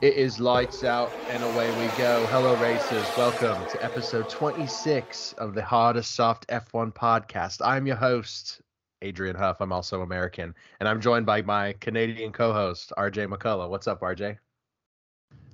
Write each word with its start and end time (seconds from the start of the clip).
It 0.00 0.14
is 0.14 0.40
lights 0.40 0.82
out 0.82 1.10
and 1.28 1.44
away 1.44 1.68
we 1.72 1.88
go. 1.98 2.26
Hello, 2.26 2.54
racers. 2.54 3.04
Welcome 3.18 3.66
to 3.66 3.84
episode 3.84 4.30
26 4.30 5.34
of 5.34 5.52
the 5.52 5.62
Hardest 5.62 6.14
Soft 6.14 6.46
F1 6.48 6.94
podcast. 6.94 7.60
I'm 7.62 7.86
your 7.86 7.96
host, 7.96 8.62
Adrian 9.02 9.36
Huff. 9.36 9.60
I'm 9.60 9.72
also 9.72 10.00
American, 10.00 10.54
and 10.78 10.88
I'm 10.88 11.02
joined 11.02 11.26
by 11.26 11.42
my 11.42 11.74
Canadian 11.80 12.32
co 12.32 12.50
host, 12.50 12.94
RJ 12.96 13.28
McCullough. 13.28 13.68
What's 13.68 13.86
up, 13.86 14.00
RJ? 14.00 14.38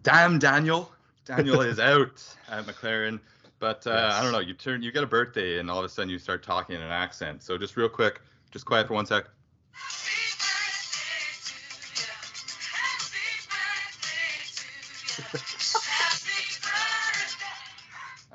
Damn, 0.05 0.39
Daniel. 0.39 0.93
Daniel 1.25 1.63
is 1.63 1.81
out 1.81 2.23
at 2.49 2.67
McLaren. 2.67 3.19
But 3.59 3.85
uh, 3.85 3.91
Yes. 3.91 4.15
I 4.15 4.23
don't 4.23 4.31
know. 4.31 4.39
You 4.39 4.55
turn, 4.55 4.81
you 4.81 4.93
get 4.93 5.03
a 5.03 5.09
birthday, 5.09 5.59
and 5.59 5.69
all 5.69 5.81
of 5.81 5.85
a 5.85 5.89
sudden 5.89 6.09
you 6.09 6.21
start 6.21 6.45
talking 6.45 6.77
in 6.77 6.83
an 6.83 6.93
accent. 6.93 7.43
So 7.43 7.59
just 7.59 7.77
real 7.77 7.89
quick, 7.89 8.21
just 8.53 8.65
quiet 8.65 8.87
for 8.87 8.95
one 8.95 9.07
sec. 9.07 9.25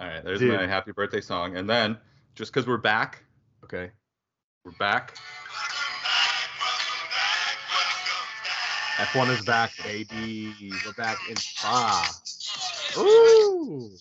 All 0.02 0.08
right, 0.08 0.24
there's 0.24 0.40
Dude. 0.40 0.56
my 0.56 0.66
happy 0.66 0.92
birthday 0.92 1.22
song. 1.22 1.58
And 1.58 1.70
then, 1.70 1.96
just 2.34 2.52
because 2.52 2.68
we're 2.68 2.78
back, 2.78 3.24
Okay. 3.64 3.92
we're 4.66 4.72
back. 4.74 5.16
F1 8.98 9.30
is 9.30 9.46
back, 9.46 9.72
baby. 9.84 10.54
We're 10.86 10.94
back 10.94 11.18
in 11.30 11.36
Spa. 11.36 12.10
Ooh. 12.98 13.92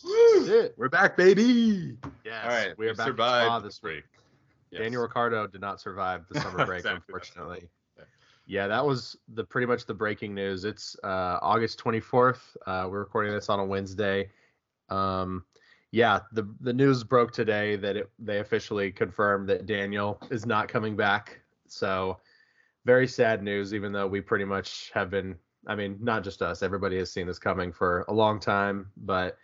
We're 0.79 0.89
back, 0.89 1.19
baby. 1.19 1.99
Yes. 2.25 2.45
All 2.45 2.49
right, 2.51 2.79
we 2.79 2.89
are 2.89 2.95
back 2.95 3.09
in 3.09 3.15
Spa 3.15 3.59
this 3.61 3.83
week. 3.83 4.05
Yes. 4.71 4.81
Daniel 4.81 5.03
Ricciardo 5.03 5.47
did 5.49 5.61
not 5.61 5.81
survive 5.83 6.25
the 6.31 6.41
summer 6.41 6.65
break, 6.67 6.79
Exactly. 6.79 7.03
unfortunately. 7.15 7.69
Yeah. 7.99 8.05
Yeah, 8.47 8.67
that 8.69 8.85
was 8.87 9.17
the 9.35 9.45
pretty 9.45 9.67
much 9.67 9.85
the 9.85 9.95
breaking 9.95 10.35
news. 10.35 10.65
It's 10.65 10.97
uh, 11.05 11.39
August 11.43 11.79
24th. 11.85 12.41
Uh, 12.67 12.89
we're 12.91 13.01
recording 13.01 13.33
this 13.33 13.51
on 13.51 13.61
a 13.61 13.65
Wednesday. 13.65 14.31
Um, 14.89 15.45
yeah, 15.93 16.21
the 16.33 16.49
the 16.61 16.73
news 16.73 17.05
broke 17.05 17.33
today 17.33 17.77
that 17.77 17.97
it, 17.97 18.11
they 18.19 18.39
officially 18.39 18.91
confirmed 18.91 19.49
that 19.49 19.67
Daniel 19.67 20.21
is 20.31 20.47
not 20.47 20.69
coming 20.69 20.97
back. 20.97 21.41
So 21.67 22.19
very 22.85 23.07
sad 23.07 23.43
news. 23.43 23.75
Even 23.75 23.93
though 23.93 24.07
we 24.07 24.21
pretty 24.21 24.45
much 24.45 24.91
have 24.95 25.11
been, 25.11 25.37
I 25.67 25.75
mean, 25.75 25.99
not 26.01 26.25
just 26.25 26.43
us, 26.43 26.63
everybody 26.63 26.97
has 26.99 27.13
seen 27.13 27.27
this 27.27 27.39
coming 27.39 27.73
for 27.73 28.05
a 28.09 28.13
long 28.13 28.41
time. 28.41 28.91
But 28.97 29.37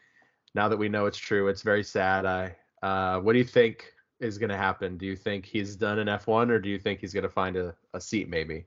now 0.55 0.69
that 0.69 0.77
we 0.77 0.89
know 0.89 1.06
it's 1.06 1.19
true, 1.19 1.48
it's 1.48 1.62
very 1.62 1.84
sad. 1.84 2.27
I 2.27 2.56
uh, 2.83 3.20
what 3.20 3.33
do 3.33 3.39
you 3.39 3.44
think 3.44 3.92
is 4.20 4.39
going 4.39 4.50
to 4.50 4.56
happen? 4.56 4.97
Do 4.97 5.06
you 5.06 5.17
think 5.17 5.44
he's 5.44 5.77
done 5.77 5.98
in 5.98 6.06
F1 6.06 6.50
or 6.50 6.58
do 6.58 6.70
you 6.70 6.78
think 6.78 7.00
he's 7.00 7.12
going 7.12 7.24
to 7.24 7.28
find 7.28 7.56
a, 7.56 7.74
a 7.92 8.00
seat 8.00 8.28
maybe? 8.28 8.64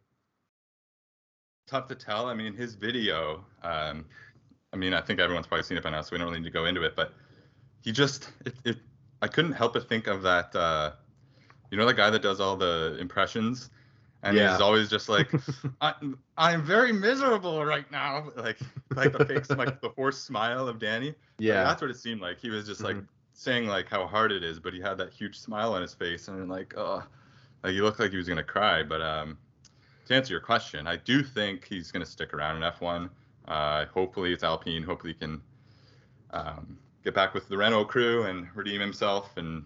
tough 1.69 1.87
to 1.87 1.95
tell. 1.95 2.25
I 2.25 2.33
mean, 2.33 2.55
his 2.55 2.73
video. 2.73 3.45
Um, 3.63 4.05
I 4.73 4.77
mean, 4.77 4.93
I 4.93 5.01
think 5.01 5.19
everyone's 5.19 5.47
probably 5.47 5.63
seen 5.63 5.77
it 5.77 5.83
by 5.83 5.91
now, 5.91 6.01
so 6.01 6.09
we 6.11 6.17
don't 6.17 6.27
really 6.27 6.39
need 6.39 6.45
to 6.45 6.51
go 6.51 6.65
into 6.65 6.83
it. 6.83 6.95
But 6.95 7.13
he 7.81 7.91
just, 7.91 8.31
it, 8.45 8.53
it 8.65 8.77
I 9.21 9.27
couldn't 9.27 9.53
help 9.53 9.73
but 9.73 9.87
think 9.89 10.07
of 10.07 10.21
that. 10.23 10.55
Uh, 10.55 10.93
you 11.71 11.77
know, 11.77 11.85
the 11.85 11.93
guy 11.93 12.09
that 12.09 12.21
does 12.21 12.39
all 12.39 12.55
the 12.57 12.97
impressions, 12.99 13.69
and 14.23 14.35
Yeah. 14.35 14.51
he's 14.51 14.61
always 14.61 14.89
just 14.89 15.07
like, 15.09 15.31
I, 15.81 15.93
"I'm 16.37 16.63
very 16.63 16.91
miserable 16.91 17.63
right 17.63 17.89
now," 17.91 18.31
like, 18.35 18.59
like 18.95 19.11
the 19.11 19.25
fake, 19.25 19.49
like 19.51 19.81
the 19.81 19.89
forced 19.91 20.25
smile 20.25 20.67
of 20.67 20.79
Danny. 20.79 21.07
Like, 21.07 21.15
Yeah. 21.39 21.63
that's 21.63 21.81
what 21.81 21.91
it 21.91 21.97
seemed 21.97 22.21
like. 22.21 22.39
He 22.39 22.49
was 22.49 22.65
just 22.65 22.83
like 22.83 22.97
Mhm. 22.97 23.07
saying 23.33 23.67
like 23.67 23.87
how 23.87 24.05
hard 24.07 24.31
it 24.31 24.43
is, 24.43 24.59
but 24.59 24.73
he 24.73 24.81
had 24.81 24.97
that 24.97 25.13
huge 25.13 25.37
smile 25.39 25.73
on 25.73 25.81
his 25.81 25.93
face, 25.93 26.27
and 26.27 26.49
like, 26.49 26.73
oh, 26.75 27.03
like 27.63 27.73
he 27.73 27.81
looked 27.81 27.99
like 27.99 28.11
he 28.11 28.17
was 28.17 28.27
gonna 28.27 28.43
cry. 28.43 28.83
But 28.83 29.01
um, 29.01 29.37
to 30.05 30.15
answer 30.15 30.33
your 30.33 30.41
question, 30.41 30.87
I 30.87 30.95
do 30.97 31.23
think 31.23 31.65
he's 31.65 31.91
gonna 31.91 32.05
stick 32.05 32.33
around 32.33 32.57
in 32.57 32.63
F1. 32.63 33.09
Uh, 33.47 33.85
hopefully 33.85 34.33
it's 34.33 34.43
Alpine. 34.43 34.83
Hopefully 34.83 35.13
he 35.13 35.19
can 35.19 35.41
um, 36.31 36.77
get 37.03 37.13
back 37.13 37.33
with 37.33 37.47
the 37.47 37.57
Renault 37.57 37.85
crew 37.85 38.23
and 38.23 38.47
redeem 38.55 38.81
himself 38.81 39.37
and 39.37 39.63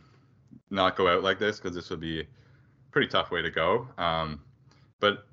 not 0.70 0.96
go 0.96 1.08
out 1.08 1.24
like 1.24 1.40
this 1.40 1.60
because 1.60 1.76
this 1.76 1.90
would 1.90 2.00
be 2.00 2.22
a 2.22 2.26
pretty 2.92 3.08
tough 3.08 3.32
way 3.32 3.42
to 3.42 3.50
go. 3.50 3.88
Um, 3.98 4.42
but 5.00 5.26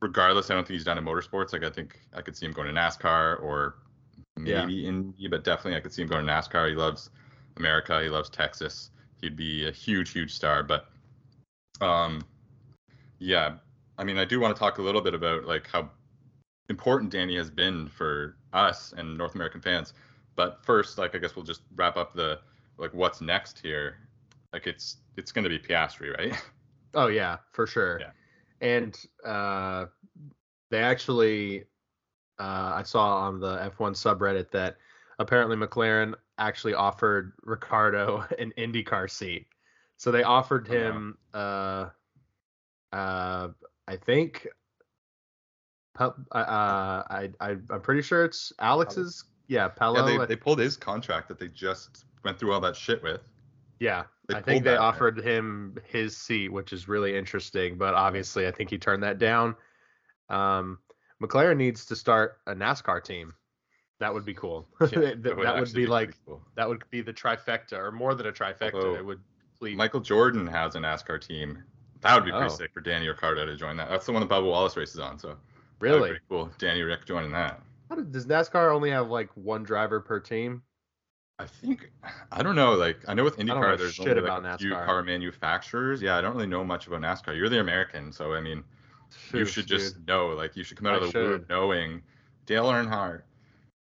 regardless, 0.00 0.50
I 0.50 0.54
don't 0.54 0.66
think 0.66 0.74
he's 0.76 0.84
done 0.84 0.98
in 0.98 1.04
motorsports. 1.04 1.52
Like 1.52 1.64
I 1.64 1.70
think 1.70 1.98
I 2.14 2.22
could 2.22 2.36
see 2.36 2.46
him 2.46 2.52
going 2.52 2.68
to 2.68 2.74
NASCAR 2.74 3.42
or 3.42 3.76
Yeah. 4.38 4.60
maybe 4.66 4.86
Indy, 4.86 5.28
but 5.28 5.44
definitely 5.44 5.76
I 5.76 5.80
could 5.80 5.92
see 5.92 6.02
him 6.02 6.08
going 6.08 6.26
to 6.26 6.32
NASCAR. 6.32 6.68
He 6.68 6.74
loves 6.74 7.10
America. 7.56 8.02
He 8.02 8.08
loves 8.08 8.28
Texas. 8.30 8.90
He'd 9.20 9.36
be 9.36 9.66
a 9.68 9.72
huge, 9.72 10.10
huge 10.10 10.34
star. 10.34 10.62
But 10.62 10.88
um, 11.80 12.24
yeah, 13.18 13.54
I 13.98 14.04
mean, 14.04 14.18
I 14.18 14.24
do 14.24 14.40
want 14.40 14.54
to 14.54 14.58
talk 14.58 14.78
a 14.78 14.82
little 14.82 15.00
bit 15.00 15.14
about 15.14 15.44
like 15.44 15.68
how 15.68 15.90
important 16.68 17.12
Danny 17.12 17.36
has 17.36 17.50
been 17.50 17.88
for 17.88 18.36
us 18.52 18.92
and 18.96 19.16
North 19.16 19.34
American 19.34 19.60
fans. 19.60 19.92
But 20.36 20.64
first, 20.64 20.98
like 20.98 21.14
I 21.14 21.18
guess 21.18 21.36
we'll 21.36 21.44
just 21.44 21.62
wrap 21.76 21.96
up 21.96 22.12
the 22.14 22.40
like 22.78 22.92
what's 22.92 23.20
next 23.20 23.58
here. 23.60 23.98
Like 24.52 24.66
it's 24.66 24.96
it's 25.16 25.32
going 25.32 25.44
to 25.44 25.50
be 25.50 25.58
Piastri, 25.58 26.16
right? 26.16 26.34
Oh 26.96 27.08
yeah, 27.08 27.38
for 27.50 27.66
sure. 27.66 27.98
Yeah. 28.00 28.10
And 28.60 28.96
uh, 29.24 29.86
they 30.70 30.78
actually, 30.78 31.64
uh, 32.38 32.72
I 32.76 32.84
saw 32.84 33.16
on 33.16 33.40
the 33.40 33.56
F1 33.76 33.94
subreddit 33.96 34.52
that 34.52 34.76
apparently 35.18 35.56
McLaren 35.56 36.14
actually 36.38 36.74
offered 36.74 37.32
Ricciardo 37.42 38.24
an 38.38 38.52
IndyCar 38.56 39.10
seat. 39.10 39.48
So 39.96 40.12
they 40.12 40.22
offered 40.22 40.68
Oh, 40.70 40.72
him, 40.72 41.18
uh, 41.34 41.88
uh, 42.92 43.48
I 43.88 43.96
think, 43.96 44.46
Pe- 45.98 46.04
uh, 46.04 46.12
I, 46.30 47.30
I, 47.40 47.56
I'm 47.70 47.80
pretty 47.82 48.02
sure 48.02 48.24
it's 48.24 48.52
Alex's. 48.60 49.24
Yeah, 49.48 49.68
Palou. 49.68 50.12
yeah, 50.12 50.18
they, 50.18 50.26
they 50.26 50.36
pulled 50.36 50.58
his 50.58 50.76
contract 50.76 51.28
that 51.28 51.38
they 51.38 51.48
just 51.48 52.04
went 52.24 52.38
through 52.38 52.52
all 52.52 52.60
that 52.60 52.74
shit 52.76 53.02
with. 53.02 53.20
Yeah, 53.80 54.04
They 54.28 54.36
I 54.36 54.40
think 54.42 54.64
they 54.64 54.70
that, 54.70 54.76
man. 54.78 54.82
offered 54.82 55.18
him 55.18 55.78
his 55.86 56.16
seat, 56.16 56.48
which 56.50 56.72
is 56.72 56.88
really 56.88 57.16
interesting. 57.16 57.76
But 57.76 57.94
obviously, 57.94 58.46
I 58.46 58.50
think 58.50 58.70
he 58.70 58.78
turned 58.78 59.02
that 59.02 59.18
down. 59.18 59.54
Um, 60.30 60.78
McLaren 61.22 61.56
needs 61.56 61.84
to 61.86 61.96
start 61.96 62.38
a 62.46 62.54
NASCAR 62.54 63.02
team. 63.04 63.34
That 64.00 64.12
would 64.14 64.24
be 64.24 64.34
cool. 64.34 64.66
Yeah, 64.80 65.00
that 65.00 65.22
that 65.22 65.36
would 65.36 65.46
actually 65.46 65.82
be 65.82 65.86
like 65.86 66.16
cool. 66.26 66.40
that 66.56 66.68
would 66.68 66.82
be 66.90 67.00
the 67.02 67.12
trifecta, 67.12 67.74
or 67.74 67.92
more 67.92 68.14
than 68.14 68.26
a 68.26 68.32
trifecta. 68.32 68.74
Although, 68.74 68.94
it 68.96 69.04
would 69.04 69.20
please. 69.58 69.76
Michael 69.76 70.00
Jordan 70.00 70.46
has 70.46 70.74
a 70.74 70.78
NASCAR 70.78 71.20
team. 71.26 71.62
That 72.00 72.14
would 72.14 72.24
be 72.24 72.30
pretty 72.32 72.46
Oh. 72.46 72.48
sick 72.48 72.72
for 72.74 72.80
Danny 72.80 73.08
Ricciardo 73.08 73.46
to 73.46 73.56
join 73.56 73.76
that. 73.76 73.88
That's 73.88 74.04
the 74.06 74.12
one 74.12 74.20
that 74.20 74.28
Bubba 74.28 74.46
Wallace 74.46 74.76
races 74.76 74.98
on. 75.00 75.18
So 75.18 75.30
be 75.30 75.36
really? 75.88 76.18
cool. 76.28 76.50
Danny 76.58 76.82
Rick 76.82 77.06
joining 77.06 77.30
that. 77.32 77.60
How 77.94 78.00
did- 78.00 78.10
does 78.12 78.26
NASCAR 78.26 78.72
only 78.74 78.90
have 78.90 79.08
like 79.08 79.30
one 79.36 79.62
driver 79.62 80.00
per 80.00 80.18
team? 80.18 80.62
I 81.38 81.46
think 81.46 81.90
I 82.32 82.42
don't 82.42 82.56
know. 82.56 82.74
Like 82.74 82.98
I 83.08 83.14
know 83.14 83.22
with 83.24 83.36
don't 83.36 83.46
know 83.46 83.54
IndyCar, 83.54 83.78
there's 83.78 83.94
shit 83.94 84.08
only 84.08 84.20
like 84.22 84.24
about 84.38 84.54
a 84.54 84.58
few 84.58 84.70
NASCAR. 84.70 84.84
car 84.86 85.02
manufacturers. 85.02 86.02
Yeah, 86.02 86.16
I 86.16 86.20
don't 86.20 86.34
really 86.34 86.46
know 86.48 86.64
much 86.64 86.86
about 86.88 87.00
NASCAR. 87.02 87.36
You're 87.36 87.48
the 87.48 87.60
American, 87.60 88.10
so 88.12 88.34
I 88.34 88.40
mean, 88.40 88.58
you 88.58 88.64
Phew, 89.10 89.44
should 89.44 89.66
just 89.66 89.94
dude. 89.96 90.06
know. 90.08 90.28
Like 90.28 90.56
you 90.56 90.64
should 90.64 90.76
come 90.76 90.86
out 90.88 90.94
I 90.94 91.04
of 91.06 91.12
the 91.12 91.18
womb 91.20 91.32
should. 91.40 91.48
knowing 91.48 92.02
Dale 92.46 92.66
Earnhardt. 92.66 93.22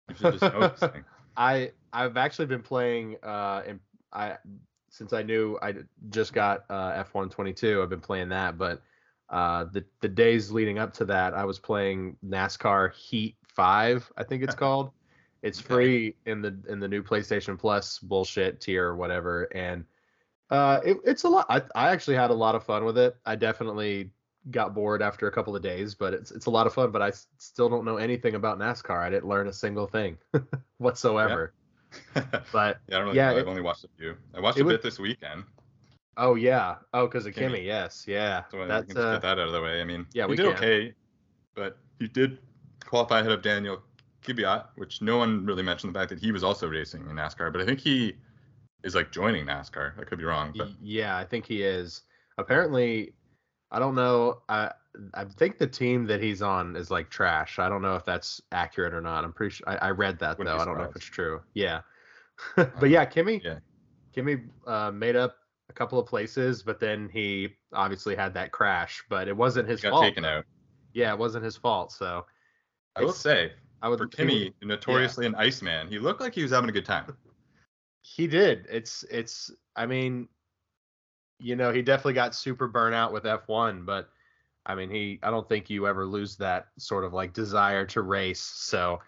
You 0.10 0.16
should 0.16 0.40
just 0.40 0.54
know 0.54 0.68
this 0.68 0.80
thing. 0.92 1.04
I 1.38 1.72
I've 1.92 2.18
actually 2.18 2.46
been 2.48 2.62
playing 2.62 3.18
uh 3.24 3.64
in, 3.66 3.80
I 4.12 4.38
since 4.90 5.12
I 5.14 5.24
knew 5.24 5.58
I 5.62 5.74
just 6.10 6.34
got 6.34 6.66
uh 6.70 7.04
F1 7.04 7.32
22 7.32 7.82
I've 7.82 7.90
been 7.90 8.00
playing 8.00 8.30
that 8.30 8.58
but 8.60 8.82
uh 9.30 9.66
the 9.66 9.84
the 10.02 10.08
days 10.10 10.52
leading 10.52 10.78
up 10.80 10.94
to 10.94 11.06
that 11.06 11.34
I 11.34 11.46
was 11.46 11.58
playing 11.60 12.18
NASCAR 12.24 12.94
Heat 12.94 13.36
5 13.56 14.12
I 14.18 14.24
think 14.24 14.44
it's 14.44 14.56
called 14.56 14.92
it's 15.42 15.60
free 15.60 16.16
in 16.26 16.42
the 16.42 16.58
in 16.70 16.80
the 16.80 16.88
new 16.88 17.04
PlayStation 17.04 17.58
Plus 17.60 18.00
bullshit 18.00 18.62
tier 18.62 18.88
or 18.88 18.96
whatever 18.96 19.44
and 19.56 19.86
uh 20.50 20.80
it, 20.86 20.98
it's 21.06 21.24
a 21.24 21.30
lot 21.30 21.46
I, 21.50 21.62
I 21.76 21.90
actually 21.90 22.16
had 22.16 22.30
a 22.30 22.34
lot 22.34 22.56
of 22.56 22.64
fun 22.64 22.86
with 22.86 22.98
it 22.98 23.16
I 23.26 23.36
definitely 23.36 24.10
got 24.52 24.74
bored 24.74 25.02
after 25.02 25.28
a 25.28 25.32
couple 25.32 25.56
of 25.56 25.62
days 25.62 25.96
but 25.96 26.14
it's 26.14 26.32
it's 26.32 26.48
a 26.48 26.50
lot 26.50 26.68
of 26.68 26.74
fun 26.74 26.92
but 26.92 27.02
I 27.02 27.10
s- 27.10 27.28
still 27.38 27.70
don't 27.70 27.86
know 27.86 27.98
anything 27.98 28.36
about 28.36 28.60
NASCAR 28.60 29.00
I 29.00 29.10
didn't 29.10 29.28
learn 29.30 29.48
a 29.48 29.54
single 29.54 29.88
thing 29.88 30.18
whatsoever 30.78 31.54
but 32.14 32.80
yeah, 32.88 32.96
I 32.96 33.00
don't 33.00 33.04
really 33.06 33.18
yeah, 33.18 33.32
know. 33.32 33.38
I've 33.38 33.48
only 33.48 33.62
watched 33.62 33.84
a 33.84 33.88
few. 34.00 34.16
I 34.34 34.40
watched 34.40 34.60
a 34.60 34.64
would- 34.64 34.72
bit 34.72 34.82
this 34.82 34.98
weekend. 35.00 35.44
oh 36.18 36.36
yeah 36.36 36.76
oh 36.94 37.06
because 37.08 37.26
of 37.26 37.34
Kimi. 37.36 37.48
Kimi 37.58 37.66
yes 37.68 38.06
yeah 38.08 38.44
So 38.50 38.58
we 38.58 38.64
can 38.64 38.70
that's 38.70 38.88
just 38.88 38.98
uh, 38.98 39.12
get 39.14 39.22
that 39.22 39.40
out 39.40 39.48
of 39.48 39.52
the 39.52 39.62
way. 39.62 39.80
I 39.80 39.84
mean, 39.84 40.08
yeah, 40.14 40.26
we 40.26 40.36
did 40.36 40.46
can. 40.46 40.56
okay, 40.56 40.94
but 41.56 41.78
he 42.00 42.08
did 42.08 42.40
qualify 42.94 43.22
ahead 43.22 43.32
of 43.32 43.42
Daniel 43.42 43.82
Kvyat, 44.24 44.66
which 44.76 45.02
no 45.02 45.18
one 45.18 45.44
really 45.48 45.64
mentioned 45.64 45.96
the 45.96 46.00
fact 46.00 46.10
that 46.12 46.20
he 46.20 46.32
was 46.32 46.44
also 46.44 46.68
racing 46.68 47.02
in 47.10 47.16
NASCAR. 47.16 47.52
But 47.52 47.60
I 47.60 47.66
think 47.66 47.80
he 47.80 48.14
is 48.84 48.94
like 48.94 49.12
joining 49.12 49.48
NASCAR. 49.48 50.00
I 50.00 50.04
could 50.04 50.20
be 50.20 50.26
wrong, 50.26 50.54
but 50.56 50.68
Yeah, 50.80 51.18
I 51.18 51.26
think 51.26 51.48
he 51.48 51.64
is. 51.64 52.04
Apparently, 52.38 53.14
I 53.72 53.80
don't 53.80 53.96
know. 53.96 54.44
I 54.48 54.72
I 55.16 55.26
think 55.26 55.58
the 55.58 55.66
team 55.66 56.06
that 56.06 56.22
he's 56.22 56.44
on 56.44 56.76
is 56.76 56.92
like 56.92 57.10
trash. 57.10 57.58
I 57.58 57.68
don't 57.68 57.82
know 57.82 57.96
if 57.96 58.06
that's 58.06 58.40
accurate 58.52 58.94
or 58.94 59.02
not. 59.02 59.24
I'm 59.24 59.34
pretty 59.34 59.56
sure 59.56 59.68
I, 59.68 59.88
I 59.88 59.90
read 59.90 60.20
that 60.20 60.38
Wouldn't 60.38 60.56
though. 60.56 60.62
I 60.62 60.66
don't 60.66 60.78
know 60.78 60.84
if 60.84 60.96
it's 60.96 61.04
true. 61.04 61.42
Yeah, 61.56 61.82
but 62.56 62.92
yeah, 62.92 63.06
Kimi. 63.06 63.42
yeah. 63.44 63.58
Kimi 64.14 64.38
uh, 64.68 64.92
made 64.92 65.16
up 65.16 65.38
a 65.68 65.74
couple 65.74 65.98
of 65.98 66.06
places, 66.06 66.62
but 66.62 66.80
then 66.80 67.10
he 67.12 67.56
obviously 67.74 68.16
had 68.16 68.36
that 68.36 68.52
crash. 68.52 69.04
But 69.10 69.28
it 69.28 69.36
wasn't 69.36 69.68
his 69.68 69.82
he 69.82 69.90
got 69.90 69.94
fault. 69.94 70.04
taken 70.04 70.26
out. 70.26 70.46
Yeah, 70.94 71.12
it 71.12 71.18
wasn't 71.18 71.44
his 71.44 71.58
fault. 71.58 71.92
So 71.92 72.28
I 72.96 73.02
will 73.02 73.14
say, 73.14 73.54
I 73.82 73.90
would 73.90 74.00
For 74.00 74.08
Kimi, 74.08 74.54
notoriously 74.62 75.26
an 75.26 75.36
Iceman, 75.36 75.88
he 75.88 76.00
looked 76.00 76.22
like 76.22 76.34
he 76.36 76.44
was 76.44 76.52
having 76.52 76.70
a 76.70 76.74
good 76.74 76.86
time. 76.86 77.16
He 78.02 78.28
did. 78.28 78.66
It's 78.70 79.04
it's. 79.10 79.52
I 79.76 79.86
mean, 79.86 80.28
you 81.40 81.56
know, 81.56 81.72
he 81.72 81.82
definitely 81.82 82.14
got 82.14 82.36
super 82.36 82.70
burnout 82.70 83.12
with 83.12 83.24
F1, 83.24 83.86
but 83.86 84.10
I 84.66 84.76
mean, 84.76 84.90
he. 84.90 85.20
I 85.24 85.32
don't 85.32 85.48
think 85.50 85.70
you 85.70 85.88
ever 85.88 86.06
lose 86.06 86.36
that 86.38 86.68
sort 86.78 87.04
of 87.04 87.14
like 87.14 87.34
desire 87.34 87.86
to 87.88 88.02
race. 88.02 88.42
So, 88.42 89.00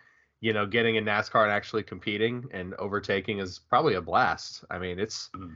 you 0.42 0.54
know, 0.54 0.66
getting 0.66 0.96
in 0.96 1.06
NASCAR 1.06 1.44
and 1.44 1.52
actually 1.52 1.84
competing 1.84 2.46
and 2.52 2.74
overtaking 2.76 3.40
is 3.40 3.60
probably 3.60 3.96
a 3.96 4.02
blast. 4.02 4.64
I 4.70 4.80
mean, 4.80 5.00
it's 5.00 5.30
Mhm. 5.36 5.56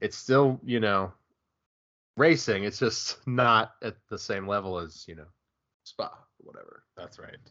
it's 0.00 0.16
still 0.16 0.60
you 0.64 0.80
know 0.80 1.12
racing. 2.16 2.64
It's 2.64 2.78
just 2.78 3.18
not 3.26 3.74
at 3.82 3.96
the 4.08 4.18
same 4.18 4.48
level 4.48 4.78
as 4.78 5.06
you 5.06 5.14
know 5.14 5.28
Spa 5.84 6.12
whatever. 6.42 6.82
That's 6.96 7.18
right. 7.18 7.36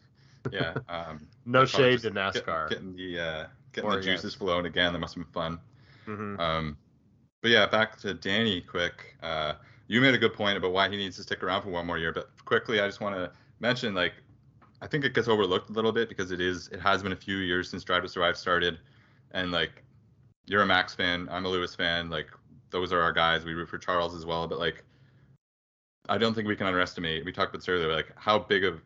Yeah. 0.50 0.74
Um, 0.88 1.28
No 1.46 1.64
shade 1.64 2.00
to 2.00 2.10
NASCAR. 2.10 2.68
Getting, 2.68 2.96
the 2.96 3.20
uh, 3.20 3.46
getting 3.72 3.88
Or, 3.88 3.94
the 3.94 4.04
yeah. 4.04 4.14
juices 4.14 4.34
flowing 4.34 4.66
again. 4.66 4.92
That 4.92 4.98
must 4.98 5.14
have 5.14 5.22
been 5.24 5.32
fun. 5.32 5.60
hmm 6.04 6.40
Um, 6.40 6.76
but 7.42 7.52
yeah, 7.52 7.64
back 7.66 7.96
to 8.00 8.12
Danny 8.14 8.60
quick. 8.60 9.16
Uh, 9.22 9.52
you 9.86 10.00
made 10.00 10.14
a 10.14 10.18
good 10.18 10.34
point 10.34 10.56
about 10.56 10.72
why 10.72 10.88
he 10.88 10.96
needs 10.96 11.16
to 11.18 11.22
stick 11.22 11.44
around 11.44 11.62
for 11.62 11.68
one 11.70 11.86
more 11.86 11.96
year. 11.96 12.12
But 12.12 12.30
quickly, 12.44 12.80
I 12.80 12.86
just 12.88 13.00
want 13.00 13.14
to 13.14 13.30
mention 13.60 13.94
like 13.94 14.14
I 14.80 14.88
think 14.88 15.04
it 15.04 15.14
gets 15.14 15.28
overlooked 15.28 15.70
a 15.70 15.72
little 15.74 15.92
bit 15.92 16.08
because 16.08 16.32
it 16.32 16.40
is 16.40 16.66
it 16.72 16.80
has 16.80 17.04
been 17.04 17.12
a 17.12 17.16
few 17.16 17.36
years 17.36 17.70
since 17.70 17.84
Drive 17.84 18.02
to 18.02 18.08
Survive 18.08 18.36
started, 18.36 18.80
and 19.30 19.52
like 19.52 19.84
you're 20.46 20.62
a 20.62 20.66
Max 20.66 20.92
fan, 20.92 21.28
I'm 21.30 21.44
a 21.44 21.48
Lewis 21.48 21.72
fan. 21.74 22.10
Like 22.10 22.26
those 22.70 22.92
are 22.92 23.00
our 23.00 23.12
guys. 23.12 23.44
We 23.44 23.54
root 23.54 23.68
for 23.68 23.78
Charles 23.78 24.12
as 24.16 24.26
well. 24.26 24.48
But 24.48 24.58
like 24.58 24.82
I 26.12 26.18
don't 26.18 26.34
think 26.34 26.46
we 26.46 26.56
can 26.56 26.66
underestimate. 26.66 27.24
We 27.24 27.32
talked 27.32 27.54
about 27.54 27.60
this 27.60 27.68
earlier, 27.70 27.90
like 27.90 28.12
how 28.16 28.38
big 28.38 28.64
of 28.64 28.82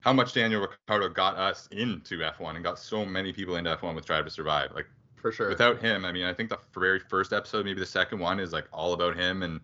how 0.00 0.12
much 0.12 0.34
Daniel 0.34 0.60
Ricciardo 0.60 1.08
got 1.08 1.36
us 1.38 1.66
into 1.68 2.18
F1 2.18 2.56
and 2.56 2.62
got 2.62 2.78
so 2.78 3.02
many 3.02 3.32
people 3.32 3.56
into 3.56 3.74
F1 3.74 3.94
with 3.94 4.04
Drive 4.04 4.26
to 4.26 4.30
Survive. 4.30 4.70
Like 4.74 4.86
For 5.16 5.32
sure. 5.32 5.48
without 5.48 5.80
him, 5.80 6.04
I 6.04 6.12
mean, 6.12 6.26
I 6.26 6.34
think 6.34 6.50
the 6.50 6.58
very 6.78 7.00
first 7.00 7.32
episode, 7.32 7.64
maybe 7.64 7.80
the 7.80 7.86
second 7.86 8.18
one, 8.18 8.38
is 8.38 8.52
like 8.52 8.66
all 8.74 8.92
about 8.92 9.16
him 9.16 9.42
and 9.42 9.58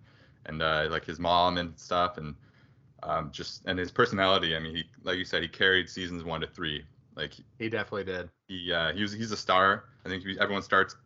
and 0.47 0.63
uh, 0.63 0.89
like 0.91 1.05
his 1.05 1.19
mom 1.19 1.59
and 1.59 1.79
stuff, 1.79 2.17
and 2.17 2.35
um, 3.03 3.31
just 3.31 3.67
and 3.67 3.79
his 3.79 3.91
personality. 3.91 4.57
I 4.57 4.59
mean, 4.59 4.75
he 4.75 4.85
like 5.03 5.19
you 5.19 5.27
said, 5.27 5.43
he 5.43 5.49
carried 5.49 5.91
seasons 5.91 6.25
one 6.25 6.41
to 6.41 6.47
three. 6.47 6.83
Like 7.15 7.35
he 7.59 7.69
definitely 7.69 8.05
did. 8.05 8.31
he 8.49 8.73
uh, 8.73 8.95
he 8.95 9.03
was 9.03 9.13
he's 9.13 9.33
a 9.33 9.37
star. 9.37 9.85
I 10.07 10.09
think 10.09 10.25
he- 10.25 10.41
everyone 10.41 10.63
starts 10.63 10.97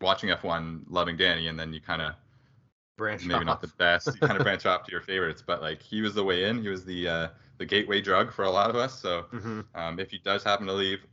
watching 0.00 0.30
F1 0.30 0.82
loving 0.88 1.16
Danny, 1.16 1.46
and 1.46 1.56
then 1.56 1.72
you 1.72 1.80
kind 1.80 2.02
of 2.02 2.16
Branch 3.02 3.24
maybe 3.26 3.44
not 3.44 3.60
the 3.60 3.72
best. 3.78 4.06
You 4.14 4.20
kind 4.20 4.36
of 4.36 4.44
branch 4.44 4.64
off 4.64 4.84
to 4.84 4.92
your 4.92 5.00
favorites, 5.00 5.42
but 5.44 5.60
like 5.60 5.82
he 5.82 6.00
was 6.02 6.14
the 6.14 6.22
way 6.24 6.44
in. 6.44 6.62
He 6.62 6.68
was 6.68 6.84
the 6.84 7.08
uh, 7.08 7.28
the 7.58 7.66
gateway 7.66 8.00
drug 8.00 8.32
for 8.32 8.44
a 8.44 8.50
lot 8.50 8.70
of 8.70 8.76
us. 8.76 9.00
So 9.00 9.24
Mhm. 9.32 9.64
um, 9.74 9.98
if 9.98 10.10
he 10.10 10.18
does 10.18 10.44
happen 10.44 10.66
to 10.66 10.72
leave, 10.72 11.04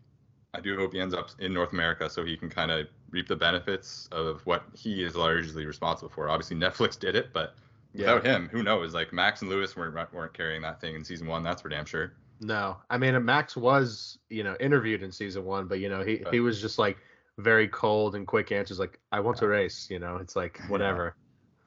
I 0.53 0.61
do 0.61 0.75
hope 0.77 0.93
he 0.93 0.99
ends 0.99 1.13
up 1.13 1.29
in 1.39 1.51
North 1.53 1.73
America 1.73 2.09
so 2.09 2.23
he 2.23 2.37
can 2.37 2.49
kind 2.49 2.69
of 2.71 2.87
reap 3.09 3.27
the 3.27 3.35
benefits 3.35 4.07
of 4.11 4.41
what 4.45 4.63
he 4.73 5.03
is 5.03 5.15
largely 5.15 5.65
responsible 5.65 6.09
for. 6.09 6.29
Obviously, 6.29 6.57
Netflix 6.57 6.97
did 6.99 7.15
it, 7.15 7.33
but 7.33 7.55
Yeah. 7.93 8.13
without 8.13 8.25
him, 8.25 8.49
who 8.49 8.61
knows? 8.61 8.93
Like 8.93 9.11
Max 9.11 9.41
and 9.41 9.49
Lewis 9.49 9.75
weren't 9.75 10.13
weren't 10.13 10.33
carrying 10.33 10.61
that 10.61 10.79
thing 10.79 10.93
in 10.95 11.03
season 11.03 11.25
one. 11.27 11.41
That's 11.43 11.61
for 11.63 11.69
damn 11.69 11.85
sure. 11.85 12.13
No, 12.39 12.77
I 12.89 12.97
mean 12.99 13.25
Max 13.25 13.57
was 13.57 14.19
you 14.29 14.43
know 14.43 14.55
interviewed 14.59 15.01
in 15.01 15.11
season 15.11 15.43
one, 15.43 15.67
but 15.67 15.79
you 15.79 15.89
know 15.89 16.03
he 16.03 16.23
Right. 16.23 16.33
he 16.35 16.39
was 16.39 16.61
just 16.61 16.77
like 16.79 16.97
very 17.39 17.67
cold 17.67 18.15
and 18.15 18.27
quick 18.27 18.51
answers, 18.51 18.79
like 18.79 18.99
I 19.11 19.19
want 19.21 19.37
to 19.37 19.47
race. 19.47 19.89
You 19.89 19.97
know, 19.99 20.17
it's 20.17 20.35
like 20.35 20.59
Yeah. 20.69 21.11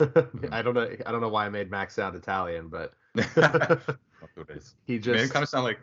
I 0.50 0.62
don't 0.62 0.74
know. 0.74 0.88
I 1.06 1.12
don't 1.12 1.20
know 1.20 1.28
why 1.28 1.46
I 1.46 1.48
made 1.48 1.70
Max 1.70 1.94
sound 1.94 2.16
Italian, 2.16 2.68
but 2.68 2.92
he 3.14 4.94
Made 4.94 5.06
him 5.06 5.16
just 5.16 5.32
kind 5.32 5.42
of 5.42 5.48
sound 5.48 5.64
like 5.64 5.80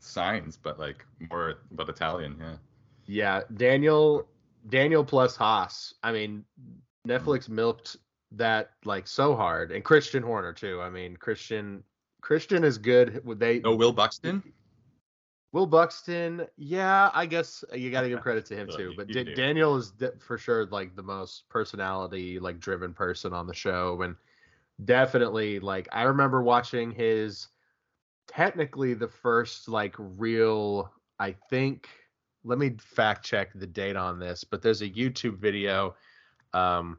Sainz, 0.00 0.58
but 0.60 0.78
like 0.78 1.04
more 1.30 1.58
but 1.70 1.88
Italian. 1.88 2.36
Yeah. 2.40 2.56
yeah. 3.06 3.40
Daniel 3.56 4.26
Daniel 4.68 5.04
plus 5.04 5.36
Haas. 5.36 5.94
I 6.02 6.12
mean, 6.12 6.44
Netflix 7.06 7.48
mm. 7.48 7.50
milked 7.50 7.96
that 8.32 8.70
like 8.84 9.06
so 9.06 9.36
hard, 9.36 9.72
and 9.72 9.84
Christian 9.84 10.22
Horner 10.22 10.52
too. 10.52 10.80
I 10.80 10.90
mean, 10.90 11.16
Christian 11.16 11.82
Christian 12.20 12.64
is 12.64 12.78
good. 12.78 13.24
Would 13.24 13.38
They 13.38 13.60
No, 13.60 13.74
Will 13.74 13.92
Buxton. 13.92 14.42
Will 15.52 15.66
Buxton, 15.66 16.46
yeah, 16.56 17.10
I 17.12 17.26
guess 17.26 17.62
you 17.74 17.90
got 17.90 18.02
to 18.02 18.08
give 18.08 18.20
credit 18.22 18.46
to 18.46 18.56
him 18.56 18.68
Well, 18.68 18.76
too. 18.76 18.94
But 18.96 19.08
do. 19.08 19.24
Daniel 19.24 19.76
is 19.76 19.90
de- 19.90 20.18
for 20.18 20.38
sure 20.38 20.66
like 20.66 20.96
the 20.96 21.02
most 21.02 21.48
personality, 21.50 22.38
like 22.38 22.58
driven 22.58 22.94
person 22.94 23.34
on 23.34 23.46
the 23.46 23.54
show, 23.54 24.00
and 24.02 24.16
definitely 24.84 25.60
like 25.60 25.88
I 25.92 26.04
remember 26.04 26.42
watching 26.42 26.90
his 26.90 27.48
technically 28.26 28.94
the 28.94 29.08
first 29.08 29.68
like 29.68 29.94
real. 29.98 30.90
I 31.18 31.32
think 31.50 31.88
let 32.44 32.58
me 32.58 32.76
fact 32.80 33.24
check 33.24 33.50
the 33.54 33.66
date 33.66 33.96
on 33.96 34.18
this, 34.18 34.44
but 34.44 34.62
there's 34.62 34.82
a 34.82 34.88
YouTube 34.88 35.38
video 35.38 35.94
um, 36.54 36.98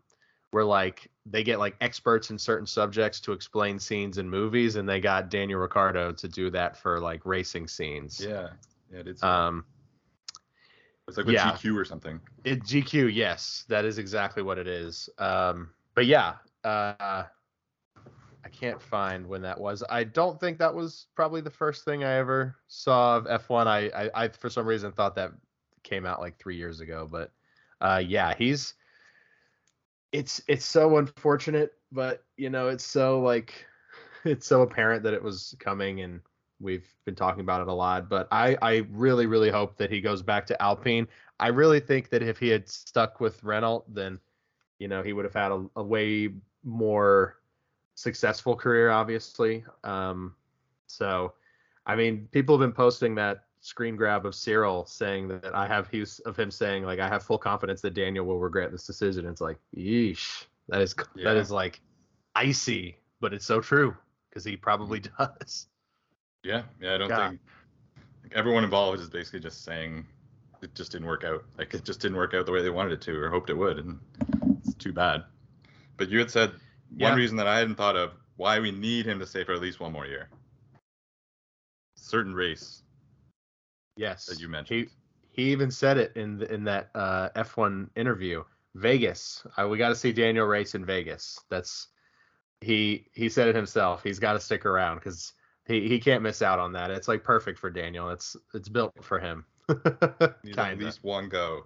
where 0.51 0.63
like 0.63 1.09
they 1.25 1.43
get 1.43 1.59
like 1.59 1.75
experts 1.81 2.29
in 2.31 2.37
certain 2.37 2.67
subjects 2.67 3.19
to 3.21 3.31
explain 3.31 3.79
scenes 3.79 4.17
in 4.17 4.29
movies, 4.29 4.75
and 4.75 4.87
they 4.87 4.99
got 4.99 5.29
Daniel 5.29 5.59
Ricciardo 5.59 6.11
to 6.11 6.27
do 6.27 6.49
that 6.49 6.77
for 6.77 6.99
like 6.99 7.25
racing 7.25 7.67
scenes. 7.67 8.19
Yeah. 8.19 8.49
Yeah, 8.91 8.99
it 8.99 9.07
is. 9.07 9.23
Um, 9.23 9.65
it's 11.07 11.17
like 11.17 11.25
with 11.25 11.35
yeah. 11.35 11.51
GQ 11.51 11.75
or 11.75 11.85
something. 11.85 12.19
it, 12.43 12.63
GQ, 12.63 13.13
yes, 13.13 13.65
that 13.67 13.85
is 13.85 13.97
exactly 13.97 14.43
what 14.43 14.57
it 14.57 14.67
is. 14.67 15.09
Um, 15.17 15.69
but 15.95 16.05
yeah, 16.05 16.35
uh, 16.63 17.23
I 18.45 18.49
can't 18.51 18.81
find 18.81 19.27
when 19.27 19.41
that 19.41 19.59
was. 19.59 19.83
I 19.89 20.03
don't 20.03 20.39
think 20.39 20.59
that 20.59 20.73
was 20.73 21.07
probably 21.15 21.41
the 21.41 21.49
first 21.49 21.83
thing 21.83 22.03
I 22.03 22.13
ever 22.13 22.55
saw 22.67 23.17
of 23.17 23.25
F1. 23.25 23.67
I, 23.67 23.87
I, 23.87 24.23
I 24.23 24.27
for 24.29 24.49
some 24.49 24.65
reason 24.65 24.91
thought 24.91 25.15
that 25.15 25.31
came 25.83 26.05
out 26.05 26.21
like 26.21 26.37
three 26.37 26.55
years 26.55 26.79
ago, 26.79 27.07
but 27.09 27.31
uh, 27.81 28.01
yeah, 28.05 28.33
he's. 28.37 28.75
It's 30.13 30.41
it's 30.47 30.65
so 30.65 30.97
unfortunate, 30.97 31.73
but 31.91 32.23
you 32.37 32.49
know 32.49 32.69
it's 32.69 32.85
so 32.85 33.19
like, 33.19 33.65
it's 34.23 34.47
so 34.47 34.61
apparent 34.61 35.03
that 35.03 35.13
it 35.13 35.21
was 35.21 35.55
coming, 35.59 36.01
and 36.01 36.21
we've 36.61 36.87
been 37.03 37.15
talking 37.15 37.41
about 37.41 37.61
it 37.61 37.67
a 37.67 37.73
lot. 37.73 38.07
But 38.09 38.27
I 38.31 38.57
I 38.61 38.85
really 38.89 39.25
really 39.25 39.49
hope 39.49 39.75
that 39.77 39.91
he 39.91 39.99
goes 39.99 40.21
back 40.21 40.45
to 40.47 40.61
Alpine. 40.61 41.07
I 41.39 41.47
really 41.47 41.81
think 41.81 42.09
that 42.11 42.23
if 42.23 42.37
he 42.37 42.47
had 42.47 42.69
stuck 42.69 43.19
with 43.19 43.43
Renault, 43.43 43.85
then 43.89 44.19
you 44.79 44.87
know 44.87 45.03
he 45.03 45.11
would 45.11 45.25
have 45.25 45.33
had 45.33 45.51
a, 45.51 45.65
a 45.75 45.83
way 45.83 46.29
more 46.63 47.39
successful 47.95 48.55
career, 48.55 48.89
obviously. 48.89 49.63
Um, 49.83 50.35
so, 50.87 51.33
I 51.85 51.95
mean, 51.95 52.27
people 52.31 52.57
have 52.57 52.67
been 52.67 52.75
posting 52.75 53.15
that 53.15 53.45
screen 53.63 53.95
grab 53.95 54.25
of 54.25 54.35
Cyril 54.35 54.85
saying 54.85 55.29
that 55.29 55.55
I 55.55 55.65
have 55.67 55.87
he's 55.89 56.19
of 56.19 56.37
him 56.37 56.51
saying 56.51 56.83
like 56.83 56.99
I 56.99 57.07
have 57.07 57.23
full 57.23 57.37
confidence 57.37 57.79
that 57.81 57.93
Daniel 57.93 58.25
will 58.25 58.39
regret 58.39 58.71
this 58.71 58.85
decision. 58.85 59.25
It's 59.25 59.39
like, 59.39 59.57
yeesh, 59.75 60.45
that 60.67 60.81
is 60.81 60.93
Yeah. 61.15 61.23
that 61.23 61.37
is 61.37 61.49
like 61.49 61.79
icy, 62.35 62.97
but 63.21 63.33
it's 63.33 63.45
so 63.45 63.61
true 63.61 63.95
because 64.29 64.43
he 64.43 64.57
probably 64.57 64.99
mm-hmm. 64.99 65.23
does. 65.39 65.67
Yeah, 66.43 66.63
yeah, 66.81 66.95
I 66.95 66.97
don't 66.97 67.09
Yeah. 67.09 67.29
think 67.29 67.41
like, 68.23 68.33
everyone 68.33 68.65
involved 68.65 68.99
is 68.99 69.09
basically 69.09 69.39
just 69.39 69.63
saying 69.63 70.05
it 70.61 70.75
just 70.75 70.91
didn't 70.91 71.07
work 71.07 71.23
out. 71.23 71.45
Like 71.57 71.73
it 71.73 71.85
just 71.85 72.01
didn't 72.01 72.17
work 72.17 72.33
out 72.33 72.45
the 72.45 72.51
way 72.51 72.61
they 72.61 72.69
wanted 72.69 72.91
it 72.91 73.01
to 73.03 73.17
or 73.17 73.29
hoped 73.29 73.49
it 73.49 73.57
would, 73.57 73.79
and 73.79 73.97
it's 74.59 74.73
too 74.73 74.91
bad. 74.91 75.23
But 75.95 76.09
you 76.09 76.19
had 76.19 76.29
said 76.29 76.51
Yeah. 76.97 77.09
one 77.09 77.17
reason 77.17 77.37
that 77.37 77.47
I 77.47 77.59
hadn't 77.59 77.75
thought 77.75 77.95
of 77.95 78.11
why 78.35 78.59
we 78.59 78.71
need 78.71 79.05
him 79.05 79.19
to 79.19 79.25
stay 79.25 79.45
for 79.45 79.53
at 79.53 79.61
least 79.61 79.79
one 79.79 79.93
more 79.93 80.05
year. 80.05 80.27
Certain 81.95 82.35
race 82.35 82.83
Yes, 83.95 84.25
that 84.25 84.39
you 84.39 84.47
He, 84.47 84.51
mentioned. 84.51 84.89
he 85.33 85.43
he 85.43 85.51
even 85.51 85.71
said 85.71 85.97
it 85.97 86.15
in 86.15 86.37
the, 86.37 86.53
in 86.53 86.63
that 86.65 86.89
uh, 86.93 87.29
F1 87.35 87.89
interview. 87.95 88.43
Vegas. 88.75 89.45
Uh, 89.57 89.67
we 89.67 89.77
got 89.77 89.89
to 89.89 89.95
see 89.95 90.11
Daniel 90.11 90.45
race 90.45 90.75
in 90.75 90.85
Vegas. 90.85 91.39
That's 91.49 91.87
he 92.61 93.07
he 93.13 93.29
said 93.29 93.47
it 93.47 93.55
himself. 93.55 94.03
He's 94.03 94.19
got 94.19 94.33
to 94.33 94.39
stick 94.39 94.65
around 94.65 94.97
because 94.97 95.33
he, 95.67 95.87
he 95.87 95.99
can't 95.99 96.23
miss 96.23 96.41
out 96.41 96.59
on 96.59 96.73
that. 96.73 96.91
It's 96.91 97.07
like 97.07 97.23
perfect 97.23 97.59
for 97.59 97.69
Daniel. 97.69 98.09
It's 98.09 98.35
it's 98.53 98.69
built 98.69 98.93
for 99.03 99.19
him. 99.19 99.45
At 99.69 100.77
least 100.79 101.03
one 101.03 101.29
go. 101.29 101.65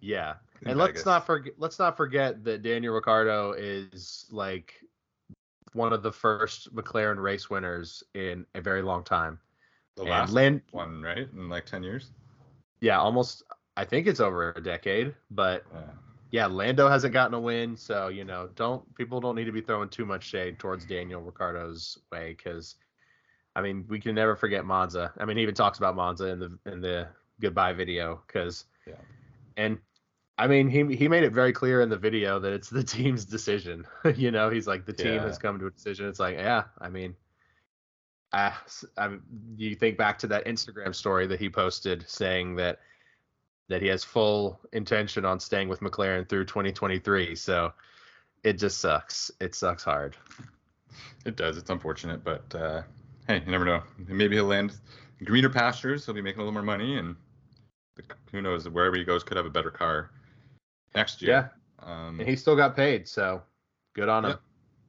Yeah. 0.00 0.34
in 0.62 0.70
And 0.70 0.78
let's 0.78 1.04
not 1.04 1.26
forget 1.26 1.54
let's 1.58 1.78
not 1.78 1.96
forget 1.96 2.44
that 2.44 2.62
Daniel 2.62 2.94
Ricciardo 2.94 3.52
is 3.52 4.26
like 4.30 4.74
one 5.72 5.92
of 5.92 6.02
the 6.02 6.12
first 6.12 6.74
McLaren 6.74 7.20
race 7.20 7.50
winners 7.50 8.02
in 8.14 8.46
a 8.54 8.60
very 8.60 8.82
long 8.82 9.04
time. 9.04 9.38
The 9.98 10.02
and 10.04 10.10
last 10.10 10.32
Lan- 10.32 10.62
one, 10.70 11.02
right? 11.02 11.28
In 11.32 11.48
like 11.48 11.66
ten 11.66 11.82
years. 11.82 12.10
yeah, 12.80 12.98
almost 12.98 13.42
I 13.76 13.84
think 13.84 14.06
it's 14.06 14.20
over 14.20 14.52
a 14.56 14.60
decade, 14.62 15.14
but 15.30 15.64
Yeah. 15.72 15.80
yeah, 16.30 16.46
Lando 16.46 16.88
hasn't 16.88 17.12
gotten 17.12 17.34
a 17.34 17.40
win, 17.40 17.76
so 17.76 18.08
you 18.08 18.24
know, 18.24 18.48
don't 18.54 18.82
people 18.94 19.20
don't 19.20 19.34
need 19.36 19.44
to 19.44 19.52
be 19.52 19.60
throwing 19.60 19.88
too 19.88 20.06
much 20.06 20.24
shade 20.24 20.58
towards 20.58 20.84
Daniel 20.84 21.20
Ricciardo's 21.22 21.98
way 22.10 22.34
because, 22.36 22.76
I 23.54 23.62
mean, 23.62 23.84
we 23.88 24.00
can 24.00 24.14
never 24.14 24.34
forget 24.36 24.64
Monza. 24.64 25.12
I 25.18 25.24
mean, 25.24 25.36
he 25.36 25.42
even 25.42 25.54
talks 25.54 25.78
about 25.78 25.94
Monza 25.96 26.26
in 26.26 26.38
the 26.40 26.58
in 26.66 26.80
the 26.80 27.08
goodbye 27.40 27.72
video 27.72 28.20
because, 28.26 28.64
Yeah. 28.86 28.94
and 29.56 29.78
I 30.40 30.46
mean, 30.46 30.68
he 30.68 30.84
he 30.96 31.08
made 31.08 31.24
it 31.24 31.32
very 31.32 31.52
clear 31.52 31.80
in 31.80 31.88
the 31.88 31.96
video 31.96 32.38
that 32.40 32.52
it's 32.52 32.70
the 32.70 32.82
team's 32.96 33.24
decision. 33.24 33.84
you 34.16 34.30
know, 34.30 34.50
he's 34.50 34.66
like 34.68 34.86
the 34.86 34.92
team 34.92 35.14
Yeah. 35.14 35.22
has 35.26 35.38
come 35.38 35.58
to 35.58 35.66
a 35.66 35.70
decision. 35.70 36.08
It's 36.08 36.20
like, 36.20 36.36
yeah, 36.36 36.64
I 36.80 36.88
mean, 36.88 37.14
uh, 38.32 38.52
s- 38.64 38.84
um, 38.96 39.22
you 39.56 39.74
think 39.74 39.96
back 39.96 40.18
to 40.18 40.26
that 40.28 40.44
Instagram 40.46 40.94
story 40.94 41.26
that 41.26 41.40
he 41.40 41.48
posted 41.48 42.04
saying 42.08 42.56
that 42.56 42.80
that 43.68 43.82
he 43.82 43.88
has 43.88 44.02
full 44.02 44.58
intention 44.72 45.24
on 45.26 45.38
staying 45.38 45.68
with 45.68 45.80
McLaren 45.80 46.26
through 46.28 46.44
2023. 46.46 47.34
So 47.34 47.72
it 48.42 48.54
just 48.54 48.78
sucks. 48.78 49.30
It 49.40 49.54
sucks 49.54 49.84
hard. 49.84 50.16
It 51.26 51.36
does. 51.36 51.58
It's 51.58 51.68
unfortunate, 51.68 52.24
but 52.24 52.54
uh, 52.54 52.82
hey, 53.26 53.42
you 53.44 53.50
never 53.50 53.66
know. 53.66 53.82
Maybe 54.06 54.36
he'll 54.36 54.46
land 54.46 54.74
greener 55.24 55.50
pastures. 55.50 56.06
He'll 56.06 56.14
be 56.14 56.22
making 56.22 56.40
a 56.40 56.44
little 56.44 56.52
more 56.54 56.62
money, 56.62 56.96
and 56.96 57.14
who 58.32 58.40
knows? 58.40 58.66
Wherever 58.68 58.96
he 58.96 59.04
goes, 59.04 59.22
could 59.22 59.36
have 59.36 59.44
a 59.46 59.50
better 59.50 59.70
car 59.70 60.10
next 60.94 61.20
year. 61.20 61.50
Yeah, 61.80 61.86
Um, 61.86 62.20
and 62.20 62.28
he 62.28 62.36
still 62.36 62.56
got 62.56 62.74
paid, 62.74 63.06
so 63.06 63.42
good 63.94 64.08
on 64.08 64.24
him. 64.24 64.38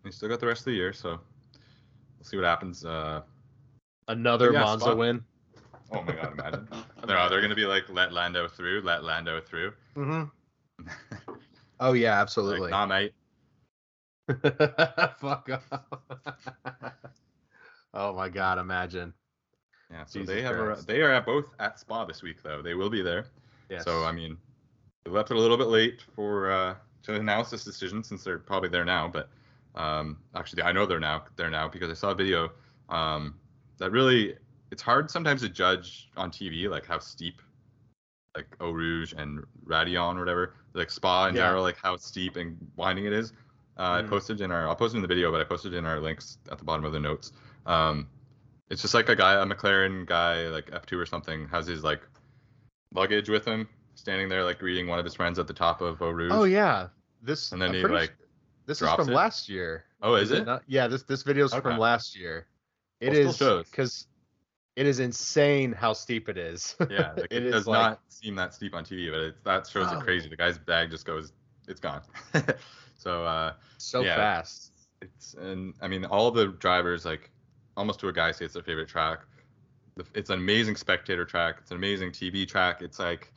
He 0.05 0.11
still 0.11 0.29
got 0.29 0.39
the 0.39 0.47
rest 0.47 0.61
of 0.61 0.65
the 0.65 0.73
year, 0.73 0.93
so 0.93 1.19
we'll 2.19 2.25
see 2.25 2.37
what 2.37 2.45
happens. 2.45 2.85
Uh, 2.85 3.21
Another 4.07 4.51
Yeah, 4.51 4.61
Monza 4.63 4.85
spot. 4.85 4.97
win. 4.97 5.23
oh 5.91 6.01
my 6.01 6.13
God, 6.13 6.33
imagine. 6.33 6.67
no, 7.07 7.29
they're 7.29 7.41
gonna 7.41 7.55
be 7.55 7.65
like, 7.65 7.89
let 7.89 8.11
Lando 8.13 8.47
through, 8.47 8.81
let 8.83 9.03
Lando 9.03 9.39
through. 9.39 9.73
Mm-hmm. 9.95 10.85
Oh 11.81 11.93
yeah, 11.93 12.11
like, 12.11 12.21
absolutely. 12.23 12.71
nah, 12.71 12.85
mate. 12.85 13.13
Fuck 14.27 15.49
off. 15.49 15.83
oh 17.93 18.13
my 18.13 18.27
god, 18.27 18.57
imagine. 18.57 19.13
Yeah, 19.89 20.03
so 20.05 20.19
Jesus 20.19 20.35
they 20.35 20.41
have 20.41 20.57
a, 20.57 20.77
they 20.85 21.01
are 21.01 21.13
at 21.13 21.25
both 21.25 21.45
at 21.59 21.79
Spa 21.79 22.03
this 22.03 22.21
week 22.21 22.43
though. 22.43 22.61
They 22.61 22.73
will 22.73 22.89
be 22.89 23.01
there. 23.01 23.27
Yes. 23.69 23.85
So 23.85 24.03
I 24.03 24.11
mean, 24.11 24.37
they 25.05 25.11
left 25.11 25.31
it 25.31 25.37
a 25.37 25.39
little 25.39 25.55
bit 25.55 25.67
late 25.67 26.03
for 26.15 26.51
uh, 26.51 26.75
to 27.03 27.15
announce 27.15 27.49
this 27.49 27.63
decision 27.63 28.03
since 28.03 28.25
they're 28.25 28.39
probably 28.39 28.67
there 28.67 28.83
now. 28.83 29.07
But 29.07 29.29
um, 29.75 30.17
actually, 30.35 30.63
I 30.63 30.71
know 30.71 30.85
they're 30.85 30.99
now 30.99 31.23
there 31.35 31.49
now 31.49 31.67
because 31.67 31.89
I 31.89 31.93
saw 31.93 32.11
a 32.11 32.15
video 32.15 32.51
um, 32.89 33.35
that 33.77 33.91
really 33.91 34.35
it's 34.71 34.81
hard 34.81 35.09
sometimes 35.09 35.41
to 35.41 35.49
judge 35.49 36.09
on 36.17 36.31
TV 36.31 36.67
like 36.67 36.85
how 36.85 36.99
steep 36.99 37.41
like 38.35 38.47
Eau 38.59 38.71
Rouge 38.71 39.13
and 39.17 39.43
Raidillon 39.65 40.15
or 40.15 40.19
whatever 40.19 40.53
like 40.73 40.89
Spa 40.89 41.27
in 41.27 41.35
Yeah. 41.35 41.41
general 41.41 41.63
like 41.63 41.77
how 41.77 41.95
steep 41.97 42.35
and 42.35 42.57
winding 42.75 43.05
it 43.05 43.13
is. 43.13 43.33
Uh, 43.77 43.91
I 43.93 44.01
Mhm. 44.01 44.09
posted 44.09 44.41
in 44.41 44.51
our 44.51 44.67
I'll 44.67 44.75
post 44.75 44.93
it 44.93 44.97
in 44.97 45.01
the 45.01 45.07
video, 45.07 45.31
but 45.31 45.41
I 45.41 45.43
posted 45.43 45.73
in 45.73 45.85
our 45.85 45.99
links 45.99 46.37
at 46.51 46.57
the 46.57 46.65
bottom 46.65 46.85
of 46.85 46.91
the 46.93 46.99
notes. 46.99 47.31
Um, 47.65 48.07
it's 48.69 48.81
just 48.81 48.93
like 48.93 49.09
a 49.09 49.15
guy, 49.15 49.41
a 49.41 49.45
McLaren 49.45 50.05
guy, 50.05 50.47
like 50.49 50.69
F2 50.71 50.99
or 50.99 51.05
something, 51.05 51.47
has 51.47 51.65
his 51.65 51.83
like 51.83 52.01
luggage 52.93 53.29
with 53.29 53.45
him, 53.45 53.67
standing 53.95 54.29
there 54.29 54.43
like 54.43 54.59
greeting 54.59 54.87
one 54.87 54.99
of 54.99 55.05
his 55.05 55.15
friends 55.15 55.39
at 55.39 55.47
the 55.47 55.53
top 55.53 55.81
of 55.81 56.01
Eau 56.01 56.11
Rouge. 56.11 56.31
oh 56.33 56.43
yeah, 56.43 56.87
this. 57.21 57.51
And 57.51 57.61
then 57.61 57.69
I'm 57.71 57.75
he 57.75 57.83
like, 57.83 58.13
this 58.69 58.81
is 58.81 58.89
from 58.93 59.09
it? 59.09 59.13
last 59.13 59.49
year. 59.49 59.83
oh, 60.01 60.13
is 60.15 60.31
it? 60.31 60.45
not? 60.45 60.63
Yeah, 60.67 60.87
this 60.87 61.03
this 61.03 61.23
video's 61.23 61.53
Okay. 61.53 61.61
from 61.61 61.77
last 61.79 62.15
year. 62.17 62.47
It 63.01 63.09
Well, 63.11 63.29
is 63.61 63.65
because 63.69 64.07
it 64.75 64.85
is 64.85 64.99
insane 64.99 65.71
how 65.73 65.93
steep 65.93 66.29
it 66.29 66.37
is. 66.37 66.75
Yeah, 66.89 67.13
like, 67.17 67.27
it, 67.31 67.43
is 67.45 67.51
does 67.53 67.67
like- 67.67 67.81
not 67.81 68.01
seem 68.07 68.35
that 68.35 68.53
steep 68.53 68.73
on 68.75 68.83
TV, 68.85 69.09
but 69.11 69.19
it, 69.21 69.43
that 69.43 69.67
shows 69.67 69.87
Oh. 69.89 69.97
it 69.97 70.03
crazy. 70.03 70.29
The 70.29 70.35
guy's 70.37 70.57
bag 70.57 70.89
just 70.91 71.05
goes, 71.05 71.33
it's 71.67 71.79
gone. 71.79 72.01
so 72.97 73.23
uh, 73.25 73.53
so 73.77 74.01
Yeah. 74.01 74.15
fast. 74.15 74.71
it's 75.01 75.33
and 75.33 75.73
I 75.81 75.87
mean 75.87 76.05
all 76.05 76.29
the 76.31 76.47
drivers 76.47 77.05
like 77.05 77.31
almost 77.77 77.99
to 78.01 78.07
a 78.09 78.13
guy 78.13 78.31
say 78.31 78.45
it's 78.45 78.53
their 78.53 78.63
favorite 78.63 78.87
track. 78.89 79.21
It's 80.13 80.29
an 80.29 80.39
amazing 80.39 80.75
spectator 80.75 81.25
track. 81.25 81.55
It's 81.59 81.71
an 81.71 81.77
amazing 81.77 82.11
TV 82.11 82.47
track. 82.47 82.81
It's 82.81 82.99
like 82.99 83.33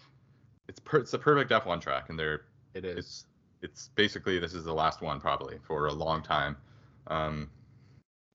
it's 0.68 0.78
per, 0.80 0.98
it's 0.98 1.12
a 1.12 1.18
perfect 1.18 1.50
F1 1.50 1.80
track, 1.80 2.08
and 2.08 2.18
they're 2.18 2.42
It 2.74 2.84
is. 2.84 2.98
it's 2.98 3.24
it's 3.62 3.90
basically 3.94 4.38
this 4.38 4.54
is 4.54 4.64
the 4.64 4.72
last 4.74 5.00
one 5.00 5.20
probably 5.20 5.58
for 5.62 5.86
a 5.86 5.92
long 5.92 6.22
time 6.22 6.56
um, 7.06 7.48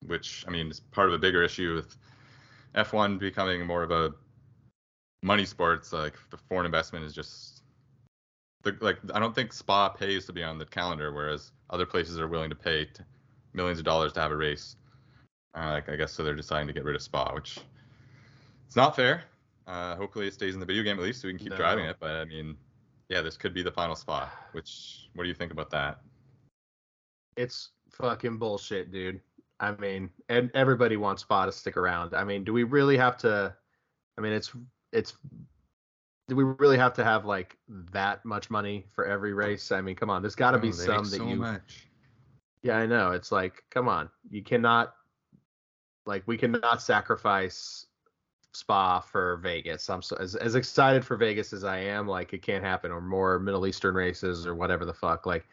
which 0.05 0.45
i 0.47 0.51
mean 0.51 0.69
is 0.69 0.79
part 0.79 1.07
of 1.07 1.13
a 1.13 1.17
bigger 1.17 1.43
issue 1.43 1.75
with 1.75 1.97
f1 2.75 3.19
becoming 3.19 3.65
more 3.65 3.83
of 3.83 3.91
a 3.91 4.13
money 5.23 5.45
sports 5.45 5.91
like 5.93 6.13
the 6.29 6.37
foreign 6.37 6.65
investment 6.65 7.03
is 7.03 7.13
just 7.13 7.63
the, 8.63 8.75
like 8.81 8.97
i 9.13 9.19
don't 9.19 9.35
think 9.35 9.51
spa 9.51 9.89
pays 9.89 10.25
to 10.25 10.33
be 10.33 10.43
on 10.43 10.57
the 10.57 10.65
calendar 10.65 11.11
whereas 11.11 11.51
other 11.69 11.85
places 11.85 12.19
are 12.19 12.27
willing 12.27 12.49
to 12.49 12.55
pay 12.55 12.85
t- 12.85 13.03
millions 13.53 13.79
of 13.79 13.85
dollars 13.85 14.13
to 14.13 14.19
have 14.21 14.31
a 14.31 14.35
race 14.35 14.75
uh, 15.57 15.71
like, 15.71 15.89
i 15.89 15.95
guess 15.95 16.11
so 16.13 16.23
they're 16.23 16.35
deciding 16.35 16.67
to 16.67 16.73
get 16.73 16.83
rid 16.83 16.95
of 16.95 17.01
spa 17.01 17.33
which 17.33 17.59
it's 18.65 18.75
not 18.75 18.95
fair 18.95 19.23
uh, 19.65 19.95
hopefully 19.97 20.27
it 20.27 20.33
stays 20.33 20.53
in 20.53 20.59
the 20.61 20.65
video 20.65 20.83
game 20.83 20.97
at 20.97 21.03
least 21.03 21.21
so 21.21 21.27
we 21.27 21.33
can 21.33 21.39
keep 21.39 21.49
No. 21.49 21.57
driving 21.57 21.85
it 21.85 21.97
but 21.99 22.11
i 22.11 22.25
mean 22.25 22.55
yeah, 23.09 23.21
this 23.21 23.37
could 23.37 23.53
be 23.53 23.63
the 23.63 23.71
final 23.71 23.95
spot. 23.95 24.31
Which, 24.51 25.09
what 25.15 25.23
do 25.23 25.29
you 25.29 25.35
think 25.35 25.51
about 25.51 25.69
that? 25.71 26.01
It's 27.35 27.69
fucking 27.91 28.37
bullshit, 28.37 28.91
dude. 28.91 29.21
I 29.59 29.71
mean, 29.71 30.09
and 30.29 30.51
everybody 30.53 30.97
wants 30.97 31.23
Spa 31.23 31.45
to 31.45 31.51
stick 31.51 31.77
around. 31.77 32.13
I 32.13 32.23
mean, 32.23 32.43
do 32.43 32.53
we 32.53 32.63
really 32.63 32.97
have 32.97 33.17
to? 33.17 33.55
I 34.17 34.21
mean, 34.21 34.33
it's 34.33 34.51
it's. 34.91 35.13
Do 36.27 36.35
we 36.35 36.43
really 36.43 36.77
have 36.77 36.93
to 36.95 37.03
have 37.03 37.25
like 37.25 37.57
that 37.93 38.23
much 38.25 38.49
money 38.49 38.85
for 38.93 39.05
every 39.05 39.33
race? 39.33 39.71
I 39.71 39.81
mean, 39.81 39.95
come 39.95 40.09
on, 40.09 40.21
there's 40.21 40.35
got 40.35 40.51
to 40.51 40.57
oh, 40.57 40.61
be 40.61 40.69
Oh, 40.69 40.71
they 40.71 40.85
some 40.85 40.95
make 40.95 41.03
that 41.11 41.17
so 41.17 41.27
you. 41.27 41.35
much. 41.37 41.87
Yeah, 42.63 42.77
I 42.77 42.85
know. 42.85 43.11
It's 43.11 43.31
like, 43.31 43.63
come 43.69 43.87
on, 43.87 44.09
you 44.29 44.43
cannot. 44.43 44.93
Like, 46.05 46.23
we 46.25 46.37
cannot 46.37 46.81
sacrifice 46.81 47.85
Spa 48.57 48.99
for 48.99 49.37
Vegas. 49.37 49.89
I'm 49.89 50.01
so 50.01 50.15
as 50.17 50.35
as 50.35 50.55
excited 50.55 51.05
for 51.05 51.15
Vegas 51.15 51.53
as 51.53 51.63
I 51.63 51.77
am. 51.77 52.07
Like, 52.07 52.33
it 52.33 52.41
can't 52.41 52.63
happen, 52.63 52.91
or 52.91 53.01
more 53.01 53.39
Middle 53.39 53.67
Eastern 53.67 53.95
races, 53.95 54.47
or 54.47 54.55
whatever 54.55 54.83
the 54.85 54.93
fuck. 54.93 55.25
Like, 55.25 55.47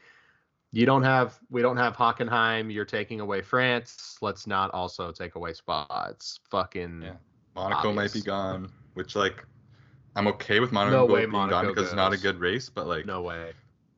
you 0.73 0.87
don't 0.87 1.03
have 1.03 1.39
we 1.51 1.63
don't 1.63 1.77
have 1.77 1.97
Hockenheim. 1.97 2.73
You're 2.73 2.85
taking 2.85 3.21
away 3.21 3.43
France. 3.43 4.19
Let's 4.21 4.47
not 4.47 4.71
also 4.73 5.13
take 5.13 5.35
away 5.35 5.53
Spa. 5.53 5.87
It's 6.11 6.41
fucking 6.51 7.03
Yeah. 7.03 7.15
Monaco 7.55 7.93
might 7.93 8.13
be 8.13 8.23
gone, 8.23 8.73
which 8.95 9.15
like 9.15 9.45
I'm 10.17 10.27
okay 10.29 10.61
with 10.61 10.73
Monaco 10.73 11.07
No 11.07 11.13
way 11.13 11.21
being 11.21 11.33
Monaco 11.33 11.51
gone 11.51 11.67
because 11.69 11.87
it's 11.89 11.95
not 11.95 12.13
a 12.13 12.17
good 12.19 12.41
race, 12.41 12.69
but 12.69 12.87
like 12.87 13.07
no 13.07 13.23
way. 13.23 13.53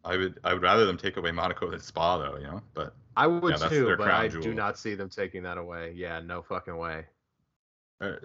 I 0.04 0.16
would 0.16 0.38
I 0.44 0.52
would 0.52 0.62
rather 0.62 0.84
them 0.84 0.96
take 0.96 1.16
away 1.16 1.32
Monaco 1.32 1.70
than 1.70 1.80
Spa 1.80 2.18
though, 2.18 2.36
you 2.36 2.44
know. 2.44 2.62
But 2.75 2.94
I 3.16 3.26
would 3.26 3.58
Yeah, 3.58 3.68
too, 3.68 3.94
but 3.96 4.10
I 4.10 4.28
jewel. 4.28 4.42
do 4.42 4.54
not 4.54 4.78
see 4.78 4.94
them 4.94 5.08
taking 5.08 5.42
that 5.44 5.56
away. 5.56 5.92
Yeah, 5.96 6.20
no 6.20 6.42
fucking 6.42 6.76
way. 6.76 7.06
uh, 8.00 8.16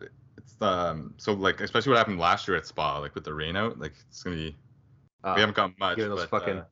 it's 0.44 0.56
um 0.62 1.14
so 1.18 1.34
like 1.34 1.62
especially 1.62 1.92
what 1.92 1.98
happened 1.98 2.20
last 2.20 2.48
year 2.48 2.58
at 2.58 2.66
Spa, 2.66 2.98
like 3.00 3.16
with 3.16 3.24
the 3.24 3.34
rain 3.34 3.56
out, 3.56 3.80
like 3.80 3.94
it's 4.10 4.24
gonna 4.24 4.36
be 4.36 4.56
Uh, 5.24 5.34
we 5.36 5.42
haven't 5.42 5.56
got 5.56 5.78
much. 5.80 5.98
but, 5.98 6.30
fucking- 6.30 6.58
uh, 6.60 6.66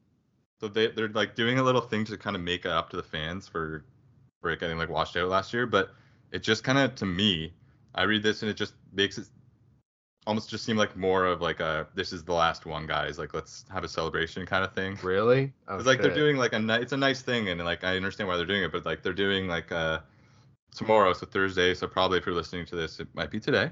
so 0.59 0.67
they 0.67 0.87
they're 0.87 1.09
like 1.09 1.35
doing 1.35 1.57
a 1.59 1.63
little 1.63 1.81
thing 1.81 2.03
to 2.05 2.17
kind 2.17 2.35
of 2.35 2.41
make 2.41 2.65
it 2.65 2.71
up 2.71 2.89
to 2.89 2.97
the 2.97 3.03
fans 3.03 3.47
for 3.47 3.85
for 4.41 4.49
it 4.51 4.59
getting 4.59 4.77
like 4.77 4.89
washed 4.89 5.15
out 5.17 5.29
last 5.29 5.53
year, 5.53 5.65
but 5.65 5.91
it 6.31 6.43
just 6.43 6.63
kind 6.63 6.77
of 6.77 6.95
to 6.95 7.05
me, 7.05 7.53
I 7.95 8.03
read 8.03 8.23
this 8.23 8.41
and 8.41 8.49
it 8.51 8.55
just 8.55 8.73
makes 8.93 9.17
it 9.17 9.27
almost 10.27 10.49
just 10.49 10.63
seem 10.65 10.77
like 10.77 10.95
more 10.95 11.25
of 11.25 11.41
like 11.41 11.59
a 11.59 11.87
this 11.95 12.11
is 12.13 12.23
the 12.23 12.33
last 12.33 12.65
one, 12.65 12.85
guys. 12.87 13.17
Like 13.17 13.33
let's 13.33 13.65
have 13.71 13.83
a 13.83 13.87
celebration 13.87 14.45
kind 14.45 14.63
of 14.63 14.73
thing. 14.73 14.97
really? 15.01 15.53
Oh, 15.67 15.77
It's 15.77 15.85
like 15.85 16.01
they're 16.01 16.13
doing 16.13 16.37
like 16.37 16.53
a 16.53 16.59
ni- 16.59 16.75
it's 16.75 16.91
a 16.93 16.97
nice 16.97 17.21
thing 17.21 17.49
and 17.49 17.63
like 17.63 17.83
I 17.83 17.95
understand 17.95 18.27
why 18.27 18.35
they're 18.37 18.45
doing 18.45 18.63
it, 18.63 18.71
but 18.71 18.85
like 18.85 19.01
they're 19.01 19.13
doing 19.13 19.47
like 19.47 19.71
uh 19.71 19.99
tomorrow, 20.75 21.13
so 21.13 21.25
Thursday, 21.25 21.73
so 21.73 21.87
probably 21.87 22.17
if 22.17 22.25
you're 22.25 22.35
listening 22.35 22.65
to 22.67 22.75
this, 22.75 22.99
it 22.99 23.07
might 23.13 23.31
be 23.31 23.39
today, 23.39 23.71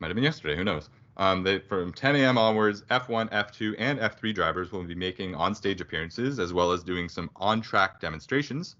might 0.00 0.08
have 0.08 0.14
been 0.14 0.24
yesterday, 0.24 0.56
who 0.56 0.64
knows. 0.64 0.90
Um, 1.16 1.42
they 1.42 1.58
from 1.58 1.92
10 1.92 2.16
a.m. 2.16 2.38
onwards, 2.38 2.82
F1, 2.90 3.28
F2, 3.32 3.74
and 3.78 3.98
F3 4.00 4.32
drivers 4.32 4.70
will 4.72 4.84
be 4.84 4.94
making 4.94 5.34
on-stage 5.34 5.80
appearances 5.80 6.38
as 6.38 6.52
well 6.52 6.70
as 6.72 6.84
doing 6.84 7.08
some 7.08 7.30
on-track 7.36 8.00
demonstrations. 8.00 8.76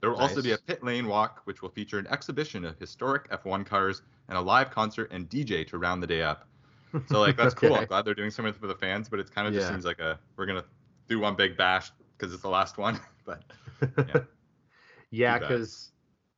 There 0.00 0.10
will 0.10 0.16
also 0.18 0.42
be 0.42 0.52
a 0.52 0.58
pit 0.58 0.82
lane 0.82 1.06
walk, 1.06 1.42
which 1.44 1.62
will 1.62 1.68
feature 1.68 1.98
an 1.98 2.06
exhibition 2.08 2.64
of 2.64 2.78
historic 2.78 3.28
F1 3.30 3.64
cars 3.64 4.02
and 4.28 4.36
a 4.38 4.40
live 4.40 4.70
concert 4.70 5.10
and 5.12 5.28
DJ 5.28 5.64
to 5.68 5.78
round 5.78 6.02
the 6.02 6.06
day 6.06 6.22
up. 6.22 6.48
So 7.06 7.20
like 7.20 7.36
that's 7.36 7.54
cool. 7.54 7.74
I'm 7.74 7.86
glad 7.86 8.04
they're 8.04 8.14
doing 8.14 8.30
something 8.30 8.54
for 8.54 8.66
the 8.66 8.74
fans, 8.74 9.08
but 9.08 9.20
it's 9.20 9.30
kind 9.30 9.46
of 9.46 9.54
just 9.54 9.66
Yeah. 9.66 9.68
seems 9.68 9.84
like 9.84 10.00
a 10.00 10.18
we're 10.36 10.46
gonna 10.46 10.64
do 11.08 11.20
one 11.20 11.36
big 11.36 11.56
bash 11.56 11.92
because 12.18 12.32
it's 12.32 12.42
the 12.42 12.48
last 12.48 12.78
one. 12.78 13.00
but 13.26 13.44
Yeah. 14.06 14.20
yeah, 15.10 15.38
because 15.38 15.91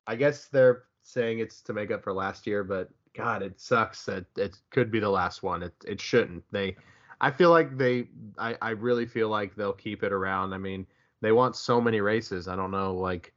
I 0.06 0.16
guess 0.16 0.46
they're 0.46 0.84
saying 1.02 1.38
it's 1.38 1.60
to 1.62 1.72
make 1.72 1.90
up 1.90 2.02
for 2.02 2.12
last 2.12 2.46
year, 2.46 2.64
but 2.64 2.90
God, 3.14 3.42
it 3.42 3.60
sucks 3.60 4.04
that 4.06 4.24
it 4.36 4.56
could 4.70 4.90
be 4.90 5.00
the 5.00 5.10
last 5.10 5.42
one. 5.42 5.62
It 5.62 5.74
it 5.86 6.00
shouldn't. 6.00 6.44
They, 6.50 6.76
I 7.20 7.30
feel 7.30 7.50
like 7.50 7.76
they, 7.76 8.08
I 8.38 8.56
I 8.60 8.70
really 8.70 9.06
feel 9.06 9.28
like 9.28 9.54
they'll 9.54 9.72
keep 9.72 10.02
it 10.02 10.12
around. 10.12 10.52
I 10.52 10.58
mean, 10.58 10.86
they 11.20 11.32
want 11.32 11.56
so 11.56 11.80
many 11.80 12.00
races. 12.00 12.48
I 12.48 12.56
don't 12.56 12.70
know 12.70 12.94
like 12.94 13.32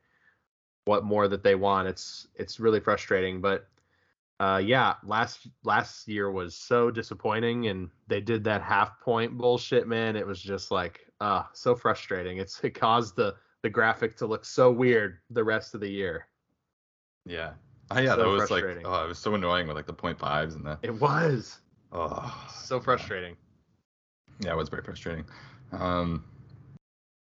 what 0.86 1.04
more 1.04 1.28
that 1.28 1.44
they 1.44 1.56
want. 1.56 1.88
It's 1.88 2.28
it's 2.36 2.60
really 2.60 2.80
frustrating, 2.80 3.42
but. 3.42 3.68
Uh 4.40 4.62
yeah, 4.64 4.94
last 5.04 5.48
last 5.64 6.08
year 6.08 6.30
was 6.30 6.54
so 6.54 6.92
disappointing, 6.92 7.70
and 7.70 7.90
they 8.08 8.22
did 8.22 8.44
that 8.44 8.62
half 8.62 9.00
point 9.00 9.36
bullshit, 9.36 9.88
man. 9.88 10.16
It 10.16 10.28
was 10.28 10.40
just 10.40 10.70
like, 10.70 11.08
uh, 11.20 11.44
so 11.54 11.76
frustrating. 11.76 12.38
It's 12.38 12.64
it 12.64 12.76
caused 12.76 13.16
the 13.16 13.36
the 13.64 13.70
graphic 13.70 14.16
to 14.18 14.28
look 14.28 14.46
so 14.46 14.72
weird 14.72 15.18
the 15.32 15.44
rest 15.44 15.74
of 15.74 15.82
the 15.82 15.90
year. 15.90 16.28
Yeah, 17.27 17.53
oh 17.91 18.00
yeah, 18.00 18.15
So 18.15 18.22
that 18.22 18.27
was 18.27 18.51
like 18.51 18.63
oh, 18.86 19.05
it 19.05 19.07
was 19.07 19.19
so 19.19 19.36
annoying 19.36 19.67
with 19.67 19.75
like 19.75 19.88
the 19.88 19.93
point 19.93 20.17
fives 20.17 20.55
and 20.55 20.65
that. 20.65 20.79
It 20.81 21.00
was 21.00 21.60
oh 21.91 22.50
so 22.53 22.79
frustrating. 22.79 23.36
Yeah, 24.39 24.53
it 24.53 24.57
was 24.57 24.69
very 24.69 24.84
frustrating. 24.84 25.25
Um, 25.72 26.24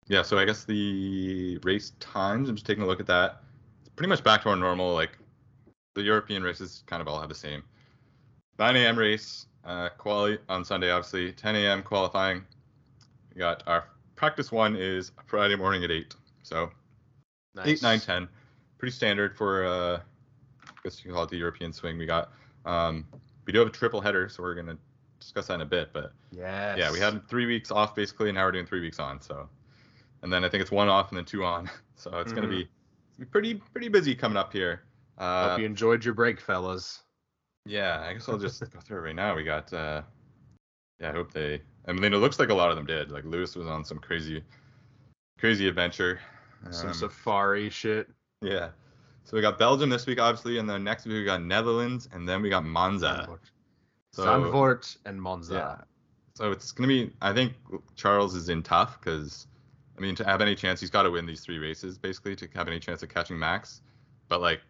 yeah, 0.07 0.21
so 0.21 0.37
I 0.37 0.45
guess 0.45 0.65
the 0.65 1.59
race 1.63 1.93
times. 1.99 2.49
I'm 2.49 2.55
just 2.55 2.65
taking 2.65 2.83
a 2.83 2.87
look 2.87 2.99
at 2.99 3.07
that. 3.07 3.41
It's 3.81 3.89
pretty 3.89 4.09
much 4.09 4.23
back 4.23 4.43
to 4.43 4.49
our 4.49 4.55
normal 4.55 4.93
like 4.93 5.17
the 5.95 6.01
European 6.01 6.43
races 6.43 6.83
kind 6.87 7.01
of 7.01 7.07
all 7.07 7.19
have 7.19 7.29
the 7.29 7.35
same 7.35 7.63
9 8.59 8.75
a.m. 8.75 8.97
race, 8.97 9.47
uh, 9.65 9.89
quali 9.97 10.37
on 10.49 10.63
Sunday, 10.63 10.91
obviously 10.91 11.31
10 11.31 11.55
a.m. 11.55 11.83
qualifying. 11.83 12.43
We 13.33 13.39
got 13.39 13.63
our 13.67 13.85
practice 14.15 14.51
one 14.51 14.75
is 14.75 15.11
Friday 15.25 15.55
morning 15.55 15.83
at 15.83 15.91
8. 15.91 16.15
So 16.43 16.69
Nice. 17.55 17.67
8, 17.67 17.81
9, 17.81 17.99
10. 17.99 18.29
Pretty 18.77 18.91
standard 18.91 19.35
for, 19.35 19.65
uh, 19.65 19.99
I 20.67 20.71
guess 20.83 20.99
you 20.99 21.03
can 21.03 21.13
call 21.13 21.23
it 21.23 21.29
the 21.29 21.37
European 21.37 21.71
swing. 21.73 21.97
We 21.97 22.05
got, 22.05 22.31
um, 22.65 23.05
we 23.45 23.53
do 23.53 23.59
have 23.59 23.67
a 23.67 23.71
triple 23.71 24.01
header, 24.01 24.27
so 24.29 24.43
we're 24.43 24.55
going 24.55 24.67
to 24.67 24.77
discuss 25.19 25.47
that 25.47 25.55
in 25.55 25.61
a 25.61 25.65
bit. 25.65 25.91
But 25.93 26.13
Yes. 26.31 26.77
yeah, 26.77 26.91
we 26.91 26.99
had 26.99 27.27
three 27.29 27.45
weeks 27.45 27.71
off 27.71 27.95
basically, 27.95 28.29
and 28.29 28.35
now 28.35 28.45
we're 28.45 28.51
doing 28.51 28.65
three 28.65 28.81
weeks 28.81 28.99
on. 28.99 29.21
So, 29.21 29.47
and 30.21 30.31
then 30.33 30.43
I 30.43 30.49
think 30.49 30.61
it's 30.61 30.71
one 30.71 30.89
off 30.89 31.09
and 31.09 31.17
then 31.17 31.25
two 31.25 31.43
on. 31.43 31.69
So 31.97 32.19
it's 32.19 32.33
gonna 32.33 32.45
Mhm. 32.45 32.49
be, 32.49 32.63
gonna 33.17 33.19
be 33.19 33.25
pretty 33.25 33.53
pretty 33.55 33.87
busy 33.87 34.13
coming 34.15 34.35
up 34.35 34.51
here. 34.51 34.81
Uh, 35.17 35.47
Hope 35.51 35.59
you 35.59 35.65
enjoyed 35.65 36.03
your 36.03 36.13
break, 36.13 36.41
fellas. 36.41 37.03
yeah, 37.65 38.01
I 38.05 38.11
guess 38.11 38.27
I'll 38.27 38.37
just 38.37 38.59
go 38.69 38.79
through 38.81 38.97
it 38.97 39.01
right 39.01 39.15
now. 39.15 39.33
We 39.33 39.45
got, 39.45 39.71
uh, 39.71 40.01
yeah, 40.99 41.09
I 41.09 41.13
hope 41.13 41.31
they. 41.31 41.61
I 41.87 41.93
mean, 41.93 42.13
it 42.13 42.17
looks 42.17 42.37
like 42.37 42.49
a 42.49 42.53
lot 42.53 42.69
of 42.69 42.75
them 42.75 42.85
did. 42.85 43.11
Like 43.11 43.23
Lewis 43.23 43.55
was 43.55 43.67
on 43.67 43.85
some 43.85 43.97
crazy, 43.97 44.43
crazy 45.39 45.69
adventure. 45.69 46.19
Some 46.71 46.89
Um, 46.89 46.93
safari 46.93 47.69
shit. 47.69 48.09
Yeah. 48.41 48.69
So 49.23 49.35
we 49.35 49.41
got 49.41 49.57
Belgium 49.57 49.89
this 49.89 50.05
week, 50.05 50.19
obviously, 50.19 50.59
and 50.59 50.69
then 50.69 50.83
next 50.83 51.05
week 51.05 51.15
we 51.15 51.25
got 51.25 51.41
Netherlands, 51.41 52.07
and 52.13 52.29
then 52.29 52.41
we 52.41 52.49
got 52.49 52.63
Monza. 52.63 53.25
So- 54.11 54.23
Zandvoort 54.25 54.97
and 55.05 55.21
Monza. 55.21 55.53
Yeah. 55.55 55.83
So 56.35 56.51
it's 56.51 56.71
gonna 56.71 56.87
be. 56.87 57.11
I 57.21 57.33
think 57.33 57.53
Charles 57.95 58.35
is 58.35 58.49
in 58.49 58.61
tough 58.61 58.99
because, 58.99 59.47
I 59.97 60.01
mean, 60.01 60.15
to 60.15 60.23
have 60.25 60.41
any 60.41 60.53
chance, 60.53 60.79
he's 60.79 60.89
got 60.89 61.03
to 61.03 61.11
win 61.11 61.25
these 61.25 61.41
three 61.41 61.57
races 61.59 61.97
basically 61.97 62.35
to 62.35 62.47
have 62.55 62.67
any 62.67 62.79
chance 62.79 63.01
of 63.03 63.09
catching 63.09 63.39
Max. 63.39 63.81
But 64.27 64.41
like, 64.41 64.61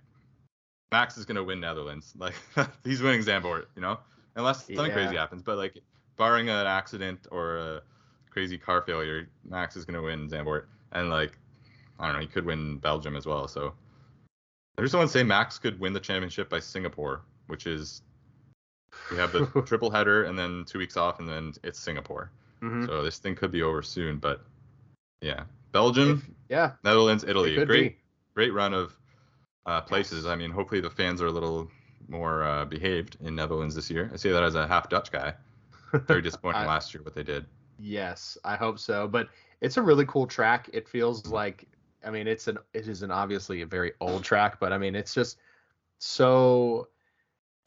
Max 0.91 1.17
is 1.17 1.25
gonna 1.25 1.43
win 1.43 1.59
Netherlands. 1.59 2.13
Like 2.17 2.35
he's 2.83 3.01
winning 3.01 3.21
Zandvoort, 3.21 3.65
you 3.75 3.81
know, 3.81 3.99
unless 4.35 4.65
something 4.77 4.93
crazy 4.93 5.15
happens. 5.17 5.41
But 5.43 5.57
like, 5.57 5.77
barring 6.17 6.49
an 6.49 6.65
accident 6.67 7.27
or 7.31 7.57
a 7.57 7.81
crazy 8.29 8.57
car 8.57 8.81
failure, 8.83 9.27
Max 9.43 9.75
is 9.75 9.85
gonna 9.85 10.01
win 10.01 10.29
Zandvoort. 10.29 10.65
And 10.91 11.09
like, 11.09 11.37
I 11.99 12.05
don't 12.07 12.15
know, 12.15 12.21
he 12.21 12.27
could 12.27 12.45
win 12.45 12.77
Belgium 12.77 13.15
as 13.15 13.25
well. 13.25 13.47
So 13.47 13.73
there's 14.77 14.91
someone 14.91 15.07
saying 15.07 15.27
Max 15.27 15.57
could 15.57 15.79
win 15.79 15.93
the 15.93 15.99
championship 15.99 16.49
by 16.49 16.59
Singapore, 16.59 17.21
which 17.47 17.67
is 17.67 18.01
we 19.11 19.17
have 19.17 19.31
the 19.31 19.45
triple 19.65 19.89
header 19.89 20.23
and 20.25 20.37
then 20.37 20.65
two 20.65 20.79
weeks 20.79 20.97
off, 20.97 21.19
and 21.19 21.27
then 21.29 21.53
it's 21.63 21.79
Singapore. 21.79 22.31
Mhm. 22.61 22.85
So 22.87 23.03
this 23.03 23.17
thing 23.19 23.35
could 23.35 23.51
be 23.51 23.61
over 23.61 23.81
soon. 23.81 24.17
But 24.17 24.41
yeah, 25.21 25.43
Belgium, 25.71 26.23
If- 26.27 26.35
yeah. 26.49 26.71
Netherlands, 26.83 27.23
Italy, 27.27 27.55
great 27.65 27.93
be. 27.93 27.97
great 28.33 28.53
run 28.53 28.73
of 28.73 28.95
uh, 29.65 29.81
places. 29.81 30.25
I 30.25 30.35
mean, 30.35 30.51
hopefully 30.51 30.81
the 30.81 30.89
fans 30.89 31.21
are 31.21 31.27
a 31.27 31.31
little 31.31 31.69
more 32.07 32.43
uh, 32.43 32.65
behaved 32.65 33.17
in 33.21 33.35
Netherlands 33.35 33.73
this 33.73 33.89
year. 33.89 34.11
I 34.13 34.17
say 34.17 34.31
that 34.31 34.43
as 34.43 34.55
a 34.55 34.67
half 34.67 34.89
Dutch 34.89 35.11
guy. 35.11 35.33
Very 35.93 36.21
disappointing 36.21 36.61
I- 36.61 36.67
last 36.67 36.93
year 36.93 37.01
what 37.03 37.15
they 37.15 37.23
did. 37.23 37.45
Yes, 37.79 38.37
I 38.45 38.55
hope 38.55 38.79
so. 38.79 39.07
But 39.07 39.27
it's 39.61 39.75
a 39.77 39.81
really 39.81 40.05
cool 40.05 40.27
track. 40.27 40.69
It 40.71 40.87
feels 40.87 41.27
like 41.27 41.67
I 42.05 42.11
mean 42.11 42.27
it's 42.27 42.47
an 42.47 42.57
it 42.73 42.87
is 42.87 43.01
an 43.01 43.11
obviously 43.11 43.61
a 43.61 43.65
very 43.65 43.93
old 43.99 44.23
track, 44.23 44.59
but 44.59 44.71
I 44.71 44.77
mean 44.77 44.95
it's 44.95 45.13
just 45.13 45.37
so 45.99 46.87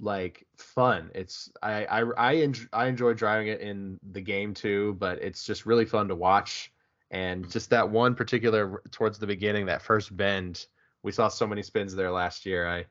like 0.00 0.46
fun. 0.56 1.10
It's 1.14 1.50
I 1.62 1.84
I 1.86 2.00
I, 2.16 2.34
enj- 2.36 2.68
I 2.72 2.86
enjoy 2.86 3.14
driving 3.14 3.48
it 3.48 3.60
in 3.60 3.98
the 4.12 4.20
game 4.20 4.54
too, 4.54 4.96
but 4.98 5.18
it's 5.22 5.44
just 5.44 5.66
really 5.66 5.84
fun 5.84 6.08
to 6.08 6.14
watch. 6.14 6.72
And 7.10 7.42
mm-hmm. 7.42 7.50
just 7.50 7.70
that 7.70 7.88
one 7.88 8.14
particular 8.14 8.82
towards 8.90 9.18
the 9.18 9.26
beginning, 9.26 9.66
that 9.66 9.82
first 9.82 10.16
bend, 10.16 10.66
we 11.02 11.12
saw 11.12 11.28
so 11.28 11.46
many 11.46 11.62
spins 11.62 11.94
there 11.94 12.10
last 12.10 12.46
year. 12.46 12.68
I 12.68 12.84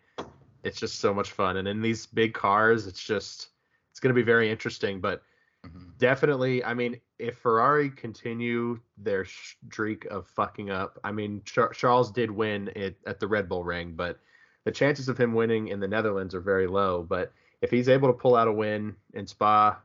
it's 0.64 0.80
just 0.80 1.00
so 1.00 1.14
much 1.14 1.32
fun. 1.32 1.58
And 1.58 1.68
in 1.68 1.82
these 1.82 2.06
big 2.06 2.34
cars, 2.34 2.88
it's 2.88 3.04
just 3.04 3.50
it's 3.92 4.00
going 4.00 4.14
to 4.14 4.20
be 4.20 4.26
very 4.26 4.52
interesting. 4.52 5.00
But 5.00 5.22
Mhm. 5.66 5.98
definitely 5.98 6.64
i 6.64 6.74
mean 6.74 7.00
if 7.20 7.38
ferrari 7.38 7.90
continue 7.90 8.80
their 8.98 9.26
streak 9.26 10.06
of 10.06 10.28
fucking 10.28 10.70
up 10.70 11.00
i 11.04 11.12
mean 11.12 11.42
Char- 11.46 11.74
charles 11.74 12.12
did 12.12 12.30
win 12.30 12.70
it 12.76 12.98
at 13.08 13.20
the 13.20 13.28
red 13.28 13.50
bull 13.50 13.64
ring 13.64 13.94
but 13.96 14.20
the 14.66 14.72
chances 14.72 15.10
of 15.10 15.18
him 15.18 15.34
winning 15.34 15.70
in 15.70 15.80
the 15.80 15.88
netherlands 15.88 16.36
are 16.36 16.42
very 16.42 16.68
low 16.68 17.04
but 17.04 17.34
if 17.62 17.72
he's 17.72 17.90
able 17.90 18.08
to 18.08 18.14
pull 18.14 18.36
out 18.36 18.48
a 18.48 18.54
win 18.54 18.96
in 19.14 19.26
spa 19.26 19.80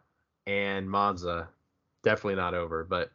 and 0.47 0.89
monza 0.89 1.49
definitely 2.03 2.37
not 2.37 2.55
over 2.55 2.85
but 2.85 3.13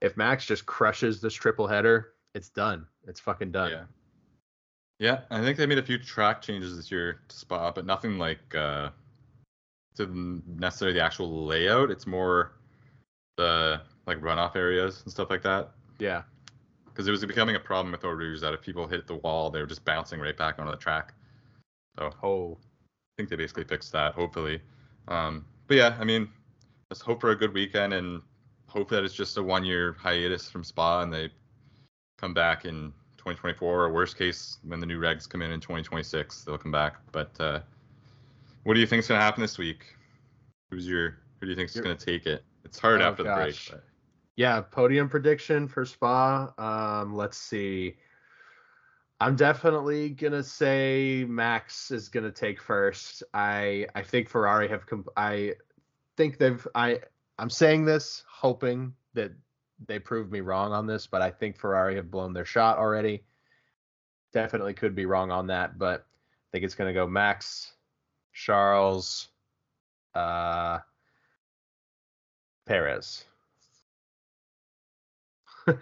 if 0.00 0.16
max 0.16 0.46
just 0.46 0.64
crushes 0.64 1.20
this 1.20 1.34
triple 1.34 1.66
header 1.66 2.12
it's 2.34 2.50
done 2.50 2.86
it's 3.08 3.20
fucking 3.20 3.50
done 3.50 3.70
Yeah. 3.70 3.84
Yeah, 4.98 5.20
I 5.30 5.42
think 5.42 5.58
they 5.58 5.66
made 5.66 5.78
a 5.78 5.82
few 5.82 5.98
track 5.98 6.40
changes 6.40 6.74
this 6.76 6.90
year 6.90 7.20
to 7.28 7.36
Spa, 7.36 7.70
but 7.70 7.84
nothing 7.84 8.16
like 8.18 8.54
uh, 8.54 8.90
to 9.96 10.42
necessarily 10.46 10.98
the 10.98 11.04
actual 11.04 11.46
layout. 11.46 11.90
It's 11.90 12.06
more 12.06 12.52
the 13.36 13.80
like 14.06 14.20
runoff 14.20 14.56
areas 14.56 15.02
and 15.04 15.12
stuff 15.12 15.30
like 15.30 15.42
that. 15.42 15.70
yeah 15.98 16.22
Because 16.86 17.06
it 17.08 17.10
was 17.10 17.24
becoming 17.24 17.56
a 17.56 17.60
problem 17.60 17.92
with 17.92 18.04
Eau 18.04 18.10
Rouge 18.10 18.40
that 18.40 18.54
if 18.54 18.62
people 18.62 18.86
hit 18.86 19.06
the 19.06 19.16
wall, 19.16 19.50
they 19.50 19.60
were 19.60 19.66
just 19.66 19.84
bouncing 19.84 20.20
right 20.20 20.36
back 20.36 20.58
onto 20.58 20.70
the 20.70 20.78
track. 20.78 21.14
So 21.98 22.10
oh. 22.22 22.58
I 22.60 23.22
think 23.22 23.30
they 23.30 23.36
basically 23.36 23.64
fixed 23.64 23.92
that, 23.92 24.14
hopefully. 24.14 24.60
Um, 25.08 25.46
but 25.68 25.78
yeah, 25.78 25.96
I 25.98 26.04
mean, 26.04 26.28
let's 26.90 27.00
hope 27.00 27.20
for 27.20 27.30
a 27.30 27.36
good 27.36 27.54
weekend 27.54 27.94
and 27.94 28.20
hope 28.68 28.90
that 28.90 29.04
it's 29.04 29.14
just 29.14 29.38
a 29.38 29.42
one 29.42 29.64
year 29.64 29.96
hiatus 29.98 30.50
from 30.50 30.62
Spa 30.62 31.02
and 31.02 31.12
they 31.12 31.30
come 32.18 32.34
back 32.34 32.64
in 32.64 32.92
2024 33.16 33.84
or 33.84 33.92
worst 33.92 34.18
case 34.18 34.58
when 34.64 34.80
the 34.80 34.86
new 34.86 35.00
regs 35.00 35.28
come 35.28 35.42
in 35.42 35.50
in 35.50 35.60
2026 35.60 36.44
they'll 36.44 36.58
come 36.58 36.72
back 36.72 36.96
but 37.12 37.30
uh, 37.40 37.60
what 38.66 38.74
do 38.74 38.80
you 38.80 38.86
think 38.86 39.00
is 39.00 39.08
going 39.08 39.18
to 39.18 39.24
happen 39.24 39.40
this 39.40 39.58
week 39.58 39.84
who's 40.70 40.86
your 40.86 41.18
who 41.38 41.46
do 41.46 41.50
you 41.50 41.56
think 41.56 41.70
is 41.70 41.80
going 41.80 41.96
to 41.96 42.04
take 42.04 42.26
it 42.26 42.44
it's 42.64 42.78
hard 42.78 43.00
Oh, 43.00 43.06
after 43.06 43.22
the 43.22 43.32
break 43.32 43.56
but 43.70 43.84
Yeah, 44.36 44.60
podium 44.60 45.08
prediction 45.08 45.66
for 45.66 45.84
Spa. 45.86 46.52
Um, 46.58 47.14
let's 47.14 47.38
see. 47.38 47.96
I'm 49.18 49.34
definitely 49.34 50.10
gonna 50.10 50.42
say 50.42 51.24
Max 51.26 51.90
is 51.90 52.10
gonna 52.10 52.30
take 52.30 52.60
first. 52.60 53.22
I 53.32 53.86
I 53.94 54.02
think 54.02 54.28
Ferrari 54.28 54.68
have 54.68 54.84
com- 54.84 55.06
I 55.16 55.54
think 56.18 56.36
they've 56.36 56.66
I 56.74 57.00
I'm 57.38 57.48
saying 57.48 57.86
this 57.86 58.24
hoping 58.28 58.92
that 59.14 59.32
they 59.86 59.98
prove 59.98 60.30
me 60.30 60.40
wrong 60.40 60.72
on 60.72 60.86
this, 60.86 61.06
but 61.06 61.22
I 61.22 61.30
think 61.30 61.56
Ferrari 61.56 61.96
have 61.96 62.10
blown 62.10 62.34
their 62.34 62.44
shot 62.44 62.76
already. 62.76 63.24
Definitely 64.32 64.74
could 64.74 64.94
be 64.94 65.06
wrong 65.06 65.30
on 65.30 65.46
that, 65.46 65.78
but 65.78 66.00
I 66.00 66.46
think 66.52 66.64
it's 66.64 66.74
gonna 66.74 66.92
go 66.92 67.06
Max, 67.06 67.72
Charles, 68.36 69.28
uh, 70.14 70.78
Perez. 72.66 73.24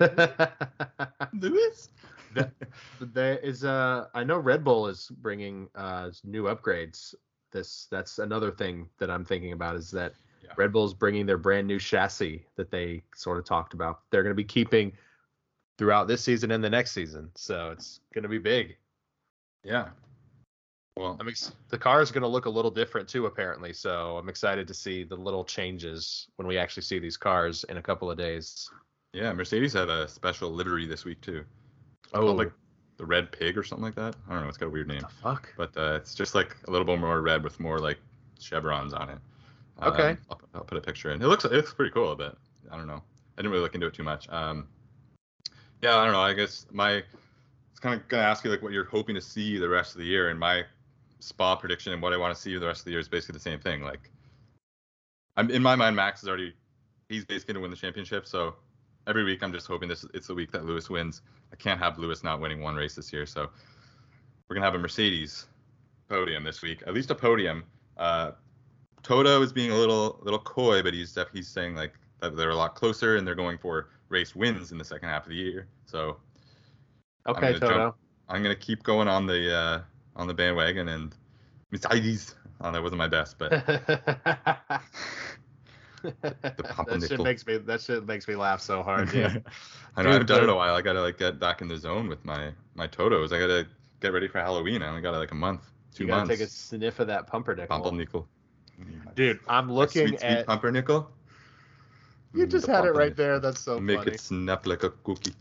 lewis 1.35 1.91
That- 2.35 2.53
there 3.01 3.37
is 3.39 3.65
uh 3.65 4.07
I 4.15 4.25
know 4.25 4.39
Red 4.39 4.65
Bull 4.65 4.87
is 4.87 5.11
bringing 5.21 5.69
uh 5.75 6.11
new 6.25 6.45
upgrades. 6.45 7.15
This 7.53 7.87
that's 7.91 8.19
another 8.19 8.51
thing 8.51 8.89
that 8.99 9.11
I'm 9.11 9.25
thinking 9.27 9.53
about 9.53 9.77
is 9.77 9.91
that 9.91 10.15
Yeah. 10.43 10.53
Red 10.57 10.73
Bull 10.73 10.87
is 10.87 10.95
bringing 10.95 11.27
their 11.27 11.37
brand 11.39 11.67
new 11.67 11.79
chassis 11.79 12.47
that 12.57 12.71
they 12.71 13.03
sort 13.15 13.39
of 13.39 13.45
talked 13.45 13.75
about. 13.75 14.01
They're 14.11 14.23
going 14.23 14.31
to 14.31 14.35
be 14.35 14.45
keeping 14.45 14.93
throughout 15.77 16.09
this 16.09 16.23
season 16.23 16.51
and 16.53 16.63
the 16.65 16.71
next 16.71 16.93
season. 16.93 17.31
So 17.35 17.71
it's 17.71 18.01
going 18.15 18.23
to 18.23 18.29
be 18.29 18.39
big. 18.39 18.77
yeah 19.65 19.89
well 20.97 21.17
I'm 21.21 21.29
ex- 21.29 21.53
the 21.71 21.79
car 21.79 22.01
is 22.03 22.11
going 22.13 22.23
to 22.23 22.29
look 22.29 22.47
a 22.47 22.51
little 22.51 22.71
different 22.71 23.09
too 23.09 23.27
apparently. 23.27 23.73
So 23.73 24.17
I'm 24.17 24.29
excited 24.29 24.69
to 24.69 24.75
see 24.75 25.03
the 25.05 25.17
little 25.17 25.45
changes 25.45 26.29
when 26.37 26.47
we 26.47 26.57
actually 26.59 26.83
see 26.85 26.99
these 26.99 27.17
cars 27.17 27.65
in 27.69 27.77
a 27.79 27.83
couple 27.83 28.11
of 28.11 28.17
days. 28.19 28.69
yeah 29.13 29.33
mercedes 29.33 29.73
had 29.73 29.89
a 29.89 30.07
special 30.09 30.51
livery 30.51 30.87
this 30.87 31.05
week 31.05 31.21
too 31.21 31.45
Oh, 32.13 32.27
like 32.27 32.53
the 32.97 33.05
red 33.07 33.33
pig 33.33 33.59
or 33.59 33.65
something 33.65 33.83
like 33.85 33.97
that 33.97 34.15
i 34.29 34.33
don't 34.33 34.43
know 34.43 34.49
it's 34.49 34.57
got 34.59 34.67
a 34.67 34.71
weird 34.71 34.87
name 34.87 35.01
the 35.01 35.09
fuck? 35.09 35.53
but 35.57 35.77
uh, 35.77 35.95
it's 35.97 36.15
just 36.15 36.35
like 36.35 36.57
a 36.69 36.71
little 36.71 36.85
bit 36.85 36.99
more 37.01 37.21
red 37.23 37.43
with 37.43 37.59
more 37.59 37.79
like 37.81 37.99
chevrons 38.39 38.93
on 38.93 39.09
it. 39.11 39.19
Okay. 39.83 40.11
Um, 40.11 40.19
I'll, 40.31 40.41
I'll 40.55 40.65
put 40.65 40.79
a 40.79 40.81
picture 40.81 41.11
in. 41.11 41.21
It 41.23 41.27
looks 41.27 41.45
it 41.45 41.51
looks 41.53 41.73
pretty 41.75 41.91
cool, 41.91 42.15
but 42.15 42.37
I 42.71 42.77
don't 42.77 42.87
know. 42.87 43.03
I 43.37 43.43
didn't 43.43 43.51
really 43.51 43.63
look 43.63 43.75
into 43.75 43.89
it 43.89 43.95
too 43.95 44.05
much. 44.05 44.29
Um, 44.29 44.69
yeah, 45.83 45.97
I 45.97 46.05
don't 46.05 46.13
know. 46.13 46.21
I 46.21 46.33
guess 46.35 46.67
my 46.73 47.03
it's 47.73 47.81
kind 47.81 48.01
of 48.01 48.07
gonna 48.09 48.23
ask 48.23 48.45
you 48.45 48.51
like 48.53 48.63
what 48.63 48.73
you're 48.73 48.85
hoping 48.85 49.15
to 49.17 49.21
see 49.21 49.59
the 49.59 49.69
rest 49.69 49.93
of 49.93 49.99
the 49.99 50.05
year, 50.07 50.29
and 50.29 50.39
my 50.39 50.63
spa 51.25 51.57
prediction 51.57 51.93
and 51.93 52.03
what 52.03 52.13
I 52.13 52.17
want 52.19 52.35
to 52.35 52.41
see 52.41 52.57
the 52.59 52.67
rest 52.67 52.81
of 52.81 52.85
the 52.85 52.91
year 52.93 53.01
is 53.01 53.09
basically 53.09 53.33
the 53.35 53.41
same 53.41 53.59
thing. 53.59 53.83
Like, 53.83 54.11
I'm 55.37 55.51
in 55.51 55.63
my 55.63 55.75
mind, 55.75 55.97
Max 55.97 56.23
is 56.23 56.29
already 56.29 56.55
he's 57.09 57.25
basically 57.25 57.55
gonna 57.55 57.63
win 57.63 57.71
the 57.71 57.77
championship. 57.77 58.27
So 58.27 58.55
every 59.07 59.25
week 59.25 59.43
I'm 59.43 59.53
just 59.53 59.67
hoping 59.67 59.89
this 59.89 60.05
it's 60.15 60.27
the 60.27 60.35
week 60.35 60.53
that 60.53 60.65
Lewis 60.65 60.91
wins. 60.91 61.23
I 61.53 61.57
can't 61.57 61.81
have 61.81 61.99
Lewis 61.99 62.23
not 62.23 62.41
winning 62.41 62.61
one 62.61 62.75
race 62.77 62.95
this 62.95 63.13
year. 63.13 63.25
So 63.27 63.49
we're 64.49 64.55
gonna 64.55 64.67
have 64.67 64.75
a 64.75 64.79
Mercedes 64.79 65.47
podium 66.09 66.45
this 66.45 66.61
week, 66.63 66.83
at 66.87 66.93
least 66.95 67.11
a 67.11 67.15
podium. 67.15 67.65
Uh, 67.97 68.33
Toto 69.03 69.41
is 69.43 69.53
being 69.53 69.71
a 69.71 69.77
little 69.77 70.21
little 70.23 70.39
coy, 70.39 70.83
but 70.83 70.93
he's 70.95 71.13
def- 71.13 71.33
he's 71.33 71.49
saying 71.49 71.75
like 71.75 71.95
that 72.21 72.37
they're 72.37 72.51
a 72.51 72.57
lot 72.57 72.75
closer 72.75 73.17
and 73.17 73.27
they're 73.27 73.35
going 73.35 73.59
for 73.59 73.89
race 74.11 74.35
wins 74.37 74.73
in 74.73 74.79
the 74.79 74.85
second 74.85 75.09
half 75.09 75.25
of 75.25 75.31
the 75.31 75.37
year. 75.37 75.69
So 75.87 76.19
Okay, 77.27 77.41
gonna 77.41 77.61
Toto. 77.61 77.75
jump- 77.75 77.97
I'm 78.29 78.43
gonna 78.43 78.55
keep 78.55 78.83
going 78.83 79.09
on 79.09 79.27
the 79.27 79.55
uh, 79.55 79.83
on 80.17 80.27
the 80.27 80.35
bandwagon 80.35 80.89
and 80.89 81.15
Mercedes. 81.71 82.35
Oh, 82.61 82.71
that 82.73 82.83
wasn't 82.83 82.99
my 82.99 83.09
best, 83.09 83.39
but 83.39 83.51
that 86.03 87.07
shit 87.09 87.21
makes 87.23 87.47
me 87.47 87.57
that 87.59 87.81
shit 87.81 88.07
makes 88.07 88.29
me 88.29 88.37
laugh 88.37 88.61
so 88.61 88.83
hard, 88.83 89.11
dude. 89.11 89.45
I 89.97 90.03
know 90.03 90.09
Dude, 90.09 90.11
I 90.11 90.13
haven't 90.13 90.27
done 90.27 90.43
it 90.45 90.49
a 90.49 90.55
while. 90.55 90.75
I 90.75 90.83
gotta 90.83 91.01
like 91.01 91.19
get 91.19 91.39
back 91.39 91.63
in 91.63 91.69
the 91.69 91.77
zone 91.77 92.09
with 92.09 92.25
my 92.25 92.53
my 92.75 92.87
Totos. 92.87 93.33
I 93.33 93.39
gotta 93.39 93.67
get 94.01 94.13
ready 94.13 94.29
for 94.29 94.39
Halloween. 94.41 94.83
I 94.83 94.89
only 94.89 95.03
got 95.03 95.15
like 95.15 95.31
a 95.33 95.35
month, 95.37 95.63
two 95.95 96.05
you 96.05 96.09
gotta 96.09 96.27
months. 96.27 96.39
take 96.39 96.47
a 96.47 96.51
sniff 96.51 97.01
of 97.01 97.07
that 97.09 97.27
pumpernickel. 97.27 97.81
Pumpernickel. 97.81 98.29
Dude, 99.15 99.41
I'm 99.49 99.71
looking 99.71 100.09
sweet, 100.09 100.21
sweet 100.21 100.29
at 100.29 100.47
pumpernickel. 100.47 101.11
you 102.35 102.47
Mm, 102.47 102.51
just 102.51 102.67
the 102.67 102.73
had 102.73 102.85
it 102.85 102.93
right 102.93 103.15
there. 103.17 103.39
That's 103.39 103.61
so 103.61 103.79
Make 103.81 103.99
funny. 103.99 104.13
it 104.13 104.21
snap 104.21 104.67
like 104.67 104.83
a 104.83 104.91
cookie. 104.91 105.35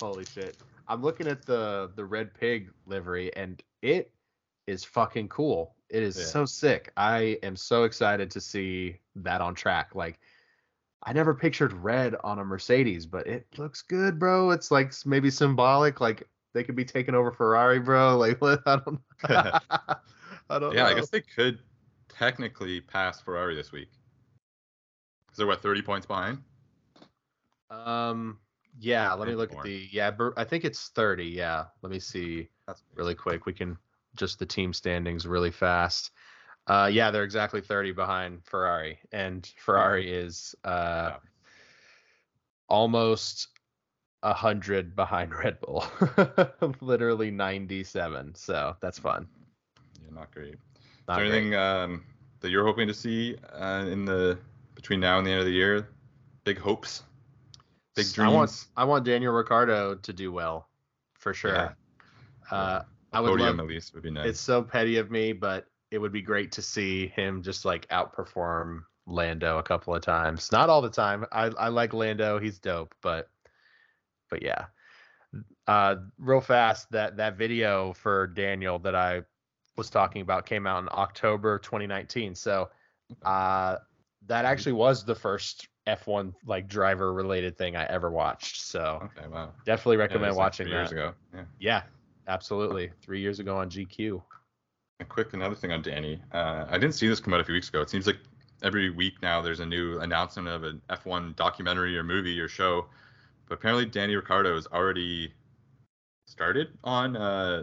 Holy 0.00 0.24
shit. 0.24 0.56
I'm 0.88 1.02
looking 1.02 1.28
at 1.28 1.44
the 1.46 1.92
the 1.96 2.04
red 2.04 2.34
pig 2.34 2.72
livery 2.86 3.34
and 3.36 3.62
it 3.82 4.12
is 4.66 4.84
fucking 4.84 5.28
cool. 5.28 5.76
It 5.90 6.02
is 6.02 6.16
Yeah. 6.16 6.22
so 6.22 6.44
sick. 6.46 6.92
I 6.96 7.38
am 7.42 7.56
so 7.56 7.84
excited 7.84 8.30
to 8.32 8.40
see 8.40 8.98
that 9.16 9.40
on 9.40 9.54
track. 9.54 9.94
Like 9.94 10.20
I 11.04 11.12
never 11.12 11.34
pictured 11.34 11.72
red 11.72 12.16
on 12.24 12.38
a 12.38 12.44
Mercedes, 12.44 13.06
but 13.06 13.26
it 13.26 13.46
looks 13.58 13.82
good, 13.82 14.18
bro. 14.18 14.50
It's 14.50 14.70
like 14.70 14.92
maybe 15.06 15.30
symbolic 15.30 16.00
like 16.00 16.28
they 16.54 16.64
could 16.64 16.76
be 16.76 16.84
taking 16.84 17.14
over 17.14 17.30
Ferrari, 17.32 17.80
bro. 17.80 18.16
Like? 18.18 18.42
I 18.42 18.76
don't 18.84 19.00
I 20.50 20.58
don't 20.58 20.76
Yeah, 20.76 20.84
know. 20.84 20.86
I 20.86 20.94
guess 20.94 21.10
they 21.10 21.20
could 21.22 21.60
technically 22.08 22.80
pass 22.80 23.20
Ferrari 23.20 23.54
this 23.54 23.72
week. 23.72 23.90
Because 25.26 25.38
they're 25.38 25.46
what, 25.46 25.62
30 25.62 25.82
points 25.82 26.06
behind? 26.06 26.42
Um 27.70 28.38
yeah, 28.78 29.12
let 29.12 29.28
me 29.28 29.34
look 29.34 29.52
more. 29.52 29.60
at 29.60 29.64
the 29.66 29.88
yeah, 29.90 30.10
I 30.36 30.44
think 30.44 30.64
it's 30.64 30.88
30. 30.90 31.24
Yeah. 31.24 31.64
Let 31.82 31.90
me 31.90 31.98
see. 31.98 32.48
That's 32.66 32.82
really 32.94 33.14
quick. 33.14 33.46
We 33.46 33.52
can 33.52 33.76
just 34.16 34.38
the 34.38 34.46
team 34.46 34.72
standings 34.72 35.26
really 35.26 35.50
fast. 35.50 36.10
Uh, 36.66 36.88
yeah, 36.92 37.10
they're 37.10 37.24
exactly 37.24 37.60
30 37.62 37.92
behind 37.92 38.44
Ferrari, 38.44 38.98
and 39.10 39.50
Ferrari 39.58 40.10
is 40.12 40.54
uh, 40.64 41.12
Yeah. 41.12 41.16
almost 42.68 43.48
a 44.22 44.34
hundred 44.34 44.94
behind 44.94 45.34
Red 45.44 45.60
Bull, 45.60 45.84
literally 46.80 47.30
97. 47.30 48.34
So 48.34 48.76
that's 48.80 48.98
fun. 48.98 49.26
Yeah, 50.02 50.10
not 50.12 50.30
great. 50.32 50.56
Not 51.06 51.14
Is 51.14 51.16
there 51.16 51.24
great. 51.24 51.32
anything 51.32 51.54
um, 51.54 52.04
that 52.40 52.50
you're 52.50 52.64
hoping 52.66 52.86
to 52.88 52.94
see 52.94 53.36
uh, 53.52 53.86
in 53.88 54.04
the 54.04 54.38
between 54.74 55.00
now 55.00 55.18
and 55.18 55.26
the 55.26 55.30
end 55.30 55.40
of 55.40 55.46
the 55.46 55.52
year? 55.52 55.88
Big 56.44 56.58
hopes, 56.58 57.02
big 57.98 58.12
dreams. 58.12 58.32
I 58.32 58.34
want 58.34 58.66
I 58.76 58.84
want 58.84 59.04
Daniel 59.04 59.32
Ricciardo 59.32 59.96
to 59.96 60.12
do 60.12 60.32
well, 60.32 60.68
for 61.14 61.34
sure. 61.34 61.54
Yeah. 62.50 62.56
Uh, 62.56 62.82
I 63.12 63.20
would 63.20 63.30
podium 63.30 63.56
love 63.56 63.66
at 63.66 63.68
least 63.68 63.94
would 63.94 64.02
be 64.02 64.10
nice. 64.10 64.26
it's 64.26 64.40
so 64.40 64.62
petty 64.62 64.96
of 64.98 65.10
me, 65.10 65.32
but 65.32 65.66
it 65.90 65.98
would 65.98 66.12
be 66.12 66.22
great 66.22 66.52
to 66.52 66.62
see 66.62 67.08
him 67.08 67.42
just 67.42 67.64
like 67.64 67.88
outperform 67.88 68.82
Lando 69.06 69.58
a 69.58 69.62
couple 69.62 69.94
of 69.94 70.02
times. 70.02 70.52
Not 70.52 70.68
all 70.68 70.82
the 70.82 70.90
time. 70.90 71.24
I, 71.32 71.46
I 71.46 71.68
like 71.68 71.94
Lando, 71.94 72.38
he's 72.38 72.58
dope, 72.58 72.94
but 73.02 73.28
but 74.30 74.42
yeah. 74.42 74.66
Uh 75.66 75.96
real 76.18 76.40
fast, 76.40 76.90
that 76.92 77.16
that 77.16 77.36
video 77.36 77.92
for 77.94 78.26
Daniel 78.26 78.78
that 78.80 78.94
I 78.94 79.22
was 79.76 79.90
talking 79.90 80.22
about 80.22 80.46
came 80.46 80.66
out 80.66 80.82
in 80.82 80.88
October 80.92 81.58
2019. 81.58 82.34
So 82.34 82.68
uh 83.22 83.76
that 84.26 84.44
actually 84.44 84.72
was 84.72 85.04
the 85.04 85.14
first 85.14 85.68
F1 85.88 86.34
like 86.46 86.68
driver 86.68 87.12
related 87.12 87.56
thing 87.56 87.76
I 87.76 87.84
ever 87.86 88.10
watched. 88.10 88.60
So 88.60 89.08
okay, 89.16 89.26
wow. 89.28 89.52
definitely 89.64 89.96
recommend 89.96 90.32
like 90.32 90.38
watching 90.38 90.66
three 90.66 90.74
that. 90.74 90.80
years 90.80 90.92
ago. 90.92 91.14
Yeah. 91.34 91.44
Yeah, 91.58 91.82
absolutely. 92.26 92.90
Three 93.00 93.20
years 93.20 93.40
ago 93.40 93.56
on 93.56 93.70
GQ. 93.70 94.22
A 95.00 95.04
quick 95.04 95.32
another 95.32 95.54
thing 95.54 95.72
on 95.72 95.82
Danny. 95.82 96.20
Uh, 96.32 96.66
I 96.68 96.78
didn't 96.78 96.94
see 96.94 97.08
this 97.08 97.20
come 97.20 97.32
out 97.32 97.40
a 97.40 97.44
few 97.44 97.54
weeks 97.54 97.68
ago. 97.68 97.80
It 97.80 97.88
seems 97.88 98.06
like 98.06 98.18
every 98.62 98.90
week 98.90 99.14
now 99.22 99.40
there's 99.40 99.60
a 99.60 99.66
new 99.66 99.98
announcement 100.00 100.48
of 100.48 100.64
an 100.64 100.82
F1 100.90 101.36
documentary 101.36 101.96
or 101.96 102.02
movie 102.02 102.38
or 102.40 102.48
show. 102.48 102.86
But 103.48 103.54
apparently 103.54 103.86
Danny 103.86 104.14
Ricciardo 104.16 104.54
has 104.54 104.66
already 104.66 105.32
started 106.26 106.68
on 106.84 107.16
uh, 107.16 107.62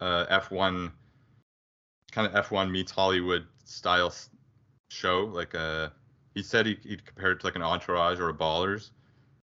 uh, 0.00 0.40
F1 0.40 0.90
kind 2.10 2.34
of 2.34 2.46
F1 2.46 2.70
meets 2.70 2.90
Hollywood 2.90 3.46
style 3.64 4.12
show. 4.88 5.26
Like 5.26 5.54
uh, 5.54 5.90
he 6.34 6.42
said 6.42 6.66
he, 6.66 6.76
he'd 6.82 7.04
compare 7.06 7.32
it 7.32 7.40
to 7.40 7.46
like 7.46 7.56
an 7.56 7.62
Entourage 7.62 8.18
or 8.18 8.28
a 8.28 8.34
Ballers. 8.34 8.90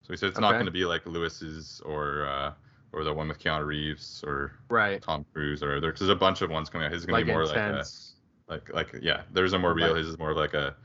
So 0.02 0.14
he 0.14 0.18
said 0.18 0.30
it's 0.30 0.40
not 0.40 0.54
going 0.54 0.66
to 0.66 0.72
be 0.72 0.86
like 0.86 1.06
Lewis's 1.06 1.82
or 1.86 2.26
uh, 2.26 2.54
or 2.94 3.04
the 3.04 3.14
one 3.14 3.28
with 3.28 3.40
Keanu 3.40 3.66
Reeves 3.66 4.24
or 4.26 4.54
Right. 4.70 5.02
Tom 5.02 5.26
Cruise 5.34 5.62
or 5.62 5.80
there's 5.80 6.00
there's 6.00 6.10
a 6.10 6.16
bunch 6.16 6.42
of 6.42 6.50
ones 6.50 6.70
coming 6.70 6.86
out. 6.88 6.92
His 6.94 7.02
is 7.02 7.06
gonna 7.06 7.24
be 7.24 7.32
more 7.32 7.44
intense. 7.44 8.16
like 8.48 8.70
a 8.70 8.76
like 8.76 8.94
like 8.94 9.04
yeah. 9.04 9.22
There's 9.32 9.54
a 9.54 9.60
more 9.60 9.74
real. 9.74 9.90
Like- 9.90 9.98
His 9.98 10.08
is 10.08 10.18
more 10.20 10.34
like 10.34 10.54
a 10.56 10.76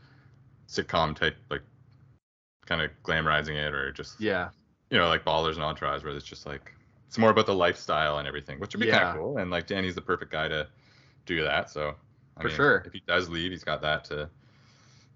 sitcom 0.68 1.14
type 1.16 1.36
like 1.50 1.62
kind 2.66 2.80
of 2.80 2.90
glamorizing 3.02 3.54
it 3.56 3.74
or 3.74 3.92
just 3.92 4.18
yeah. 4.20 4.48
you 4.90 4.98
know 4.98 5.08
like 5.08 5.24
Ballers 5.24 5.54
and 5.54 5.62
Entourage 5.62 6.02
where 6.02 6.14
it's 6.14 6.24
just 6.26 6.46
like 6.46 6.72
it's 7.06 7.18
more 7.18 7.30
about 7.30 7.46
the 7.46 7.54
lifestyle 7.54 8.18
and 8.18 8.26
everything, 8.26 8.58
which 8.58 8.74
would 8.74 8.80
be 8.80 8.90
kind 8.90 9.04
of 9.04 9.16
cool. 9.16 9.38
And 9.38 9.50
like 9.50 9.66
Danny's 9.66 9.94
the 9.94 10.00
perfect 10.02 10.32
guy 10.32 10.48
to 10.48 10.66
do 11.26 11.42
that. 11.44 11.70
So 11.70 11.94
I 12.36 12.42
For 12.42 12.48
mean, 12.48 12.56
sure. 12.56 12.82
if 12.86 12.92
he 12.92 13.02
does 13.06 13.28
leave, 13.28 13.52
he's 13.52 13.62
got 13.64 13.80
that 13.82 14.04
to 14.06 14.28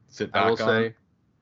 sit 0.08 0.32
back 0.32 0.42
I 0.44 0.50
will 0.50 0.52
on. 0.52 0.58
say, 0.58 0.94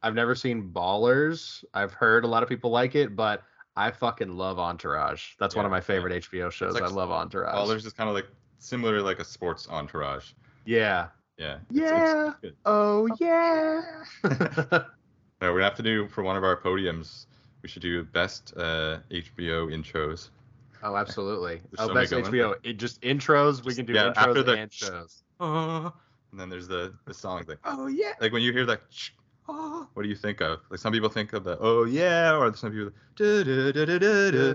I've 0.03 0.15
never 0.15 0.35
seen 0.35 0.71
Ballers. 0.73 1.65
I've 1.75 1.93
heard 1.93 2.25
a 2.25 2.29
lot 2.29 2.43
of 2.43 2.49
people 2.49 2.71
like 2.71 2.95
it, 2.95 3.17
but 3.17 3.43
I 3.77 3.91
fucking 3.91 4.37
love 4.37 4.59
Entourage. 4.59 5.35
That's 5.39 5.55
one 5.57 5.65
of 5.65 5.71
Yeah, 5.71 5.73
my 5.73 5.77
yeah. 5.79 5.81
favorite 5.83 6.23
HBO 6.25 6.51
shows. 6.51 6.75
like 6.75 6.83
I 6.83 6.89
love 6.89 7.11
Entourage. 7.11 7.55
Ballers 7.55 7.85
is 7.87 7.93
kind 7.93 8.09
of 8.09 8.15
like 8.15 8.27
similar 8.59 8.97
to 8.99 9.03
like 9.03 9.19
a 9.19 9.25
sports 9.25 9.69
Entourage. 9.71 10.33
Yeah. 10.65 11.09
Yeah. 11.39 11.59
it's- 11.71 12.35
it's 12.43 12.45
Yeah. 12.45 12.51
Oh 12.65 13.09
yeah. 13.21 13.83
No, 15.43 15.53
we're 15.53 15.59
gonna 15.59 15.65
have 15.65 15.75
to 15.77 15.83
do 15.83 16.09
for 16.09 16.23
one 16.23 16.37
of 16.37 16.45
our 16.45 16.57
podiums. 16.57 17.27
We 17.63 17.69
should 17.69 17.83
do 17.83 18.03
best 18.05 18.55
uh, 18.57 19.01
HBO 19.11 19.69
intros. 19.71 20.31
oh, 20.83 20.97
absolutely. 20.97 21.57
There's 21.73 21.79
Oh, 21.81 21.89
so 21.89 21.95
best. 21.95 22.13
HBO. 22.13 22.55
It 22.63 22.75
just 22.79 23.03
intros. 23.03 23.63
We 23.65 23.75
can 23.75 23.85
do 23.85 23.93
Yeah, 23.93 24.13
intros 24.13 24.17
after 24.17 24.43
the- 24.43 24.53
and 24.57 24.73
shows. 24.73 25.25
Oh, 25.41 25.93
and 26.37 26.41
then 26.43 26.51
there's 26.51 26.69
the 26.69 26.93
the 27.07 27.15
song 27.15 27.43
like 27.49 27.59
oh 27.65 27.87
yeah, 27.87 28.13
like 28.21 28.31
when 28.33 28.43
you 28.43 28.53
hear 28.53 28.67
that. 28.67 28.83
Oh, 29.49 29.89
what 29.95 30.03
do 30.03 30.09
you 30.11 30.17
think 30.17 30.43
of? 30.43 30.61
Like 30.71 30.81
some 30.81 30.93
people 30.93 31.09
think 31.09 31.33
of 31.33 31.45
the 31.45 31.57
oh 31.61 31.85
yeah, 31.85 32.37
or 32.37 32.55
some 32.55 32.73
people. 32.73 32.91
"Du- 33.15 33.43
du- 33.45 33.73
du- 33.73 33.87
du- 33.87 33.99
du- 33.99 34.55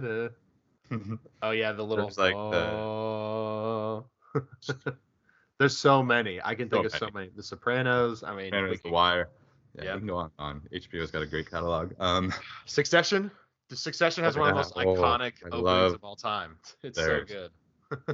du." 0.92 1.20
Oh 1.42 1.52
yeah, 1.52 1.72
the 1.72 1.82
little. 1.84 2.06
There's 2.06 2.18
like 2.20 2.34
the- 2.36 2.72
oh. 2.72 4.06
There's 5.58 5.76
so 5.78 6.04
many. 6.04 6.40
I 6.44 6.54
can 6.56 6.70
think 6.70 6.84
So 6.90 6.94
of 6.94 7.00
so 7.00 7.10
many. 7.14 7.30
The 7.36 7.42
Sopranos. 7.42 8.22
I 8.24 8.36
mean, 8.36 8.54
and 8.54 8.68
we 8.68 8.74
it's 8.74 8.84
The 8.84 8.90
Wire. 8.92 9.30
Yeah, 9.78 9.84
Yep. 9.86 9.94
we 9.94 10.00
can 10.02 10.08
go 10.08 10.18
on. 10.18 10.32
on. 10.38 10.62
HBO's 10.74 11.10
got 11.12 11.22
a 11.24 11.26
great 11.26 11.50
catalog. 11.50 11.94
Um, 12.00 12.32
Succession. 12.66 13.32
The 13.70 13.76
Succession 13.78 14.24
has 14.24 14.38
one 14.38 14.50
of 14.50 14.56
the 14.56 14.60
most 14.60 14.74
yeah. 14.76 14.84
Oh, 14.86 14.96
iconic 14.96 15.34
I 15.44 15.48
openings 15.48 15.64
love- 15.64 15.94
of 15.94 16.04
all 16.04 16.16
time. 16.16 16.58
It's 16.84 16.98
There. 16.98 17.26
so 17.26 17.34
good. 17.34 17.52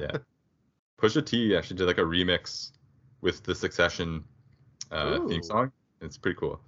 yeah. 0.00 0.18
Pusha 1.02 1.24
T 1.26 1.56
actually 1.56 1.76
did 1.76 1.86
like 1.86 1.98
a 1.98 2.02
remix 2.02 2.70
with 3.20 3.42
the 3.42 3.54
Succession 3.54 4.24
uh, 4.90 5.26
theme 5.26 5.42
song. 5.42 5.72
It's 6.00 6.16
pretty 6.16 6.38
cool. 6.38 6.60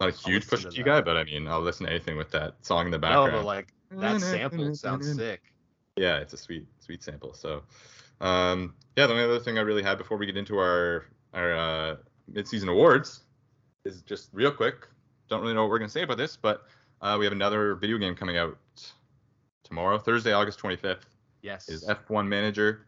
Not 0.00 0.10
a 0.10 0.12
huge 0.12 0.46
Pusha 0.46 0.64
to 0.64 0.70
T 0.70 0.82
guy, 0.82 1.00
but 1.00 1.16
I 1.16 1.24
mean, 1.24 1.48
I'll 1.48 1.60
listen 1.60 1.86
to 1.86 1.92
anything 1.92 2.16
with 2.16 2.30
that 2.30 2.54
song 2.64 2.86
in 2.86 2.90
the 2.90 2.98
No, 2.98 3.02
background. 3.02 3.32
but 3.32 3.44
like 3.44 3.72
that 3.90 4.20
sample 4.20 4.74
sounds 4.74 5.14
sick. 5.14 5.52
Yeah, 5.96 6.18
it's 6.18 6.34
a 6.34 6.36
sweet, 6.36 6.66
sweet 6.80 7.02
sample. 7.02 7.32
So, 7.32 7.62
um, 8.20 8.74
yeah, 8.96 9.06
the 9.06 9.14
only 9.14 9.24
other 9.24 9.40
thing 9.40 9.58
I 9.58 9.62
really 9.62 9.82
had 9.82 9.96
before 9.96 10.18
we 10.18 10.26
get 10.26 10.36
into 10.36 10.58
our 10.58 11.06
our 11.32 11.54
uh, 11.54 11.96
mid-season 12.28 12.68
awards 12.68 13.22
is 13.84 14.02
just 14.02 14.28
real 14.32 14.50
quick. 14.50 14.86
Don't 15.28 15.40
really 15.40 15.54
know 15.54 15.62
what 15.62 15.70
we're 15.70 15.78
gonna 15.78 15.88
say 15.88 16.02
about 16.02 16.18
this, 16.18 16.36
but 16.36 16.66
uh, 17.00 17.16
we 17.18 17.24
have 17.24 17.32
another 17.32 17.74
video 17.74 17.96
game 17.98 18.14
coming 18.14 18.36
out 18.36 18.58
tomorrow, 19.64 19.98
Thursday, 19.98 20.32
August 20.32 20.60
25th. 20.60 21.02
Yes. 21.42 21.68
Is 21.68 21.84
F1 21.86 22.26
Manager. 22.26 22.86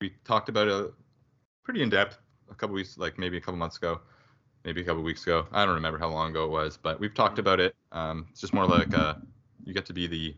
We 0.00 0.12
talked 0.24 0.48
about 0.48 0.68
it 0.68 0.92
pretty 1.64 1.82
in 1.82 1.88
depth 1.90 2.18
a 2.50 2.54
couple 2.54 2.74
weeks, 2.74 2.96
like 2.98 3.18
maybe 3.18 3.36
a 3.36 3.40
couple 3.40 3.56
months 3.56 3.76
ago, 3.78 4.00
maybe 4.64 4.80
a 4.80 4.84
couple 4.84 5.02
weeks 5.02 5.22
ago. 5.24 5.46
I 5.52 5.64
don't 5.64 5.74
remember 5.74 5.98
how 5.98 6.08
long 6.08 6.30
ago 6.30 6.44
it 6.44 6.50
was, 6.50 6.76
but 6.76 7.00
we've 7.00 7.14
talked 7.14 7.38
about 7.38 7.58
it. 7.60 7.74
Um, 7.92 8.26
it's 8.30 8.40
just 8.40 8.52
more 8.54 8.66
like 8.66 8.96
uh, 8.96 9.14
you 9.64 9.72
get 9.74 9.86
to 9.86 9.92
be 9.92 10.06
the 10.06 10.34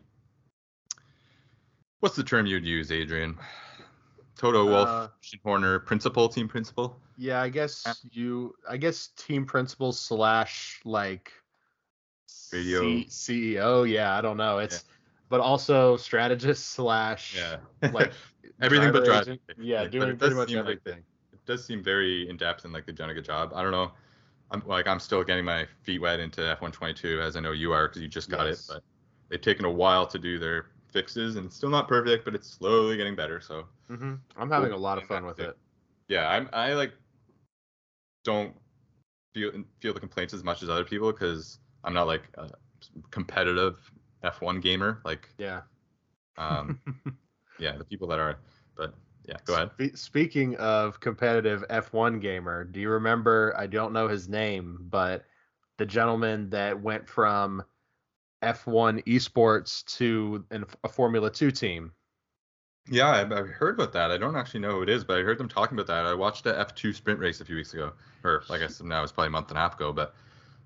what's 1.99 2.15
the 2.15 2.23
term 2.23 2.45
you'd 2.45 2.65
use, 2.65 2.91
Adrian? 2.91 3.37
Toto 4.37 4.65
Wolff, 4.65 4.87
Uh, 4.87 5.07
Horner, 5.43 5.79
principal, 5.79 6.29
team 6.29 6.47
principal. 6.47 6.99
Yeah, 7.17 7.41
I 7.41 7.49
guess 7.49 8.05
you. 8.11 8.53
I 8.69 8.77
guess 8.77 9.07
team 9.17 9.45
principal 9.45 9.91
slash 9.91 10.79
like 10.85 11.31
Radio. 12.53 12.81
C- 12.81 13.07
CEO. 13.55 13.89
Yeah, 13.89 14.15
I 14.15 14.21
don't 14.21 14.37
know. 14.37 14.59
It's 14.59 14.85
but 15.29 15.39
also 15.41 15.97
strategist 15.97 16.67
slash 16.67 17.35
Yeah, 17.35 17.57
like 17.91 18.13
everything 18.61 18.91
but 18.91 19.03
driving. 19.05 19.39
agent. 19.49 19.65
Yeah, 19.67 19.85
doing 19.87 20.15
pretty 20.17 20.35
much 20.35 20.49
like- 20.49 20.57
everything. 20.57 20.99
it 20.99 21.03
does 21.47 21.65
seem 21.65 21.83
very 21.83 22.29
in 22.29 22.37
depth 22.37 22.65
and 22.65 22.73
like 22.73 22.85
they've 22.85 22.95
done 22.95 23.09
a 23.09 23.13
good 23.13 23.25
job. 23.25 23.53
I 23.55 23.63
don't 23.63 23.71
know. 23.71 23.91
I'm 24.51 24.63
like 24.65 24.87
I'm 24.87 24.99
still 24.99 25.23
getting 25.23 25.45
my 25.45 25.65
feet 25.83 25.99
wet 26.01 26.19
into 26.19 26.41
F1 26.41 26.71
22 26.71 27.21
as 27.21 27.35
I 27.35 27.39
know 27.41 27.51
you 27.51 27.73
are 27.73 27.87
because 27.87 28.01
you 28.01 28.07
just 28.07 28.29
got 28.29 28.47
Yes. 28.47 28.59
it, 28.69 28.73
but 28.75 28.83
they've 29.29 29.41
taken 29.41 29.65
a 29.65 29.71
while 29.71 30.07
to 30.07 30.19
do 30.19 30.39
their 30.39 30.67
fixes 30.91 31.35
and 31.35 31.47
it's 31.47 31.55
still 31.55 31.69
not 31.69 31.87
perfect, 31.87 32.25
but 32.25 32.35
it's 32.35 32.49
slowly 32.49 32.97
getting 32.97 33.15
better. 33.15 33.41
So 33.41 33.65
hmm 33.87 34.15
I'm 34.37 34.49
having 34.51 34.71
a 34.71 34.77
lot 34.77 34.97
of 34.97 35.05
fun 35.05 35.25
with 35.25 35.39
it. 35.39 35.57
Yeah, 36.07 36.27
I'm 36.29 36.49
I 36.53 36.73
like 36.73 36.93
don't 38.23 38.55
feel 39.33 39.51
feel 39.79 39.93
the 39.93 39.99
complaints 39.99 40.33
as 40.33 40.43
much 40.43 40.63
as 40.63 40.69
other 40.69 40.85
people 40.85 41.11
because 41.11 41.59
I'm 41.83 41.93
not 41.93 42.07
like 42.07 42.23
a 42.37 42.49
competitive 43.11 43.91
F1 44.23 44.59
gamer. 44.61 45.01
Like, 45.05 45.29
Yeah. 45.37 45.61
um, 46.37 46.79
yeah, 47.59 47.77
the 47.77 47.85
people 47.85 48.07
that 48.09 48.19
are. 48.19 48.39
But 48.75 48.93
yeah, 49.27 49.37
go 49.45 49.53
ahead. 49.55 49.71
Spe- 49.71 49.95
Speaking 49.95 50.55
of 50.57 50.99
competitive 50.99 51.63
F1 51.69 52.19
gamer, 52.19 52.63
do 52.63 52.79
you 52.79 52.89
remember? 52.91 53.53
I 53.57 53.67
don't 53.67 53.93
know 53.93 54.07
his 54.07 54.27
name, 54.29 54.77
but 54.89 55.25
the 55.77 55.85
gentleman 55.85 56.49
that 56.51 56.81
went 56.81 57.07
from 57.07 57.63
F1 58.41 59.01
esports 59.03 59.85
to 59.97 60.45
an, 60.51 60.65
a 60.83 60.89
Formula 60.89 61.31
2 61.31 61.51
team. 61.51 61.93
Yeah, 62.89 63.09
I've, 63.09 63.31
I've 63.33 63.49
heard 63.49 63.75
about 63.75 63.91
that. 63.93 64.11
I 64.11 64.17
don't 64.17 64.35
actually 64.35 64.61
know 64.61 64.71
who 64.71 64.81
it 64.81 64.89
is, 64.89 65.03
but 65.03 65.19
I 65.19 65.21
heard 65.23 65.37
them 65.37 65.49
talking 65.49 65.77
about 65.77 65.87
that. 65.87 66.05
I 66.05 66.13
watched 66.13 66.45
the 66.45 66.57
F2 66.57 66.93
sprint 66.93 67.19
race 67.19 67.41
a 67.41 67.45
few 67.45 67.55
weeks 67.57 67.73
ago, 67.73 67.93
or 68.23 68.45
I 68.49 68.57
guess 68.57 68.81
now 68.81 69.03
it's 69.03 69.11
probably 69.11 69.27
a 69.27 69.31
month 69.31 69.49
and 69.49 69.57
a 69.57 69.61
half 69.61 69.75
ago, 69.75 69.91
but 69.91 70.15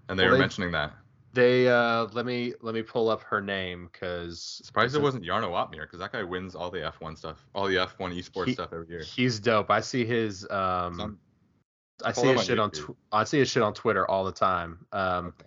and 0.10 0.20
they 0.20 0.26
Well, 0.26 0.30
were 0.30 0.38
mentioning 0.38 0.72
that. 0.74 0.96
They 1.34 1.68
uh 1.70 2.08
let 2.12 2.26
me 2.26 2.54
let 2.62 2.76
me 2.76 2.82
pull 2.82 3.10
up 3.10 3.22
her 3.24 3.40
name 3.42 3.90
because 3.92 4.62
Surprised 4.66 4.96
it 4.96 5.02
wasn't 5.02 5.24
Jarno 5.24 5.52
Opmeer 5.52 5.82
because 5.82 6.00
that 6.00 6.12
guy 6.12 6.24
wins 6.24 6.56
all 6.56 6.70
the 6.70 6.80
F1 6.80 7.18
stuff, 7.18 7.46
all 7.56 7.68
the 7.68 7.76
F1 7.76 8.14
esports 8.18 8.48
He- 8.48 8.54
stuff 8.54 8.74
every 8.74 8.88
year. 8.90 9.02
he's 9.02 9.40
dope. 9.40 9.70
I 9.72 9.80
see 9.80 10.06
his 10.06 10.46
um 10.50 11.18
I 12.04 12.12
see 12.12 12.28
his 12.28 12.44
shit 12.46 12.60
on 12.60 12.72
tw- 12.72 12.98
I 13.14 13.24
see 13.24 13.40
his 13.40 13.50
shit 13.50 13.64
on 13.64 13.74
Twitter 13.74 14.10
all 14.10 14.26
the 14.26 14.32
time. 14.34 14.86
Um 14.92 15.28
okay. 15.28 15.46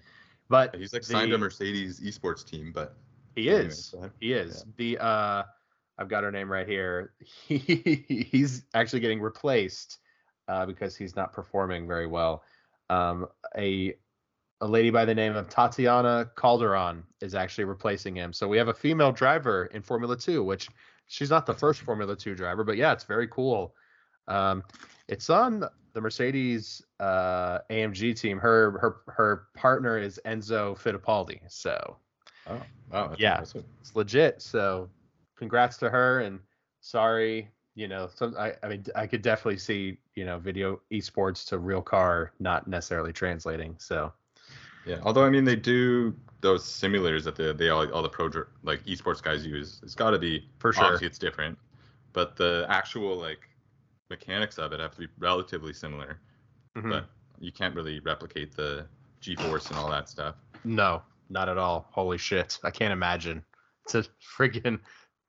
but 0.49 0.75
He's 0.75 0.93
like 0.95 1.05
signed 1.05 1.31
to 1.31 1.37
the- 1.37 1.39
Mercedes 1.39 2.01
esports 2.01 2.47
team, 2.47 2.73
but 2.73 2.97
He 3.35 3.51
Anyway, 3.51 3.67
is. 3.67 3.95
He 4.21 4.33
is. 4.33 4.65
The 4.77 4.97
uh 4.99 5.43
I've 5.99 6.09
got 6.09 6.25
her 6.25 6.33
name 6.33 6.51
right 6.51 6.67
here. 6.67 7.13
He, 7.47 8.27
he's 8.31 8.65
actually 8.73 9.01
getting 9.01 9.21
replaced 9.21 9.99
uh, 10.49 10.65
because 10.67 10.97
he's 10.97 11.15
not 11.15 11.33
performing 11.33 11.87
very 11.87 12.07
well. 12.07 12.43
Um, 12.91 13.27
a 13.57 13.95
a 14.65 14.67
lady 14.67 14.89
by 14.89 15.05
the 15.05 15.15
name 15.15 15.37
of 15.37 15.47
Tatiana 15.51 16.31
Calderon 16.37 17.05
is 17.21 17.35
actually 17.35 17.65
replacing 17.65 18.17
him. 18.17 18.33
So 18.33 18.49
we 18.49 18.57
have 18.57 18.69
a 18.69 18.75
female 18.75 19.13
driver 19.13 19.67
in 19.67 19.83
Formula 19.83 20.17
2, 20.17 20.43
which 20.43 20.71
she's 21.07 21.29
not 21.29 21.45
the 21.45 21.53
first 21.53 21.83
Formula 21.83 22.17
2 22.17 22.35
driver, 22.35 22.65
but 22.65 22.79
yeah, 22.79 22.91
it's 22.95 23.05
very 23.05 23.29
cool. 23.29 23.75
Um, 24.27 24.63
it's 25.07 25.29
on 25.29 25.65
the 25.93 26.01
Mercedes 26.01 26.81
uh, 26.99 27.59
AMG 27.71 28.19
team. 28.19 28.39
Her 28.39 28.79
her 28.79 28.97
her 29.09 29.49
partner 29.55 29.99
is 29.99 30.19
Enzo 30.25 30.79
Fittipaldi. 30.79 31.41
So 31.49 31.99
oh 32.47 32.63
wow, 32.91 33.15
Yeah. 33.19 33.33
impressive. 33.33 33.65
it's 33.83 33.95
legit. 33.95 34.41
So 34.41 34.89
congrats 35.37 35.77
to 35.77 35.91
her 35.91 36.21
and 36.21 36.41
sorry, 36.81 37.51
you 37.75 37.87
know, 37.87 38.09
some 38.15 38.35
I, 38.39 38.55
I 38.63 38.69
mean 38.69 38.85
I 38.97 39.07
could 39.07 39.21
definitely 39.21 39.59
see, 39.59 39.99
you 40.15 40.25
know, 40.25 40.39
video 40.39 40.81
esports 40.91 41.47
to 41.49 41.59
real 41.59 41.83
car 41.83 42.33
not 42.41 42.67
necessarily 42.67 43.13
translating. 43.13 43.77
So 43.79 44.11
Yeah, 44.87 44.99
although 45.03 45.25
I 45.25 45.31
mean 45.31 45.45
they 45.45 45.57
do 45.57 46.15
those 46.41 46.63
simulators 46.65 47.25
that 47.25 47.37
the 47.37 47.55
they 47.55 47.71
all, 47.71 47.91
all 47.93 48.03
the 48.03 48.09
pro 48.09 48.31
like 48.63 48.85
esports 48.85 49.23
guys 49.23 49.47
use. 49.47 49.81
It's 49.83 49.95
got 49.95 50.11
to 50.11 50.19
be 50.19 50.47
For 50.59 50.73
sure. 50.73 50.85
Obviously, 50.85 51.07
it's 51.07 51.19
different, 51.19 51.59
but 52.13 52.37
the 52.37 52.67
actual 52.69 53.17
like 53.17 53.41
mechanics 54.11 54.59
of 54.59 54.73
it 54.73 54.81
have 54.81 54.93
to 54.93 54.99
be 55.01 55.09
relatively 55.19 55.73
similar. 55.73 56.19
mhm. 56.77 56.91
But 56.91 57.07
you 57.41 57.51
can't 57.51 57.75
really 57.75 58.01
replicate 58.01 58.55
the 58.55 58.87
G-force 59.21 59.71
and 59.71 59.79
all 59.79 59.91
that 59.91 60.09
stuff. 60.09 60.37
no, 60.65 61.03
not 61.31 61.49
at 61.49 61.57
all. 61.59 61.89
Holy 61.91 62.19
shit. 62.19 62.59
I 62.63 62.71
can't 62.71 62.93
imagine. 62.93 63.43
It's 63.85 63.95
a 63.95 64.05
freaking 64.39 64.79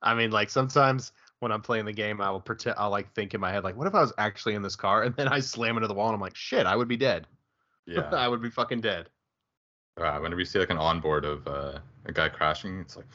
I 0.01 0.13
mean 0.13 0.31
like 0.31 0.49
sometimes 0.49 1.13
when 1.39 1.51
I'm 1.51 1.61
playing 1.61 1.85
the 1.85 1.93
game 1.93 2.19
I 2.21 2.29
will 2.29 2.41
pretend 2.41 2.75
I'll 2.77 2.89
like 2.89 3.13
think 3.13 3.33
in 3.33 3.39
my 3.41 3.51
head 3.51 3.63
like 3.63 3.75
what 3.77 3.87
if 3.87 3.95
I 3.95 4.01
was 4.01 4.13
actually 4.17 4.55
in 4.55 4.61
this 4.61 4.75
car 4.75 5.03
and 5.03 5.15
then 5.15 5.27
I 5.29 5.39
slam 5.39 5.77
into 5.77 5.87
the 5.87 5.93
wall 5.93 6.07
and 6.07 6.15
I'm 6.15 6.21
like 6.21 6.35
shit, 6.35 6.65
I 6.65 6.75
would 6.75 6.87
be 6.89 6.97
dead. 6.97 7.27
Yeah. 7.85 8.01
I 8.11 8.27
would 8.27 8.41
be 8.41 8.49
fucking 8.49 8.81
dead. 8.81 9.09
Uh, 9.97 10.17
whenever 10.19 10.39
you 10.39 10.45
see 10.45 10.59
like 10.59 10.69
an 10.69 10.77
onboard 10.77 11.25
of 11.25 11.47
uh, 11.47 11.79
a 12.05 12.11
guy 12.11 12.29
crashing, 12.29 12.79
it's 12.81 12.95
like, 12.97 13.05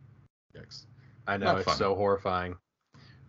yikes. 0.56 0.86
I 1.26 1.36
know 1.36 1.46
Not 1.46 1.56
it's 1.58 1.64
fun. 1.66 1.76
so 1.76 1.94
horrifying. 1.94 2.56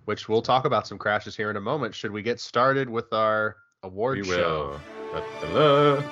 Which 0.06 0.28
we'll 0.28 0.42
talk 0.42 0.66
about 0.66 0.86
some 0.88 0.98
crashes 0.98 1.36
here 1.36 1.50
in 1.50 1.56
a 1.56 1.62
moment. 1.62 1.96
Should 1.96 2.12
we 2.12 2.22
get 2.22 2.40
started 2.40 2.90
with 2.90 3.14
our 3.14 3.56
award 3.84 4.18
We 4.18 4.24
show? 4.26 4.80
will. 5.14 5.22
Da-da-da. 5.42 6.04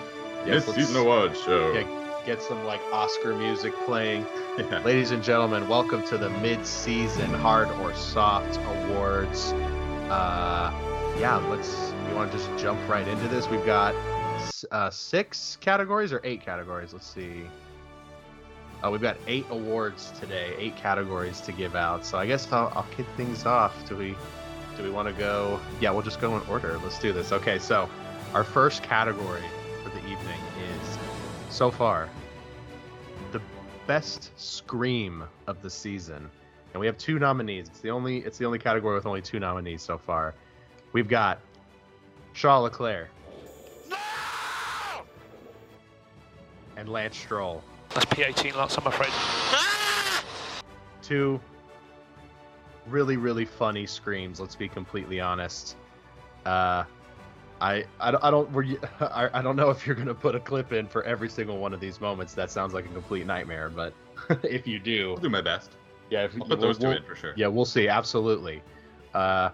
Yes, 0.46 0.66
Mid-season 0.68 0.96
let's 0.96 1.06
award 1.06 1.38
show. 1.38 1.74
Yeah, 1.74 2.24
get 2.26 2.42
some 2.42 2.64
like 2.66 2.82
Oscar 2.92 3.34
music 3.36 3.74
playing. 3.86 4.26
Yeah. 4.58 4.80
Ladies 4.84 5.12
and 5.12 5.24
gentlemen, 5.24 5.70
welcome 5.70 6.06
to 6.08 6.18
the 6.18 6.30
mid-season 6.30 7.34
hard 7.36 7.70
or 7.80 7.96
soft 7.96 8.58
awards. 8.58 9.54
Uh, 10.12 10.70
yeah, 11.18 11.38
let's. 11.50 11.94
You 12.10 12.16
want 12.16 12.34
to 12.34 12.38
just 12.38 12.50
jump 12.62 12.86
right 12.90 13.08
into 13.08 13.30
this? 13.30 13.48
We've 13.48 13.66
got 13.66 13.96
uh, 14.72 14.90
six 14.90 15.58
categories 15.62 16.14
or 16.14 16.22
eight 16.24 16.42
categories. 16.42 16.94
Let's 16.94 17.08
see. 17.08 17.44
Uh, 18.84 18.90
we've 18.90 19.02
got 19.02 19.18
eight 19.28 19.46
awards 19.50 20.12
today, 20.20 20.54
eight 20.58 20.76
categories 20.76 21.40
to 21.42 21.52
give 21.52 21.76
out. 21.76 22.06
So 22.06 22.18
I 22.18 22.26
guess 22.26 22.52
I'll, 22.52 22.72
I'll 22.76 22.88
kick 22.96 23.06
things 23.18 23.46
off. 23.46 23.88
Do 23.88 23.96
we? 23.96 24.16
Do 24.78 24.84
we 24.84 24.90
want 24.90 25.08
to 25.08 25.14
go? 25.14 25.60
Yeah, 25.80 25.92
we'll 25.92 26.02
just 26.02 26.22
go 26.22 26.36
in 26.38 26.48
order. 26.50 26.80
Let's 26.82 26.98
do 26.98 27.12
this. 27.14 27.32
Okay, 27.32 27.60
so 27.60 27.90
our 28.34 28.44
first 28.44 28.82
category 28.82 29.44
for 29.84 29.90
the 29.90 30.00
evening 30.00 30.40
is 30.74 30.98
so 31.50 31.70
far 31.70 32.10
the 33.32 33.42
best 33.86 34.32
scream 34.40 35.24
of 35.48 35.62
the 35.62 35.70
season, 35.70 36.30
and 36.74 36.80
we 36.80 36.86
have 36.86 36.98
two 36.98 37.20
nominees. 37.20 37.68
It's 37.68 37.82
the 37.82 37.92
only 37.92 38.20
it's 38.20 38.38
the 38.38 38.46
only 38.46 38.60
category 38.60 38.96
with 38.96 39.06
only 39.06 39.22
two 39.22 39.40
nominees 39.40 39.82
so 39.82 39.98
far. 39.98 40.34
We've 40.94 41.08
got 41.08 41.40
Charles 42.34 42.64
Leclerc 42.64 43.10
and 46.82 46.90
Lance 46.90 47.16
Stroll. 47.18 47.64
That's 47.94 48.06
P18 48.08 48.56
lots, 48.56 48.76
I'm 48.78 48.88
afraid. 48.88 49.12
Two 51.02 51.40
really 52.88 53.16
really 53.16 53.46
funny 53.46 53.86
screams. 53.86 54.40
Let's 54.40 54.56
be 54.56 54.68
completely 54.68 55.20
honest. 55.22 55.78
Uh, 56.46 56.84
I, 57.62 57.86
I, 58.00 58.10
don't- 58.10 58.24
I 58.24 58.32
don't 58.32 58.52
were 58.52 58.64
you, 58.64 58.80
I, 59.00 59.30
I 59.36 59.42
don't 59.44 59.56
know 59.56 59.70
if 59.70 59.86
you're 59.86 59.96
gonna 59.96 60.16
put 60.16 60.36
a 60.36 60.40
clip 60.40 60.74
in 60.74 60.88
for 60.88 61.04
every 61.04 61.30
single 61.30 61.60
one 61.60 61.74
of 61.74 61.80
these 61.80 62.02
moments. 62.02 62.34
That 62.34 62.50
sounds 62.50 62.74
like 62.74 62.86
a 62.86 62.90
complete 62.90 63.26
nightmare. 63.28 63.70
But 63.70 63.94
if 64.44 64.66
you 64.66 64.80
do, 64.80 65.12
I'll 65.12 65.18
do 65.18 65.30
my 65.30 65.42
best. 65.42 65.72
yeah, 66.10 66.24
if 66.24 66.32
I'll 66.32 66.40
you- 66.40 66.44
put 66.46 66.60
we'll- 66.60 66.68
those 66.70 66.80
two 66.80 66.90
in 66.92 67.04
for 67.04 67.16
sure. 67.16 67.34
Yeah, 67.38 67.48
we'll 67.48 67.66
see. 67.66 67.88
Absolutely. 67.88 68.64
Uh, 69.14 69.50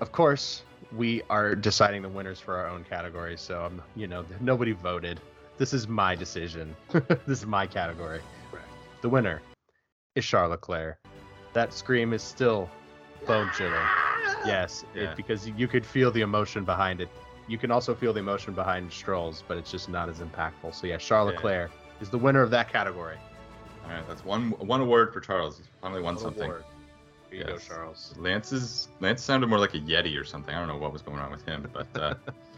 of 0.00 0.12
course, 0.12 0.62
we 0.94 1.22
are 1.30 1.54
deciding 1.54 2.02
the 2.02 2.08
winners 2.08 2.40
for 2.40 2.56
our 2.56 2.66
own 2.66 2.84
category. 2.84 3.36
So, 3.38 3.64
um, 3.64 3.82
you 3.96 4.06
know, 4.08 4.24
nobody 4.40 4.72
voted. 4.72 5.20
This 5.60 5.74
is 5.74 5.86
my 5.86 6.14
decision. 6.14 6.74
this 6.90 7.20
is 7.26 7.44
my 7.44 7.66
category. 7.66 8.22
The 9.02 9.10
winner 9.10 9.42
is 10.14 10.24
Charles 10.24 10.52
Leclerc. 10.52 10.96
That 11.52 11.74
scream 11.74 12.14
is 12.14 12.22
still 12.22 12.70
bone 13.26 13.50
chilling. 13.54 13.74
Yes, 14.46 14.86
it- 14.94 15.14
because 15.16 15.46
you 15.50 15.68
could 15.68 15.84
feel 15.84 16.10
the 16.10 16.22
emotion 16.22 16.64
behind 16.64 17.02
it. 17.02 17.10
You 17.46 17.58
can 17.58 17.70
also 17.70 17.94
feel 17.94 18.14
the 18.14 18.20
emotion 18.20 18.54
behind 18.54 18.90
Stroll's, 18.90 19.44
but 19.46 19.58
it's 19.58 19.70
just 19.70 19.90
not 19.90 20.08
as 20.08 20.20
impactful. 20.20 20.74
So 20.74 20.86
yeah, 20.86 20.96
Charles 20.96 21.28
Yeah. 21.28 21.36
Leclerc 21.36 21.70
is 22.00 22.08
the 22.08 22.16
winner 22.16 22.40
of 22.40 22.50
that 22.52 22.72
category. 22.72 23.18
All 23.84 23.90
right, 23.90 24.08
that's 24.08 24.24
one 24.24 24.52
one 24.52 24.80
award 24.80 25.12
for 25.12 25.20
Charles. 25.20 25.58
He's 25.58 25.66
finally 25.82 26.00
won 26.00 26.14
What 26.14 26.22
something. 26.22 26.44
award? 26.44 26.64
Here 27.30 27.40
you 27.40 27.44
go, 27.44 27.52
Yes. 27.52 27.66
Charles. 27.68 28.14
Lance's 28.16 28.88
Lance 29.00 29.22
sounded 29.22 29.48
more 29.48 29.58
like 29.58 29.74
a 29.74 29.78
Yeti 29.80 30.18
or 30.18 30.24
something. 30.24 30.54
I 30.54 30.58
don't 30.58 30.68
know 30.68 30.78
what 30.78 30.90
was 30.90 31.02
going 31.02 31.18
on 31.18 31.30
with 31.30 31.44
him, 31.44 31.68
but 31.70 31.86
uh, 32.00 32.14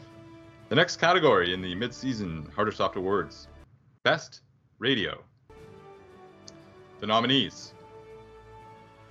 the 0.72 0.76
next 0.76 0.96
category 0.96 1.52
in 1.52 1.60
the 1.60 1.74
mid-season 1.74 2.48
Hard 2.56 2.66
or 2.66 2.72
Soft 2.72 2.96
Awards, 2.96 3.46
Best 4.04 4.40
Radio. 4.78 5.22
The 7.00 7.06
nominees: 7.06 7.74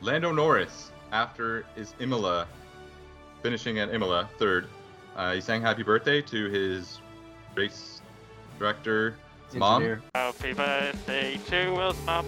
Lando 0.01 0.31
Norris 0.31 0.91
after 1.11 1.63
is 1.75 1.93
Imola, 1.99 2.47
finishing 3.43 3.77
at 3.77 3.93
Imola 3.93 4.27
third. 4.39 4.65
Uh, 5.15 5.33
he 5.33 5.41
sang 5.41 5.61
"Happy 5.61 5.83
Birthday" 5.83 6.19
to 6.23 6.49
his 6.49 6.97
race 7.53 8.01
director 8.57 9.13
mom. 9.53 10.01
Happy 10.15 10.53
birthday 10.53 11.39
to 11.45 11.69
Will's 11.75 12.05
mom. 12.07 12.25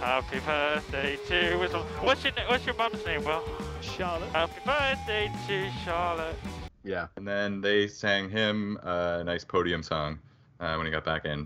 Happy 0.00 0.40
birthday 0.40 1.18
to 1.28 1.58
Will's 1.58 1.74
mom. 1.74 1.84
What's 2.00 2.24
your, 2.24 2.32
what's 2.48 2.64
your 2.64 2.76
mum's 2.76 3.04
name, 3.04 3.24
Will? 3.24 3.42
Charlotte. 3.82 4.30
Happy 4.30 4.60
birthday 4.64 5.30
to 5.48 5.70
Charlotte. 5.84 6.36
Yeah. 6.82 7.08
And 7.16 7.26
then 7.26 7.60
they 7.60 7.86
sang 7.88 8.30
him 8.30 8.78
uh, 8.82 9.18
a 9.20 9.24
nice 9.24 9.44
podium 9.44 9.82
song 9.82 10.18
uh, 10.60 10.74
when 10.76 10.86
he 10.86 10.92
got 10.92 11.04
back 11.04 11.24
in. 11.24 11.44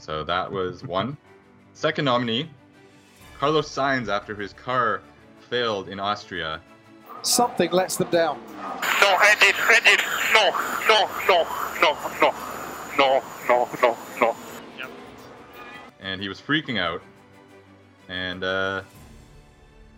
So 0.00 0.24
that 0.24 0.50
was 0.50 0.82
one. 0.84 1.16
Second 1.74 2.06
nominee, 2.06 2.50
Carlos 3.38 3.68
Sainz 3.68 4.08
after 4.08 4.34
his 4.34 4.52
car 4.52 5.02
failed 5.50 5.88
in 5.88 6.00
Austria. 6.00 6.60
something 7.22 7.70
lets 7.70 7.96
them 7.96 8.10
down. 8.10 8.40
No, 9.00 9.16
edit, 9.22 9.54
edit. 9.70 10.07
No, 10.34 10.50
no, 10.88 11.08
no, 11.28 11.46
no, 11.80 11.96
no, 12.20 12.34
no, 12.98 13.22
no, 13.48 13.68
no, 13.82 13.96
no. 14.20 14.36
and 16.00 16.20
he 16.20 16.28
was 16.28 16.40
freaking 16.40 16.78
out. 16.78 17.02
And 18.08 18.42
uh, 18.44 18.82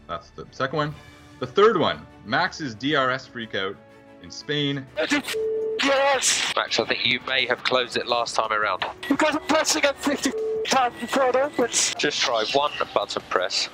that's 0.09 0.31
the 0.31 0.47
second 0.51 0.77
one. 0.77 0.95
The 1.38 1.47
third 1.47 1.79
one, 1.79 2.07
Max's 2.25 2.75
DRS 2.75 3.29
freakout 3.29 3.77
in 4.23 4.31
Spain. 4.31 4.85
Yes, 5.83 6.53
Max, 6.55 6.79
I 6.79 6.85
think 6.85 7.07
you 7.07 7.21
may 7.27 7.47
have 7.47 7.62
closed 7.62 7.97
it 7.97 8.07
last 8.07 8.35
time 8.37 8.53
around. 8.53 8.85
You 9.09 9.16
I'm 9.27 9.40
pressing 9.49 9.83
it 9.85 9.97
50 9.97 10.33
times 10.66 10.95
before 11.01 11.29
it 11.31 11.37
opens. 11.37 11.95
Just 11.95 12.21
try 12.21 12.45
one 12.53 12.73
button 12.93 13.23
press 13.31 13.69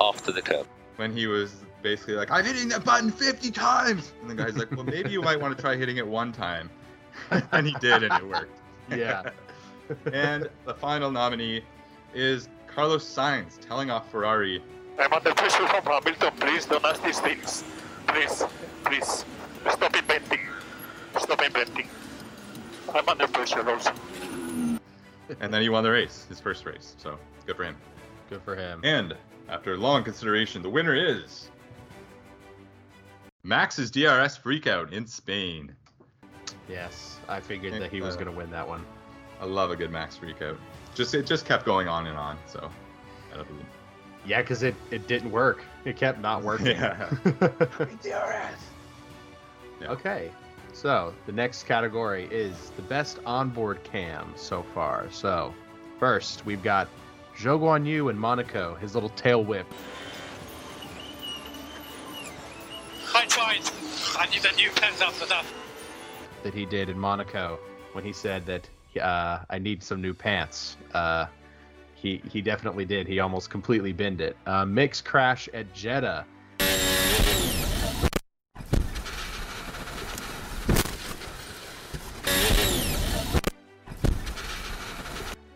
after 0.00 0.32
the 0.32 0.40
curve. 0.40 0.66
when 0.96 1.14
he 1.14 1.26
was 1.26 1.56
basically 1.82 2.14
like, 2.14 2.30
I'm 2.30 2.44
hitting 2.44 2.68
that 2.68 2.84
button 2.84 3.10
50 3.10 3.50
times. 3.50 4.12
And 4.20 4.30
the 4.30 4.34
guy's 4.34 4.56
like, 4.56 4.70
well, 4.70 4.84
maybe 4.84 5.10
you 5.10 5.20
might 5.22 5.40
want 5.40 5.56
to 5.56 5.60
try 5.60 5.76
hitting 5.76 5.96
it 5.96 6.06
one 6.06 6.32
time. 6.32 6.70
and 7.52 7.66
he 7.66 7.74
did, 7.80 8.02
and 8.02 8.12
it 8.12 8.26
worked. 8.26 8.58
Yeah. 8.90 9.30
and 10.12 10.48
the 10.64 10.74
final 10.74 11.10
nominee 11.10 11.62
is 12.14 12.48
Carlos 12.66 13.04
Sainz 13.04 13.58
telling 13.60 13.90
off 13.90 14.10
Ferrari, 14.10 14.62
I'm 14.98 15.12
under 15.12 15.34
pressure 15.34 15.66
from 15.68 15.84
Hamilton. 15.84 16.32
Please 16.38 16.66
don't 16.66 16.84
ask 16.84 17.02
these 17.02 17.18
things. 17.20 17.64
Please, 18.06 18.44
please. 18.84 19.24
Stop 19.70 19.96
inventing. 19.96 20.40
Stop 21.18 21.42
inventing. 21.42 21.88
I'm 22.94 23.08
under 23.08 23.26
pressure 23.26 23.68
also. 23.68 23.92
and 25.40 25.52
then 25.52 25.62
he 25.62 25.68
won 25.68 25.84
the 25.84 25.90
race, 25.90 26.26
his 26.28 26.40
first 26.40 26.66
race. 26.66 26.94
So 26.98 27.18
good 27.46 27.56
for 27.56 27.64
him. 27.64 27.76
Good 28.28 28.42
for 28.42 28.56
him. 28.56 28.80
And 28.84 29.16
after 29.48 29.76
long 29.76 30.04
consideration, 30.04 30.62
the 30.62 30.70
winner 30.70 30.94
is 30.94 31.50
Max's 33.44 33.90
DRS 33.90 34.38
freakout 34.38 34.92
in 34.92 35.06
Spain. 35.06 35.74
Yes, 36.68 37.18
I 37.28 37.40
figured 37.40 37.72
that 37.80 37.90
he 37.90 38.00
was 38.00 38.14
Uh, 38.14 38.20
going 38.20 38.30
to 38.30 38.36
win 38.36 38.50
that 38.50 38.66
one. 38.66 38.84
I 39.40 39.46
love 39.46 39.70
a 39.72 39.76
good 39.76 39.90
Max 39.90 40.16
freakout. 40.16 40.56
Just 40.94 41.14
it 41.14 41.26
just 41.26 41.44
kept 41.44 41.64
going 41.64 41.88
on 41.88 42.06
and 42.06 42.16
on. 42.16 42.38
So 42.46 42.70
that'll 43.30 43.44
be 43.44 43.52
Yeah, 44.24 44.40
because 44.42 44.62
it, 44.62 44.76
it 44.92 45.08
didn't 45.08 45.32
work. 45.32 45.64
It 45.84 45.96
kept 45.96 46.20
not 46.20 46.42
working. 46.44 46.66
Yeah. 46.68 47.10
DRS. 48.00 48.04
Yeah. 49.80 49.88
Okay, 49.90 50.30
so 50.72 51.12
the 51.26 51.32
next 51.32 51.64
category 51.64 52.28
is 52.30 52.70
the 52.76 52.82
best 52.82 53.18
onboard 53.26 53.82
cam 53.82 54.32
so 54.36 54.62
far. 54.74 55.08
So 55.10 55.52
first, 55.98 56.46
we've 56.46 56.62
got 56.62 56.86
Zhou 57.36 57.58
Guan 57.58 57.84
Yu 57.84 58.08
in 58.08 58.16
Monaco, 58.16 58.76
his 58.76 58.94
little 58.94 59.08
tail 59.10 59.42
whip. 59.42 59.66
I 63.14 63.26
tried. 63.26 63.60
I 64.18 64.26
need 64.30 64.44
a 64.44 64.54
new 64.56 64.70
after 65.00 65.26
that. 65.26 65.44
that 66.42 66.54
he 66.54 66.64
did 66.64 66.88
in 66.88 66.98
Monaco 66.98 67.58
when 67.92 68.04
he 68.04 68.12
said 68.12 68.46
that 68.46 68.68
uh, 69.00 69.44
I 69.50 69.58
need 69.58 69.82
some 69.82 70.00
new 70.00 70.14
pants. 70.14 70.76
Uh, 70.94 71.26
he 71.94 72.22
he 72.30 72.40
definitely 72.40 72.84
did. 72.84 73.06
He 73.06 73.20
almost 73.20 73.50
completely 73.50 73.92
binned 73.92 74.20
it. 74.20 74.36
Uh, 74.46 74.64
Mick's 74.64 75.00
crash 75.00 75.48
at 75.54 75.72
Jeddah. 75.72 76.26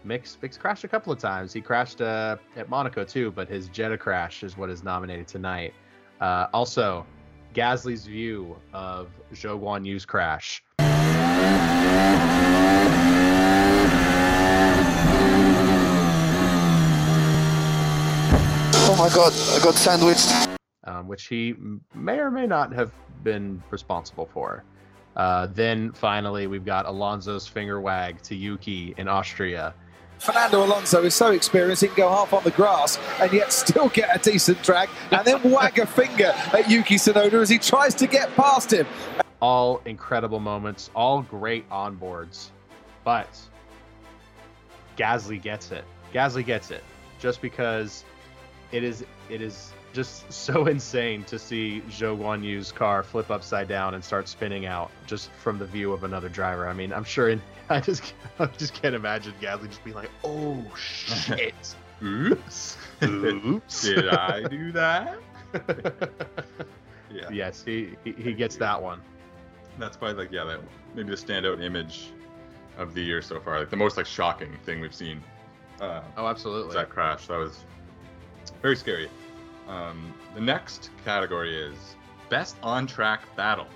Mix 0.05 0.38
Mix 0.40 0.57
crashed 0.57 0.85
a 0.85 0.88
couple 0.88 1.12
of 1.12 1.19
times. 1.19 1.53
He 1.53 1.61
crashed 1.61 2.01
uh, 2.01 2.37
at 2.55 2.69
Monaco 2.69 3.05
too, 3.05 3.33
but 3.33 3.49
his 3.49 3.69
Jeddah 3.69 3.99
crash 3.99 4.45
is 4.45 4.57
what 4.57 4.71
is 4.71 4.85
nominated 4.85 5.27
tonight. 5.27 5.75
Uh, 6.21 6.47
also, 6.55 7.05
Gasly's 7.57 8.05
view 8.05 8.55
of 8.75 9.09
Zhou 9.33 9.59
Guan 9.59 9.87
Yu's 9.87 10.05
crash. 10.05 10.62
Oh 18.79 18.95
my 18.99 19.09
god, 19.14 19.33
I 19.33 19.64
got 19.64 19.75
sandwiched. 19.75 20.59
um, 20.85 21.09
which 21.09 21.29
he 21.29 21.55
may 21.95 22.19
or 22.19 22.31
may 22.31 22.47
not 22.47 22.75
have 22.75 22.92
been 23.25 23.62
responsible 23.71 24.27
for. 24.27 24.62
Uh, 25.16 25.47
then 25.47 25.92
finally, 25.92 26.47
we've 26.47 26.64
got 26.66 26.85
Alonso's 26.85 27.47
finger 27.47 27.81
wag 27.81 28.21
to 28.23 28.35
Yuki 28.37 28.95
in 28.99 29.09
Austria. 29.09 29.75
Fernando 30.18 30.64
Alonso 30.64 31.05
is 31.05 31.14
so 31.14 31.31
experienced 31.31 31.83
he 31.83 31.88
can 31.88 31.96
go 31.96 32.09
half 32.09 32.33
on 32.33 32.42
the 32.44 32.50
grass 32.50 32.98
and 33.20 33.33
yet 33.33 33.52
still 33.52 33.88
get 33.90 34.14
a 34.14 34.18
decent 34.18 34.62
drag 34.62 34.88
and 35.11 35.24
then 35.24 35.42
wag 35.50 35.79
a 35.79 35.87
finger 35.87 36.33
at 36.52 36.68
Yuki 36.68 36.96
Tsunoda 36.96 37.35
as 37.35 37.48
he 37.48 37.59
tries 37.59 37.94
to 37.94 38.07
get 38.07 38.35
past 38.35 38.72
him. 38.72 38.87
All 39.40 39.83
incredible 39.85 40.40
moments, 40.40 40.90
all 40.94 41.22
great 41.22 41.68
onboards, 41.70 42.48
but 43.05 43.38
Gasly 44.96 45.40
gets 45.40 45.70
it. 45.70 45.85
Gasly 46.12 46.44
gets 46.44 46.70
it 46.70 46.83
just 47.18 47.42
because 47.42 48.05
it 48.72 48.83
is 48.83 49.05
it 49.29 49.42
is 49.42 49.72
just 49.92 50.31
so 50.33 50.66
insane 50.66 51.24
to 51.24 51.38
see 51.38 51.83
Zhou 51.88 52.18
Guan 52.18 52.42
Yu's 52.42 52.72
car 52.72 53.02
flip 53.02 53.31
upside 53.31 53.68
down 53.68 53.94
and 53.94 54.02
start 54.02 54.29
spinning 54.29 54.66
out 54.66 54.90
just 55.07 55.31
from 55.33 55.59
the 55.59 55.66
view 55.66 55.92
of 55.92 56.05
another 56.05 56.29
driver. 56.29 56.68
I 56.68 56.72
mean, 56.72 56.92
I'm 56.92 57.05
sure 57.05 57.29
in, 57.29 57.42
I 57.70 57.81
just 57.81 58.14
I 58.38 58.46
just 58.46 58.74
can't 58.74 58.94
imagine 58.94 59.35
Gasly 59.40 59.68
just 59.68 59.83
being 59.85 59.96
like, 59.96 60.11
"Oh 60.24 60.64
shit, 60.76 61.55
oops. 62.02 62.76
oops." 63.02 63.83
Did 63.83 64.09
I 64.09 64.42
do 64.44 64.72
that? 64.72 65.18
Yeah. 67.09 67.29
yes, 67.31 67.62
he, 67.64 67.96
he 68.02 68.11
he 68.12 68.33
gets 68.33 68.57
that 68.57 68.83
one. 68.83 69.00
That's 69.79 69.96
probably 69.96 70.24
like 70.24 70.33
yeah, 70.33 70.42
that 70.44 70.59
maybe 70.94 71.11
the 71.11 71.16
standout 71.16 71.62
image 71.62 72.11
of 72.79 72.94
the 72.94 73.00
year 73.00 73.22
so 73.22 73.38
far. 73.38 73.61
Like 73.61 73.70
the 73.70 73.76
most 73.76 73.96
like 73.96 74.07
shocking 74.07 74.59
thing 74.64 74.81
we've 74.81 74.92
seen. 74.94 75.22
Uh, 75.81 76.02
Oh, 76.16 76.26
absolutely. 76.26 76.74
that 76.74 76.90
crash. 76.90 77.29
That 77.29 77.38
was 77.38 77.64
very 78.61 78.74
scary. 78.74 79.09
Um, 79.68 80.12
the 80.35 80.40
next 80.40 80.90
category 81.05 81.57
is 81.57 81.76
best 82.29 82.57
on 82.62 82.88
track 82.88 83.22
battle. 83.37 83.68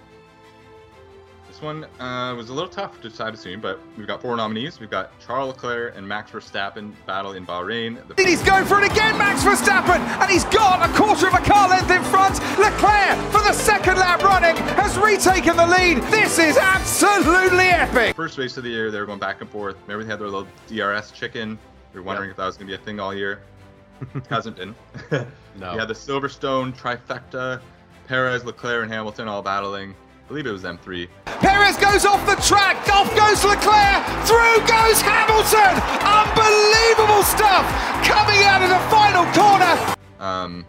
This 1.51 1.63
one 1.63 1.85
uh, 1.99 2.33
was 2.37 2.49
a 2.49 2.55
little 2.55 2.71
tough 2.71 3.01
to 3.01 3.09
decide 3.09 3.33
between, 3.33 3.59
but 3.59 3.81
we've 3.99 4.07
got 4.07 4.23
four 4.23 4.37
nominees. 4.37 4.79
We've 4.79 4.89
got 4.89 5.11
Charles 5.19 5.53
Leclerc 5.53 5.97
and 5.97 6.07
Max 6.07 6.31
Verstappen 6.31 6.93
battle 7.07 7.33
in 7.33 7.45
Bahrain. 7.45 7.99
The 8.07 8.23
He's 8.23 8.41
going 8.41 8.65
for 8.65 8.81
it 8.81 8.89
again, 8.89 9.19
Max 9.19 9.43
Verstappen, 9.43 9.99
and 9.99 10.31
he's 10.31 10.45
got 10.45 10.89
a 10.89 10.93
quarter 10.97 11.27
of 11.27 11.35
a 11.35 11.39
car 11.39 11.69
length 11.69 11.91
in 11.91 12.05
front. 12.05 12.39
Leclerc, 12.57 13.19
for 13.33 13.43
the 13.43 13.53
second 13.53 13.97
lap 13.97 14.23
running, 14.23 14.55
has 14.77 14.97
retaken 14.97 15.57
the 15.57 15.67
lead. 15.67 15.97
This 16.05 16.39
is 16.39 16.57
absolutely 16.57 17.65
epic. 17.65 18.15
first 18.15 18.39
race 18.39 18.57
of 18.57 18.63
the 18.63 18.71
year, 18.71 18.93
they 18.93 19.01
were 19.01 19.07
going 19.07 19.19
back 19.19 19.41
and 19.41 19.51
forth. 19.51 19.75
Remember 19.89 20.05
they 20.05 20.11
had 20.11 20.21
their 20.21 20.29
little 20.29 20.47
DRS 20.69 21.11
chicken. 21.11 21.59
We 21.93 21.99
were 21.99 22.07
wondering 22.07 22.31
if 22.31 22.37
that 22.37 22.47
was 22.47 22.57
going 22.59 22.69
to 22.69 22.77
be 22.77 22.81
a 22.81 22.85
thing 22.85 23.01
all 23.01 23.13
year. 23.13 23.43
Hasn't 24.31 24.57
been. 24.57 24.73
No. 25.11 25.27
We 25.73 25.79
had 25.81 25.89
the 25.89 25.95
Silverstone 25.95 26.73
trifecta, 26.77 27.61
Perez, 28.07 28.45
Leclerc, 28.45 28.85
and 28.85 28.93
Hamilton 28.93 29.27
all 29.27 29.43
battling. 29.43 29.97
I 30.31 30.33
believe 30.33 30.47
it 30.47 30.53
was 30.53 30.63
them 30.63 30.79
three. 30.79 31.09
Perez 31.25 31.77
goes 31.77 32.07
off 32.07 32.25
the 32.25 32.41
track, 32.41 32.89
off 32.89 33.11
goes 33.17 33.43
Leclerc, 33.45 34.07
through 34.29 34.59
goes 34.65 35.03
Hamilton. 35.03 35.75
Unbelievable 36.07 37.25
stuff 37.25 37.67
coming 38.07 38.39
out 38.45 38.63
of 38.63 38.69
the 38.69 38.79
final 38.89 39.27
corner. 39.35 39.97
Um, 40.21 40.65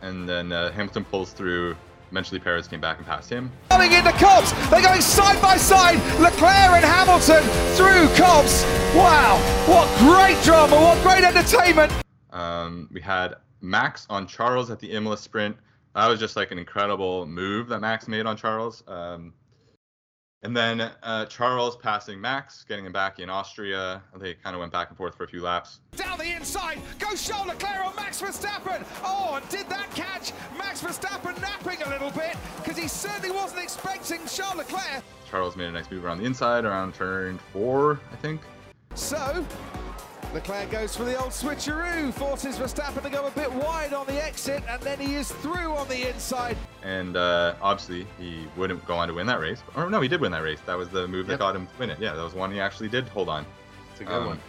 and 0.00 0.26
then 0.26 0.50
uh, 0.50 0.72
Hamilton 0.72 1.04
pulls 1.04 1.32
through. 1.34 1.76
Eventually, 2.10 2.40
Perez 2.40 2.68
came 2.68 2.80
back 2.80 2.96
and 2.96 3.06
passed 3.06 3.28
him. 3.28 3.52
Coming 3.68 3.92
into 3.92 4.12
Copse, 4.12 4.52
they're 4.70 4.80
going 4.80 5.02
side 5.02 5.42
by 5.42 5.58
side. 5.58 5.98
Leclerc 6.18 6.82
and 6.82 6.82
Hamilton 6.82 7.42
through 7.76 8.08
Copse. 8.16 8.64
Wow, 8.94 9.36
what 9.66 9.86
great 9.98 10.42
drama, 10.42 10.74
what 10.74 11.02
great 11.02 11.22
entertainment. 11.22 11.92
Um, 12.30 12.88
we 12.90 13.02
had 13.02 13.34
Max 13.60 14.06
on 14.08 14.26
Charles 14.26 14.70
at 14.70 14.80
the 14.80 14.90
Imola 14.90 15.18
sprint. 15.18 15.54
That 15.96 16.08
was 16.08 16.20
just 16.20 16.36
like 16.36 16.50
an 16.50 16.58
incredible 16.58 17.24
move 17.24 17.68
that 17.68 17.80
Max 17.80 18.06
made 18.06 18.26
on 18.26 18.36
Charles. 18.36 18.84
Um, 18.86 19.32
and 20.42 20.54
then 20.54 20.92
uh, 21.02 21.24
Charles 21.24 21.74
passing 21.78 22.20
Max, 22.20 22.66
getting 22.68 22.84
him 22.84 22.92
back 22.92 23.18
in 23.18 23.30
Austria. 23.30 24.02
They 24.14 24.34
kind 24.34 24.54
of 24.54 24.60
went 24.60 24.72
back 24.72 24.90
and 24.90 24.98
forth 24.98 25.14
for 25.14 25.24
a 25.24 25.26
few 25.26 25.40
laps. 25.40 25.80
Down 25.96 26.18
the 26.18 26.36
inside, 26.36 26.80
goes 26.98 27.26
Charles 27.26 27.46
Leclerc 27.46 27.86
on 27.86 27.96
Max 27.96 28.20
Verstappen. 28.20 28.84
Oh, 29.04 29.40
and 29.40 29.48
did 29.48 29.70
that 29.70 29.90
catch 29.94 30.32
Max 30.58 30.82
Verstappen 30.82 31.40
napping 31.40 31.80
a 31.82 31.88
little 31.88 32.10
bit 32.10 32.36
because 32.58 32.76
he 32.76 32.88
certainly 32.88 33.30
wasn't 33.30 33.62
expecting 33.62 34.20
Charles 34.26 34.56
Leclerc. 34.56 35.02
Charles 35.30 35.56
made 35.56 35.68
a 35.68 35.72
nice 35.72 35.90
move 35.90 36.04
around 36.04 36.18
the 36.18 36.26
inside, 36.26 36.66
around 36.66 36.94
turn 36.94 37.38
four, 37.54 38.00
I 38.12 38.16
think. 38.16 38.42
So, 38.94 39.46
Leclerc 40.36 40.70
goes 40.70 40.94
for 40.94 41.04
the 41.04 41.18
old 41.18 41.30
switcheroo, 41.30 42.12
forces 42.12 42.58
Verstappen 42.58 43.02
to 43.02 43.08
go 43.08 43.26
a 43.26 43.30
bit 43.30 43.50
wide 43.54 43.94
on 43.94 44.06
the 44.06 44.22
exit, 44.22 44.62
and 44.68 44.82
then 44.82 45.00
he 45.00 45.14
is 45.14 45.32
through 45.32 45.72
on 45.72 45.88
the 45.88 46.10
inside. 46.10 46.58
And 46.82 47.16
uh, 47.16 47.54
obviously, 47.62 48.06
he 48.20 48.46
wouldn't 48.54 48.84
go 48.86 48.96
on 48.98 49.08
to 49.08 49.14
win 49.14 49.26
that 49.28 49.40
race. 49.40 49.62
Or 49.74 49.88
no, 49.88 50.02
he 50.02 50.08
did 50.08 50.20
win 50.20 50.30
that 50.32 50.42
race. 50.42 50.58
That 50.66 50.76
was 50.76 50.90
the 50.90 51.08
move 51.08 51.26
that 51.28 51.32
Yep. 51.34 51.38
got 51.40 51.56
him 51.56 51.66
to 51.66 51.72
win 51.78 51.88
it. 51.88 51.98
Yeah, 51.98 52.12
that 52.12 52.22
was 52.22 52.34
one 52.34 52.52
he 52.52 52.60
actually 52.60 52.90
did 52.90 53.08
hold 53.08 53.30
on. 53.30 53.46
It's 53.92 54.02
a 54.02 54.04
good 54.04 54.12
Um, 54.12 54.26
one. 54.26 54.40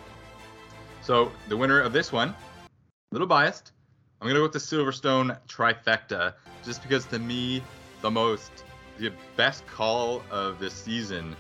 So 1.04 1.32
the 1.48 1.56
winner 1.56 1.80
of 1.80 1.94
this 1.94 2.12
one, 2.12 2.36
a 2.66 2.68
little 3.14 3.26
biased, 3.26 3.72
I'm 4.20 4.28
gonna 4.28 4.40
go 4.40 4.44
with 4.44 4.52
the 4.52 4.60
Silverstone 4.60 5.38
trifecta, 5.48 6.34
just 6.66 6.82
because 6.82 7.06
to 7.06 7.18
me, 7.20 7.64
the 8.02 8.12
most, 8.12 8.52
the 9.00 9.14
best 9.38 9.66
call 9.68 10.22
of 10.32 10.60
this 10.60 10.74
season 10.74 11.34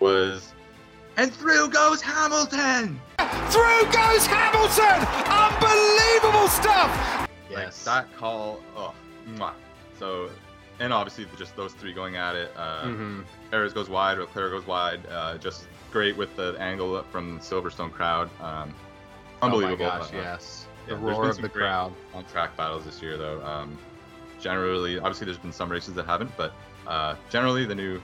was, 0.00 0.52
and 1.16 1.32
through 1.32 1.68
goes 1.70 2.00
Hamilton. 2.00 3.00
Through 3.50 3.82
goes 3.92 4.26
Hamilton! 4.26 5.06
Unbelievable 5.28 6.48
stuff! 6.48 7.28
Yes. 7.50 7.86
Like 7.86 8.06
that 8.08 8.16
call, 8.16 8.60
oh, 8.76 8.94
mwah. 9.28 9.52
so, 9.98 10.28
and 10.80 10.92
obviously 10.92 11.26
just 11.38 11.54
those 11.56 11.72
three 11.72 11.92
going 11.92 12.16
at 12.16 12.34
it. 12.34 12.52
Uh, 12.56 12.86
hmm 12.88 13.20
Perez 13.50 13.72
goes 13.72 13.88
wide, 13.88 14.18
Leclerc 14.18 14.52
goes 14.52 14.66
wide. 14.66 15.00
Uh, 15.08 15.38
just 15.38 15.66
great 15.92 16.16
with 16.16 16.34
the 16.36 16.56
angle 16.58 17.00
from 17.12 17.36
the 17.36 17.40
Silverstone 17.40 17.92
crowd. 17.92 18.28
Um, 18.40 18.74
unbelievable. 19.42 19.86
Oh 19.86 19.88
my 19.90 19.98
gosh, 20.00 20.12
Uh, 20.12 20.16
yes. 20.16 20.66
The 20.86 20.94
yeah, 20.94 21.00
there's 21.00 21.12
roar 21.14 21.22
been 21.22 21.30
of 21.30 21.36
some 21.36 21.42
the 21.42 21.48
great 21.48 21.62
crowd. 21.62 21.92
on 22.12 22.24
track 22.26 22.56
battles 22.56 22.84
this 22.84 23.00
year, 23.00 23.16
though. 23.16 23.40
Um, 23.44 23.78
generally, 24.40 24.98
obviously, 24.98 25.26
there's 25.26 25.38
been 25.38 25.52
some 25.52 25.70
races 25.70 25.94
that 25.94 26.06
haven't, 26.06 26.30
but 26.36 26.52
uh, 26.88 27.14
generally, 27.30 27.64
the 27.64 27.74
new 27.74 28.00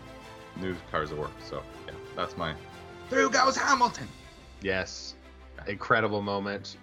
new 0.56 0.74
cars 0.92 1.10
have 1.10 1.18
worked. 1.18 1.44
So 1.44 1.62
yeah, 1.86 1.94
that's 2.14 2.36
my. 2.36 2.54
Through 3.10 3.30
goes 3.30 3.56
Hamilton. 3.56 4.08
Yes. 4.62 5.14
Incredible 5.66 6.22
moment. 6.22 6.76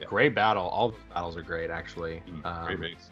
Yeah. 0.00 0.06
Great 0.06 0.34
battle. 0.34 0.68
All 0.68 0.90
the 0.90 0.96
battles 1.12 1.36
are 1.36 1.42
great, 1.42 1.70
actually. 1.70 2.22
Mm, 2.28 2.44
Um, 2.46 2.66
Great 2.66 2.78
race. 2.78 3.10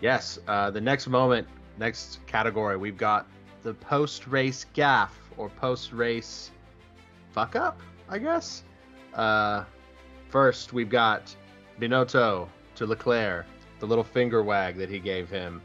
Yes. 0.00 0.38
Uh, 0.48 0.70
the 0.70 0.80
next 0.80 1.06
moment, 1.06 1.46
next 1.78 2.18
category, 2.26 2.76
we've 2.76 2.96
got 2.96 3.26
the 3.62 3.74
post 3.74 4.26
race 4.26 4.66
gaff 4.74 5.16
or 5.36 5.48
post 5.50 5.92
race 5.92 6.50
fuck 7.32 7.56
up, 7.56 7.80
I 8.08 8.18
guess. 8.18 8.62
Uh, 9.14 9.64
first, 10.28 10.72
we've 10.72 10.90
got 10.90 11.34
Binotto 11.80 12.48
to 12.76 12.86
Leclerc, 12.86 13.46
the 13.78 13.86
little 13.86 14.04
finger 14.04 14.42
wag 14.42 14.76
that 14.76 14.88
he 14.88 14.98
gave 14.98 15.28
him. 15.30 15.62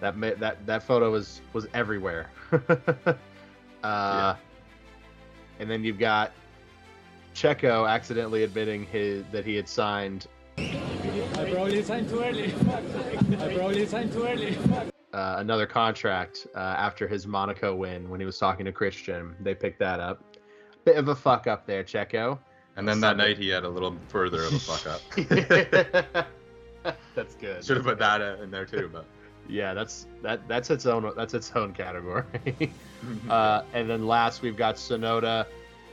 That 0.00 0.18
that 0.40 0.66
that 0.66 0.82
photo 0.82 1.10
was 1.12 1.40
was 1.52 1.66
everywhere. 1.74 2.28
uh, 3.84 4.34
And 5.62 5.70
then 5.70 5.84
you've 5.84 5.98
got 6.00 6.32
Checo 7.36 7.88
accidentally 7.88 8.42
admitting 8.42 8.84
his 8.84 9.24
that 9.30 9.46
he 9.46 9.54
had 9.54 9.68
signed 9.68 10.26
I 10.58 11.48
probably 11.52 11.82
signed 11.84 12.08
too 12.08 12.20
early. 12.20 12.52
I 12.52 13.54
probably 13.54 13.86
signed 13.86 14.12
too 14.12 14.24
early. 14.24 14.58
uh, 15.12 15.36
another 15.38 15.66
contract 15.66 16.48
uh, 16.56 16.58
after 16.58 17.06
his 17.06 17.28
Monaco 17.28 17.76
win 17.76 18.10
when 18.10 18.18
he 18.18 18.26
was 18.26 18.38
talking 18.38 18.66
to 18.66 18.72
Christian. 18.72 19.36
They 19.38 19.54
picked 19.54 19.78
that 19.78 20.00
up. 20.00 20.36
Bit 20.84 20.96
of 20.96 21.06
a 21.08 21.14
fuck 21.14 21.46
up 21.46 21.64
there, 21.64 21.84
Checo. 21.84 22.40
And 22.76 22.88
then 22.88 23.00
that 23.00 23.16
night, 23.16 23.38
he 23.38 23.48
had 23.48 23.62
a 23.62 23.68
little 23.68 23.96
further 24.08 24.42
of 24.42 24.54
a 24.54 24.58
fuck 24.58 24.86
up. 24.86 26.26
that's 27.14 27.36
good. 27.36 27.64
Should 27.64 27.76
have 27.76 27.86
put 27.86 28.00
that 28.00 28.20
uh, 28.20 28.42
in 28.42 28.50
there 28.50 28.66
too, 28.66 28.90
but. 28.92 29.06
Yeah, 29.48 29.74
that's 29.74 30.06
that 30.22 30.46
that's 30.48 30.70
its 30.70 30.86
own 30.86 31.12
that's 31.16 31.34
its 31.34 31.52
own 31.54 31.72
category. 31.72 32.24
uh, 33.28 33.62
and 33.74 33.88
then 33.90 34.06
last 34.06 34.42
we've 34.42 34.56
got 34.56 34.76
Tsunoda. 34.76 35.46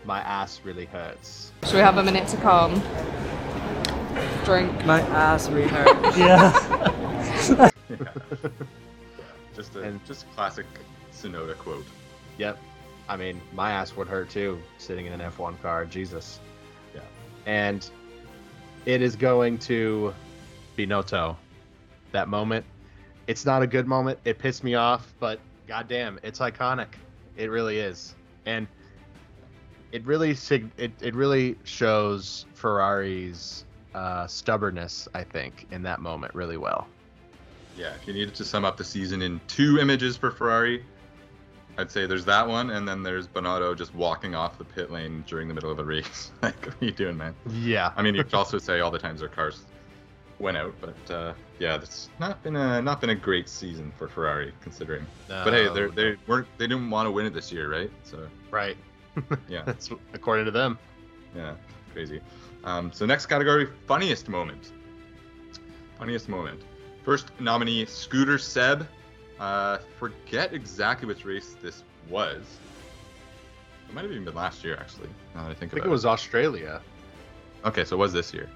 My 0.05 0.19
ass 0.21 0.61
really 0.63 0.85
hurts. 0.85 1.51
Should 1.63 1.73
we 1.73 1.79
have 1.79 1.97
a 1.97 2.03
minute 2.03 2.27
to 2.29 2.37
calm? 2.37 2.81
Drink. 4.45 4.85
My 4.85 5.01
ass 5.01 5.49
really 5.49 5.67
hurt. 5.67 5.87
yeah. 6.17 6.51
just 9.55 9.75
a 9.75 9.81
And- 9.81 10.05
just 10.05 10.23
a 10.23 10.27
classic 10.35 10.65
Tsunoda 11.11 11.57
quote. 11.57 11.85
Yep. 12.37 12.57
I 13.09 13.17
mean, 13.17 13.41
my 13.53 13.71
ass 13.71 13.95
would 13.95 14.07
hurt 14.07 14.29
too, 14.29 14.59
sitting 14.77 15.07
in 15.07 15.13
an 15.13 15.19
F1 15.19 15.61
car. 15.61 15.83
Jesus. 15.85 16.39
Yeah. 16.93 17.01
And 17.45 17.89
it 18.85 19.01
is 19.01 19.15
going 19.15 19.57
to 19.59 20.13
be 20.75 20.87
Binotto. 20.87 21.35
That 22.11 22.27
moment. 22.29 22.65
It's 23.29 23.45
not 23.45 23.61
a 23.61 23.67
good 23.67 23.85
moment. 23.85 24.17
It 24.25 24.39
pissed 24.39 24.63
me 24.63 24.73
off, 24.73 25.13
but 25.19 25.39
goddamn, 25.67 26.19
it's 26.23 26.39
iconic. 26.39 26.87
It 27.37 27.51
really 27.51 27.77
is. 27.77 28.15
And 28.47 28.67
it 29.91 30.03
really 30.03 30.33
sig- 30.33 30.71
it, 30.77 30.91
it 30.99 31.13
really 31.13 31.55
shows 31.63 32.47
Ferrari's 32.55 33.65
uh, 33.93 34.25
stubbornness, 34.25 35.07
I 35.13 35.23
think, 35.23 35.67
in 35.69 35.83
that 35.83 35.99
moment 35.99 36.33
really 36.33 36.57
well. 36.57 36.87
Yeah, 37.77 37.93
if 37.93 38.07
you 38.07 38.13
needed 38.13 38.33
to 38.33 38.43
sum 38.43 38.65
up 38.65 38.77
the 38.77 38.83
season 38.83 39.21
in 39.21 39.39
two 39.47 39.77
images 39.77 40.17
for 40.17 40.31
Ferrari, 40.31 40.83
I'd 41.77 41.91
say 41.91 42.07
there's 42.07 42.25
that 42.25 42.47
one, 42.47 42.71
and 42.71 42.87
then 42.87 43.03
there's 43.03 43.27
Binotto 43.27 43.77
just 43.77 43.93
walking 43.93 44.33
off 44.33 44.57
the 44.57 44.65
pit 44.65 44.89
lane 44.89 45.23
during 45.27 45.47
the 45.47 45.53
middle 45.53 45.69
of 45.69 45.77
a 45.77 45.85
race. 45.85 46.31
like, 46.41 46.65
what 46.65 46.81
are 46.81 46.85
you 46.85 46.91
doing, 46.91 47.15
man? 47.15 47.35
Yeah. 47.51 47.93
I 47.95 48.01
mean, 48.01 48.15
you 48.15 48.23
could 48.23 48.33
also 48.33 48.57
say 48.57 48.79
all 48.79 48.89
the 48.89 48.97
times 48.97 49.19
their 49.19 49.29
cars 49.29 49.65
went 50.39 50.57
out, 50.57 50.73
but 50.79 51.13
uh, 51.13 51.33
yeah, 51.59 51.77
that's 51.77 52.09
not 52.19 52.41
been 52.43 52.55
a 52.55 52.81
not 52.81 53.01
been 53.01 53.09
a 53.11 53.15
great 53.15 53.49
season 53.49 53.91
for 53.97 54.07
Ferrari 54.07 54.53
considering. 54.61 55.05
but 55.27 55.53
hey, 55.53 55.67
they 55.73 55.87
they 55.89 56.17
weren't 56.27 56.47
they 56.57 56.67
didn't 56.67 56.89
want 56.89 57.05
to 57.07 57.11
win 57.11 57.25
it 57.25 57.33
this 57.33 57.51
year, 57.51 57.69
right? 57.69 57.91
So 58.03 58.27
right. 58.51 58.77
yeah, 59.49 59.63
That's 59.65 59.89
according 60.13 60.45
to 60.45 60.51
them. 60.51 60.77
yeah, 61.35 61.55
crazy. 61.93 62.21
Um, 62.63 62.91
so 62.93 63.05
next 63.05 63.25
category, 63.25 63.67
funniest 63.87 64.29
moment. 64.29 64.71
Funniest 65.97 66.29
moment. 66.29 66.61
First 67.03 67.31
nominee, 67.39 67.85
Scooter 67.85 68.37
Seb. 68.37 68.87
Uh, 69.39 69.77
forget 69.97 70.53
exactly 70.53 71.07
which 71.07 71.25
race 71.25 71.55
this 71.61 71.83
was. 72.09 72.41
It 73.87 73.95
might 73.95 74.01
have 74.03 74.11
even 74.11 74.25
been 74.25 74.35
last 74.35 74.63
year, 74.63 74.77
actually. 74.79 75.07
Now 75.33 75.43
that 75.43 75.51
I 75.51 75.53
think 75.53 75.71
I 75.71 75.75
think 75.75 75.85
about 75.85 75.87
it 75.87 75.91
was 75.91 76.05
Australia. 76.05 76.81
Okay, 77.65 77.83
so 77.83 77.95
it 77.95 77.99
was 77.99 78.13
this 78.13 78.33
year. 78.33 78.47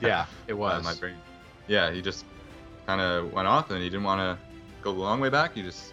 Yeah, 0.00 0.26
it 0.48 0.54
Uh, 0.54 0.56
was. 0.56 0.84
my 0.84 0.94
brain. 0.94 1.16
Yeah, 1.68 1.92
he 1.92 2.00
just 2.02 2.24
kind 2.86 3.00
of 3.00 3.32
went 3.32 3.46
off, 3.46 3.70
and 3.70 3.82
he 3.82 3.88
didn't 3.90 4.04
want 4.04 4.20
to 4.20 4.38
go 4.82 4.92
the 4.92 4.98
long 5.00 5.20
way 5.20 5.28
back. 5.28 5.54
He 5.54 5.62
just 5.62 5.92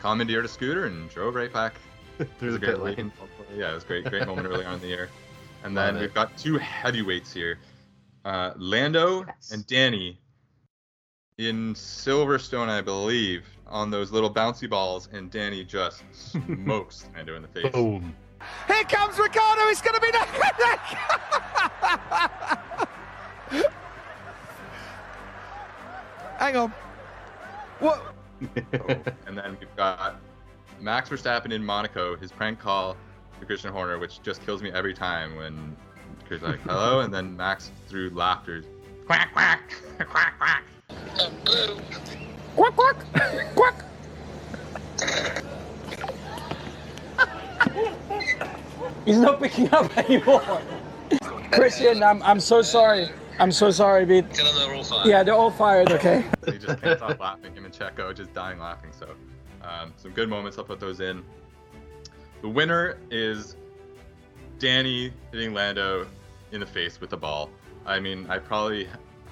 commandeered 0.00 0.44
a 0.44 0.48
scooter 0.48 0.86
and 0.86 1.08
drove 1.10 1.34
right 1.34 1.52
back 1.52 1.74
Through 2.16 2.26
It 2.40 2.44
was 2.52 2.54
the 2.54 2.56
a 2.56 2.58
great 2.58 2.96
pit 2.96 2.98
lane. 2.98 3.12
moment. 3.18 3.32
Yeah, 3.56 3.70
it 3.70 3.74
was 3.74 3.84
great. 3.84 4.04
Great 4.06 4.26
moment 4.26 4.46
early 4.48 4.64
on 4.64 4.74
in 4.74 4.80
the 4.80 4.88
year. 4.88 5.08
And 5.62 5.76
then 5.76 5.96
it. 5.96 6.00
we've 6.00 6.14
got 6.14 6.38
two 6.38 6.56
heavyweights 6.56 7.34
here. 7.34 7.58
Uh, 8.24 8.52
Lando 8.56 9.26
Yes. 9.26 9.50
and 9.52 9.66
Danny 9.66 10.18
in 11.36 11.74
Silverstone, 11.74 12.70
I 12.70 12.80
believe, 12.80 13.44
on 13.66 13.90
those 13.90 14.10
little 14.10 14.32
bouncy 14.32 14.70
balls, 14.70 15.10
and 15.12 15.30
Danny 15.30 15.62
just 15.62 16.02
smokes 16.12 17.04
Lando 17.14 17.36
in 17.36 17.42
the 17.42 17.48
face. 17.48 17.70
Boom. 17.72 18.16
Here 18.68 18.84
comes 18.84 19.18
Ricciardo. 19.18 19.62
It's 19.68 19.82
going 19.82 19.96
to 19.96 20.00
be. 20.00 20.10
Hang 26.40 26.56
on. 26.56 26.72
What? 27.80 28.02
and 29.26 29.36
then 29.36 29.58
we've 29.60 29.76
got 29.76 30.18
Max 30.80 31.10
Verstappen 31.10 31.52
in 31.52 31.62
Monaco, 31.62 32.16
his 32.16 32.32
prank 32.32 32.58
call 32.58 32.96
to 33.38 33.46
Christian 33.46 33.70
Horner, 33.70 33.98
which 33.98 34.22
just 34.22 34.44
kills 34.46 34.62
me 34.62 34.72
every 34.72 34.94
time 34.94 35.36
when 35.36 35.76
Chris 36.26 36.40
like 36.40 36.58
hello, 36.62 37.00
and 37.04 37.12
then 37.12 37.36
Max 37.36 37.70
through 37.88 38.08
laughter, 38.10 38.64
quack 39.04 39.30
quack 39.34 39.70
quack 39.98 40.38
quack. 40.38 40.64
Quack 42.56 42.74
quack 42.74 42.96
quack. 43.54 43.84
He's 49.04 49.18
not 49.18 49.42
picking 49.42 49.70
up 49.74 49.94
anymore. 49.98 50.62
Christian, 51.52 52.02
I'm, 52.02 52.22
I'm 52.22 52.40
so 52.40 52.62
sorry. 52.62 53.10
I'm 53.40 53.50
so 53.52 53.70
sorry, 53.70 54.04
but 54.04 54.32
Tell 54.34 54.44
them 54.46 54.54
they're 54.56 54.74
all 54.74 54.84
fine. 54.84 55.08
yeah, 55.08 55.22
they're 55.22 55.34
all 55.34 55.50
fired, 55.50 55.90
okay? 55.92 56.24
he 56.46 56.58
just 56.58 56.80
can't 56.80 56.98
stop 56.98 57.18
laughing. 57.18 57.54
Him 57.54 57.64
and 57.64 57.72
Checo 57.72 58.14
just 58.14 58.32
dying 58.34 58.58
laughing. 58.58 58.90
So, 58.98 59.14
um, 59.62 59.94
some 59.96 60.10
good 60.12 60.28
moments. 60.28 60.58
I'll 60.58 60.64
put 60.64 60.78
those 60.78 61.00
in. 61.00 61.24
The 62.42 62.48
winner 62.48 62.98
is 63.10 63.56
Danny 64.58 65.12
hitting 65.32 65.54
Lando 65.54 66.06
in 66.52 66.60
the 66.60 66.66
face 66.66 67.00
with 67.00 67.10
the 67.10 67.16
ball. 67.16 67.50
I 67.86 67.98
mean, 67.98 68.26
I 68.28 68.38
probably 68.38 68.88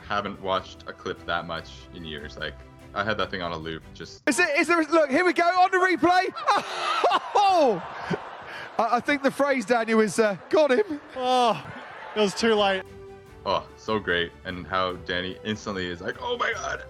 haven't 0.09 0.41
watched 0.41 0.85
a 0.87 0.93
clip 0.93 1.25
that 1.27 1.47
much 1.47 1.69
in 1.95 2.05
years. 2.05 2.39
Like, 2.39 2.55
I 2.95 3.05
had 3.05 3.19
that 3.19 3.31
thing 3.31 3.43
on 3.43 3.53
a 3.53 3.59
loop. 3.59 3.83
Just 3.93 4.23
Is 4.27 4.39
it? 4.39 4.49
Is 4.59 4.67
there? 4.69 4.83
Look, 4.85 5.11
here 5.11 5.25
we 5.25 5.35
go 5.35 5.45
on 5.45 5.71
the 5.71 5.77
replay. 5.77 6.33
Oh! 7.35 7.83
I, 8.79 8.97
I 8.97 9.01
think 9.01 9.23
the 9.23 9.31
phrase, 9.31 9.67
Daniel, 9.67 10.01
is 10.01 10.19
uh, 10.19 10.37
got 10.49 10.71
him. 10.71 10.99
Oh, 11.15 11.63
it 12.17 12.21
was 12.21 12.33
too 12.35 12.55
late. 12.55 12.83
Oh, 13.49 13.67
so 13.77 13.99
great. 13.99 14.31
And 14.45 14.67
how 14.67 14.93
Danny 15.07 15.39
instantly 15.45 15.87
is 15.87 16.01
like, 16.01 16.17
oh 16.21 16.37
my 16.37 16.53
god. 16.53 16.85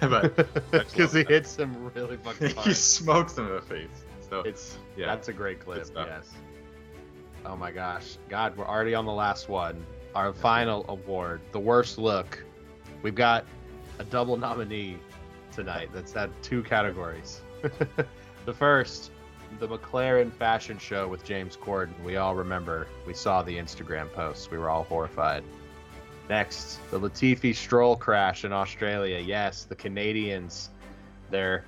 Because 0.70 1.12
he 1.12 1.24
hits 1.24 1.56
him 1.56 1.90
really 1.94 2.16
fucking 2.18 2.54
he 2.64 2.74
smokes 2.74 3.36
him 3.36 3.46
in 3.48 3.54
the 3.54 3.62
face. 3.62 3.88
So 4.28 4.40
It's 4.40 4.78
Yeah. 4.96 5.06
that's 5.06 5.28
a 5.28 5.32
great 5.32 5.60
clip. 5.60 5.86
Yes. 5.94 6.30
Oh 7.44 7.56
my 7.56 7.72
gosh, 7.72 8.18
God, 8.28 8.56
we're 8.56 8.66
already 8.66 8.94
on 8.94 9.04
the 9.04 9.12
last 9.12 9.48
one. 9.48 9.84
Our 10.14 10.32
final 10.32 10.84
award, 10.88 11.40
the 11.52 11.58
worst 11.58 11.98
look. 11.98 12.44
We've 13.02 13.14
got 13.14 13.44
a 13.98 14.04
double 14.04 14.36
nominee 14.36 14.98
tonight. 15.52 15.88
That's 15.92 16.12
had 16.12 16.30
two 16.42 16.62
categories. 16.62 17.40
the 18.44 18.52
first, 18.52 19.10
the 19.58 19.66
McLaren 19.68 20.32
fashion 20.32 20.78
show 20.78 21.08
with 21.08 21.24
James 21.24 21.56
Corden. 21.56 21.92
We 22.04 22.16
all 22.16 22.34
remember. 22.34 22.86
We 23.06 23.14
saw 23.14 23.42
the 23.42 23.56
Instagram 23.56 24.12
posts. 24.12 24.50
We 24.50 24.58
were 24.58 24.70
all 24.70 24.84
horrified. 24.84 25.42
Next, 26.32 26.78
the 26.90 26.98
Latifi 26.98 27.54
Stroll 27.54 27.94
crash 27.94 28.46
in 28.46 28.54
Australia. 28.54 29.18
Yes, 29.18 29.64
the 29.64 29.74
Canadians, 29.74 30.70
they're 31.28 31.62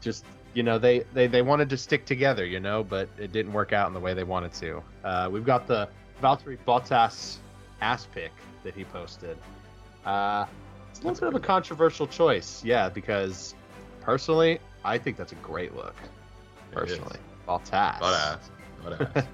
just 0.00 0.24
you 0.54 0.62
know 0.62 0.78
they, 0.78 1.00
they 1.14 1.26
they 1.26 1.42
wanted 1.42 1.68
to 1.70 1.76
stick 1.76 2.06
together, 2.06 2.46
you 2.46 2.60
know, 2.60 2.84
but 2.84 3.08
it 3.18 3.32
didn't 3.32 3.52
work 3.52 3.72
out 3.72 3.88
in 3.88 3.92
the 3.92 3.98
way 3.98 4.14
they 4.14 4.22
wanted 4.22 4.52
to. 4.52 4.80
Uh, 5.02 5.28
we've 5.32 5.44
got 5.44 5.66
the 5.66 5.88
Valtteri 6.22 6.58
Bottas 6.64 7.38
ass 7.80 8.06
pick 8.14 8.30
that 8.62 8.72
he 8.72 8.84
posted. 8.84 9.36
Uh, 10.06 10.46
it's 10.88 11.00
a 11.00 11.08
little 11.08 11.18
bit 11.18 11.34
of 11.34 11.42
a 11.42 11.44
controversial 11.44 12.06
choice, 12.06 12.62
yeah, 12.64 12.88
because 12.88 13.56
personally, 14.00 14.60
I 14.84 14.96
think 14.96 15.16
that's 15.16 15.32
a 15.32 15.42
great 15.42 15.74
look. 15.74 15.96
Personally, 16.70 17.18
Bottas. 17.48 17.98
Bottas. 17.98 18.38
Bottas. 18.84 19.26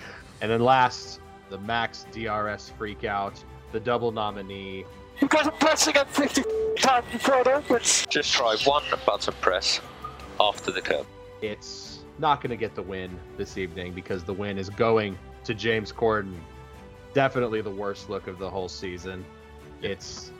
and 0.40 0.50
then 0.50 0.60
last, 0.60 1.20
the 1.50 1.58
Max 1.58 2.06
DRS 2.12 2.72
freakout, 2.78 3.42
the 3.72 3.80
double 3.80 4.12
nominee. 4.12 4.84
You 5.20 5.28
guys 5.28 5.46
are 5.46 5.52
pressing 5.52 5.96
at 5.96 6.08
50 6.10 6.42
times 6.78 7.06
before 7.10 7.40
it 7.40 7.46
opens. 7.48 8.06
Just 8.06 8.32
try 8.32 8.56
one 8.64 8.84
button 9.04 9.34
press 9.40 9.80
after 10.40 10.70
the 10.70 10.80
curb. 10.80 11.06
It's 11.42 12.00
not 12.18 12.40
going 12.40 12.50
to 12.50 12.56
get 12.56 12.74
the 12.74 12.82
win 12.82 13.18
this 13.36 13.58
evening 13.58 13.92
because 13.92 14.24
the 14.24 14.32
win 14.32 14.58
is 14.58 14.70
going 14.70 15.18
to 15.44 15.54
James 15.54 15.92
Corden. 15.92 16.34
Definitely 17.14 17.62
the 17.62 17.70
worst 17.70 18.08
look 18.10 18.26
of 18.26 18.38
the 18.38 18.48
whole 18.48 18.68
season. 18.68 19.24
It's 19.82 20.30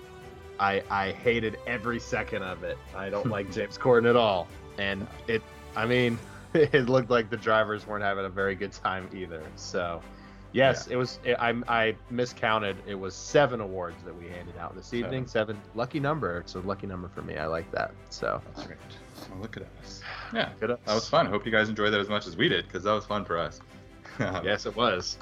I 0.61 0.83
I 0.91 1.13
hated 1.13 1.59
every 1.67 2.01
second 2.01 2.43
of 2.43 2.63
it. 2.63 2.79
I 2.97 3.11
don't 3.11 3.27
like 3.31 3.51
James 3.53 3.79
Corden 3.79 4.09
at 4.09 4.17
all. 4.17 4.49
And 4.79 5.07
it 5.27 5.43
I 5.77 5.87
mean, 5.87 6.19
it 6.55 6.89
looked 6.89 7.11
like 7.11 7.31
the 7.31 7.37
drivers 7.37 7.87
weren't 7.87 8.05
having 8.05 8.25
a 8.25 8.31
very 8.31 8.55
good 8.55 8.73
time 8.73 9.09
either. 9.15 9.43
So, 9.57 10.03
yes, 10.53 10.87
it 10.89 10.97
was 10.97 11.19
it, 11.25 11.37
I 11.39 11.55
I 11.69 11.97
miscounted. 12.11 12.77
It 12.87 12.95
was 12.95 13.15
7 13.15 13.61
awards 13.61 14.03
that 14.05 14.17
we 14.17 14.29
handed 14.29 14.57
out 14.59 14.75
this 14.75 14.95
evening. 14.95 15.27
7 15.27 15.61
lucky 15.75 16.01
number. 16.01 16.39
It's 16.39 16.55
a 16.55 16.61
lucky 16.61 16.87
number 16.87 17.09
for 17.09 17.23
me. 17.23 17.37
I 17.37 17.47
like 17.47 17.71
that. 17.73 17.93
So, 18.11 18.41
That's 18.47 18.67
great. 18.67 18.79
Well, 19.31 19.41
look 19.41 19.57
at 19.57 19.65
us. 19.83 20.01
Yeah, 20.33 20.51
Good 20.61 20.71
us. 20.71 20.79
that 20.85 20.95
was 20.95 21.09
fun. 21.09 21.27
Hope 21.27 21.45
you 21.45 21.53
guys 21.53 21.69
enjoyed 21.69 21.93
that 21.93 22.01
as 22.01 22.09
much 22.09 22.27
as 22.27 22.37
we 22.37 22.49
did 22.49 22.67
because 22.67 22.85
that 22.85 22.93
was 22.93 23.05
fun 23.05 23.25
for 23.25 23.39
us. 23.39 23.61
yes, 24.21 24.67
it 24.67 24.75
was. 24.77 25.19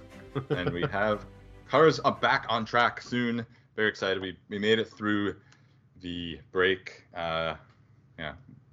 and 0.51 0.71
we 0.71 0.83
have 0.93 1.25
cars 1.69 2.01
are 2.01 2.13
back 2.13 2.47
on 2.49 2.65
track 2.65 3.03
soon. 3.03 3.45
Very 3.75 3.89
excited. 3.89 4.21
We 4.21 4.39
we 4.49 4.59
made 4.59 4.79
it 4.79 4.89
through 4.91 5.37
the 6.01 6.39
break. 6.53 7.05
Uh, 7.15 7.55
yeah, 8.19 8.33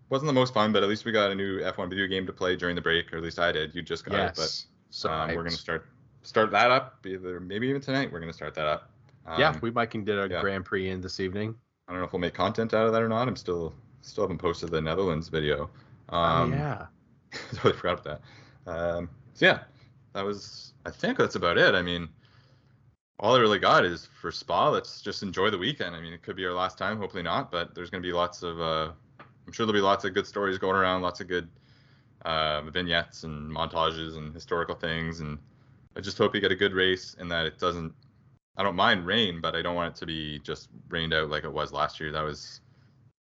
wasn't 0.10 0.28
the 0.28 0.34
most 0.34 0.54
fun, 0.54 0.72
but 0.72 0.84
at 0.84 0.90
least 0.90 1.06
we 1.06 1.12
got 1.12 1.32
a 1.32 1.36
new 1.36 1.60
F1 1.60 1.90
video 1.90 2.08
game 2.08 2.26
to 2.26 2.34
play 2.34 2.56
during 2.56 2.76
the 2.76 2.82
break, 2.82 3.12
or 3.12 3.18
at 3.18 3.24
least 3.24 3.40
I 3.40 3.52
did. 3.52 3.74
You 3.76 3.82
just 3.82 4.06
got 4.06 4.14
it, 4.14 4.36
but 4.36 4.42
yes. 4.42 4.68
So 4.90 5.12
um, 5.12 5.30
we're 5.30 5.44
gonna 5.44 5.52
start 5.52 5.88
start 6.24 6.52
that 6.52 6.72
up. 6.72 7.06
Either 7.06 7.40
maybe 7.40 7.68
even 7.68 7.82
tonight. 7.82 8.12
We're 8.12 8.20
gonna 8.20 8.34
start 8.34 8.56
that 8.56 8.66
up. 8.66 8.90
Um, 9.26 9.40
yeah, 9.40 9.58
we 9.62 9.72
might 9.72 9.92
can 9.92 10.04
get 10.04 10.18
a 10.18 10.28
yeah. 10.30 10.42
Grand 10.42 10.66
Prix 10.66 10.90
in 10.90 11.02
this 11.02 11.20
evening. 11.20 11.56
I 11.88 11.92
don't 11.92 12.02
know 12.02 12.06
if 12.06 12.14
we'll 12.14 12.20
make 12.20 12.34
content 12.34 12.74
out 12.74 12.86
of 12.86 12.94
that 12.94 13.02
or 13.02 13.10
not. 13.10 13.28
I'm 13.28 13.36
still 13.36 13.74
still 14.02 14.24
haven't 14.24 14.40
posted 14.40 14.70
the 14.72 14.82
Netherlands 14.82 15.30
video. 15.30 15.70
Um, 16.10 16.54
oh 16.54 16.56
yeah. 16.56 16.86
totally 17.54 17.74
forgot 17.74 18.06
about 18.06 18.22
that. 18.66 18.72
Um, 18.72 19.10
so 19.34 19.46
yeah, 19.46 19.60
that 20.14 20.26
was. 20.26 20.74
I 20.86 20.92
think 20.92 21.18
that's 21.18 21.36
about 21.36 21.58
it. 21.58 21.76
I 21.76 21.82
mean, 21.82 22.10
all 23.20 23.36
I 23.36 23.40
really 23.40 23.60
got 23.60 23.86
is 23.86 24.10
for 24.20 24.32
Spa. 24.32 24.70
Let's 24.70 25.02
just 25.02 25.24
enjoy 25.24 25.50
the 25.50 25.58
weekend. 25.58 25.96
I 25.96 26.02
mean, 26.02 26.14
it 26.14 26.22
could 26.22 26.36
be 26.36 26.46
our 26.46 26.54
last 26.54 26.78
time. 26.78 26.98
Hopefully 26.98 27.24
not, 27.24 27.52
but 27.52 27.74
there's 27.74 27.90
going 27.90 28.04
to 28.04 28.08
be 28.08 28.14
lots 28.14 28.44
of. 28.44 28.60
Uh, 28.60 28.92
I'm 29.46 29.52
sure 29.52 29.66
there'll 29.66 29.80
be 29.80 29.84
lots 29.84 30.06
of 30.06 30.14
good 30.14 30.28
stories 30.28 30.58
going 30.58 30.76
around. 30.76 31.02
Lots 31.02 31.22
of 31.22 31.28
good 31.28 31.50
uh, 32.26 32.62
vignettes 32.62 33.24
and 33.24 33.52
montages 33.52 34.18
and 34.18 34.34
historical 34.34 34.76
things. 34.76 35.20
And 35.20 35.38
I 35.96 36.02
just 36.02 36.18
hope 36.18 36.34
you 36.34 36.42
get 36.42 36.52
a 36.52 36.56
good 36.56 36.74
race 36.74 37.16
and 37.20 37.32
that 37.32 37.46
it 37.46 37.60
doesn't. 37.60 37.94
I 38.58 38.64
don't 38.64 38.76
mind 38.76 39.06
rain, 39.06 39.42
but 39.42 39.56
I 39.56 39.62
don't 39.62 39.76
want 39.76 39.96
it 39.96 40.00
to 40.00 40.06
be 40.06 40.40
just 40.40 40.70
rained 40.90 41.14
out 41.14 41.30
like 41.30 41.44
it 41.44 41.52
was 41.52 41.72
last 41.72 42.00
year. 42.00 42.12
That 42.12 42.24
was 42.24 42.62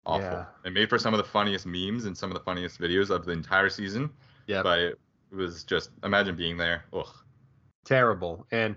awful. 0.06 0.26
Yeah. 0.26 0.46
It 0.66 0.74
made 0.74 0.90
for 0.90 1.00
some 1.00 1.14
of 1.14 1.18
the 1.18 1.24
funniest 1.24 1.66
memes 1.66 2.06
and 2.06 2.18
some 2.18 2.30
of 2.30 2.38
the 2.38 2.44
funniest 2.44 2.80
videos 2.80 3.10
of 3.10 3.26
the 3.26 3.32
entire 3.32 3.70
season. 3.70 4.10
Yeah. 4.48 4.62
But 4.62 4.80
it 4.80 5.00
was 5.32 5.64
just 5.64 5.92
imagine 6.04 6.36
being 6.36 6.58
there. 6.58 6.86
Ugh. 6.94 7.08
terrible. 7.86 8.46
And 8.52 8.76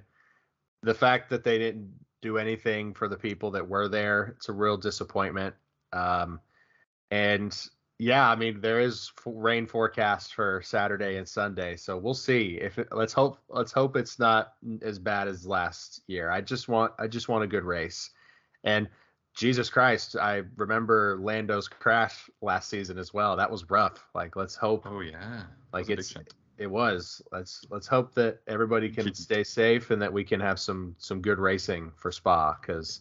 the 0.82 0.95
fact 0.95 1.30
that 1.30 1.45
they 1.45 1.59
didn't 1.59 1.92
do 2.22 2.38
anything 2.38 2.95
for 2.95 3.09
the 3.09 3.16
people 3.16 3.51
that 3.53 3.68
were 3.68 3.88
there, 3.88 4.34
it's 4.36 4.49
a 4.49 4.53
real 4.53 4.76
disappointment. 4.76 5.55
Um, 5.92 6.40
and 7.11 7.57
yeah, 7.99 8.28
I 8.28 8.34
mean 8.34 8.61
there 8.61 8.80
is 8.80 9.12
rain 9.24 9.66
forecast 9.66 10.34
for 10.34 10.61
Saturday 10.64 11.16
and 11.16 11.28
Sunday, 11.28 11.76
so 11.76 11.97
we'll 11.97 12.14
see. 12.14 12.59
If 12.61 12.78
it, 12.78 12.88
let's 12.90 13.12
hope 13.12 13.38
let's 13.49 13.72
hope 13.72 13.97
it's 13.97 14.18
not 14.18 14.55
as 14.82 14.99
bad 14.99 15.28
as 15.28 15.47
last 15.47 16.03
year. 16.09 16.30
I 16.30 16.40
just 16.40 16.68
want 16.68 16.92
I 16.99 17.07
just 17.07 17.28
want 17.28 17.45
a 17.45 17.47
good 17.49 17.64
race. 17.64 18.11
And 18.64 18.88
Jesus 19.34 19.68
Christ, 19.70 20.16
I 20.16 20.42
remember 20.57 21.18
Lando's 21.20 21.68
crash 21.68 22.28
last 22.40 22.68
season 22.68 22.99
as 22.99 23.14
well. 23.14 23.36
That 23.36 23.51
was 23.51 23.70
rough. 23.70 24.09
Like 24.14 24.34
let's 24.34 24.57
hope 24.57 24.86
Oh 24.86 25.01
yeah. 25.01 25.42
like 25.72 25.86
That 25.86 25.97
was 25.97 26.11
a 26.11 26.18
big 26.18 26.26
it's 26.26 26.34
it 26.57 26.66
was 26.70 27.22
let's 27.32 27.64
let's 27.70 27.86
hope 27.86 28.14
that 28.14 28.40
everybody 28.47 28.88
can 28.88 29.14
stay 29.14 29.45
safe 29.45 29.90
and 29.90 30.01
that 30.03 30.12
we 30.12 30.24
can 30.24 30.40
have 30.40 30.59
some 30.59 30.95
some 30.99 31.20
good 31.20 31.38
racing 31.38 31.90
for 31.97 32.12
spa 32.12 32.57
because 32.61 33.01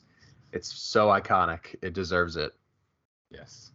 it's 0.52 0.72
so 0.72 1.08
iconic 1.08 1.76
it 1.82 1.94
deserves 1.94 2.36
it 2.36 2.54
Yes. 3.30 3.72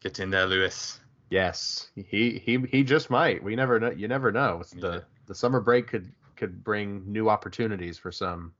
Get 0.00 0.18
in 0.18 0.30
there, 0.30 0.46
Lewis. 0.46 1.00
yes 1.30 1.90
he 1.94 2.38
he 2.38 2.58
he 2.70 2.82
just 2.82 3.08
might 3.08 3.42
we 3.42 3.54
never 3.54 3.78
know 3.78 3.90
you 3.90 4.08
never 4.08 4.32
know 4.32 4.58
It's 4.60 4.72
the 4.72 4.92
Yeah. 4.94 5.00
the 5.26 5.34
summer 5.34 5.60
break 5.60 5.86
could 5.86 6.10
could 6.36 6.64
bring 6.64 7.04
new 7.10 7.28
opportunities 7.28 7.98
for 7.98 8.10
some 8.10 8.52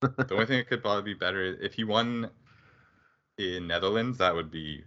The 0.00 0.34
only 0.34 0.46
thing 0.46 0.58
that 0.58 0.68
could 0.68 0.82
probably 0.82 1.14
be 1.14 1.18
better 1.18 1.42
if 1.60 1.74
he 1.74 1.84
won 1.84 2.30
in 3.38 3.66
Netherlands, 3.66 4.18
that 4.18 4.34
would 4.34 4.50
be 4.50 4.84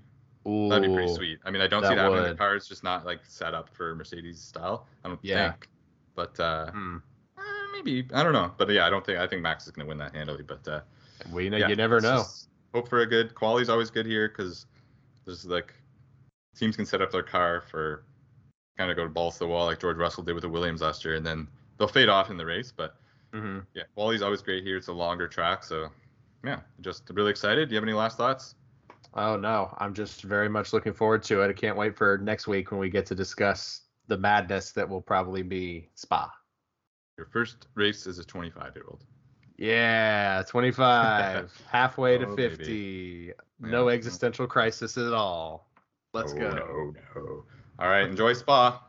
Ooh, 0.48 0.70
that'd 0.70 0.84
be 0.90 0.94
pretty 0.94 1.14
sweet. 1.14 1.40
I 1.46 1.52
mean, 1.52 1.62
I 1.62 1.68
don't 1.68 1.84
see 1.84 1.90
that 1.90 1.96
that 1.96 2.02
happening. 2.04 2.32
The 2.34 2.38
car 2.38 2.56
is 2.56 2.68
just 2.68 2.84
not 2.84 3.06
like 3.06 3.20
set 3.26 3.54
up 3.54 3.70
for 3.70 3.96
Mercedes 3.96 4.42
style. 4.42 4.88
I 5.04 5.10
don't 5.10 5.20
Yeah. 5.24 5.52
think. 5.52 5.68
But 6.16 6.40
uh, 6.40 6.72
Hmm. 6.72 6.98
eh, 7.38 7.42
maybe 7.74 8.08
I 8.14 8.24
don't 8.24 8.34
know. 8.34 8.52
But 8.58 8.70
yeah, 8.70 8.86
I 8.86 8.90
don't 8.90 9.06
think 9.06 9.20
I 9.20 9.28
think 9.28 9.42
Max 9.42 9.66
is 9.68 9.72
gonna 9.72 9.88
win 9.88 9.98
that 10.00 10.14
handily. 10.14 10.44
But 10.44 10.68
uh, 10.68 10.82
we 11.32 11.50
know 11.50 11.58
yeah, 11.58 11.70
you 11.70 11.76
never 11.76 12.02
know 12.02 12.26
Hope 12.74 12.88
for 12.88 13.02
a 13.02 13.06
good 13.06 13.36
quality's 13.36 13.70
always 13.70 13.90
good 13.90 14.06
here 14.06 14.30
because 14.30 14.66
there's 15.26 15.46
like 15.46 15.74
teams 16.56 16.76
can 16.76 16.86
set 16.86 17.02
up 17.02 17.12
their 17.12 17.24
car 17.24 17.62
for 17.62 18.04
kind 18.78 18.90
of 18.92 18.98
go 18.98 19.04
to 19.04 19.10
balls 19.10 19.36
to 19.36 19.40
the 19.40 19.48
wall 19.48 19.66
like 19.66 19.80
George 19.80 19.98
Russell 19.98 20.24
did 20.24 20.34
with 20.34 20.44
the 20.44 20.50
Williams 20.50 20.82
last 20.82 21.04
year, 21.06 21.16
and 21.16 21.26
then 21.26 21.48
they'll 21.78 21.88
fade 21.88 22.10
off 22.10 22.30
in 22.30 22.38
the 22.38 22.46
race. 22.46 22.72
But 22.76 22.96
hmm 23.34 23.60
yeah, 23.74 23.84
quality's 23.96 24.22
always 24.22 24.42
great 24.42 24.64
here. 24.64 24.78
It's 24.78 24.88
a 24.88 24.94
longer 24.94 25.28
track, 25.28 25.64
so 25.64 25.88
yeah, 26.44 26.60
just 26.82 27.10
really 27.14 27.32
excited. 27.32 27.70
Do 27.70 27.74
you 27.76 27.78
have 27.78 27.88
any 27.88 27.94
last 27.94 28.18
thoughts? 28.18 28.56
oh 29.16 29.36
no 29.36 29.76
i'm 29.80 29.94
just 29.94 30.22
very 30.22 30.48
much 30.48 30.72
looking 30.72 30.94
forward 30.94 31.22
to 31.22 31.42
it 31.42 31.50
i 31.50 31.54
can't 31.54 31.76
wait 31.76 31.98
for 31.98 32.18
next 32.20 32.48
week 32.48 32.72
when 32.72 32.80
we 32.80 32.90
get 32.90 33.06
to 33.06 33.14
discuss 33.14 33.82
the 34.08 34.18
madness 34.18 34.72
that 34.72 34.88
will 34.88 35.02
probably 35.02 35.42
be 35.42 35.90
spa 35.96 36.32
Your 37.18 37.28
first 37.28 37.68
race 37.76 38.08
as 38.08 38.20
a 38.20 38.24
25 38.24 38.74
year 38.74 38.86
old. 38.88 39.04
Yeah, 39.58 40.44
25, 40.48 41.52
halfway 41.70 42.18
to 42.20 42.26
Oh, 42.26 42.36
baby. 42.38 42.56
50. 42.58 43.34
No 43.60 43.90
Yeah. 43.90 43.96
existential 43.96 44.48
crisis 44.48 44.98
at 44.98 45.12
all. 45.12 45.70
Let's 46.14 46.34
oh, 46.34 46.38
go. 46.38 46.50
No, 46.50 46.94
no. 47.16 47.44
All 47.80 47.90
right, 47.90 48.08
enjoy 48.08 48.34
Spa. 48.34 48.84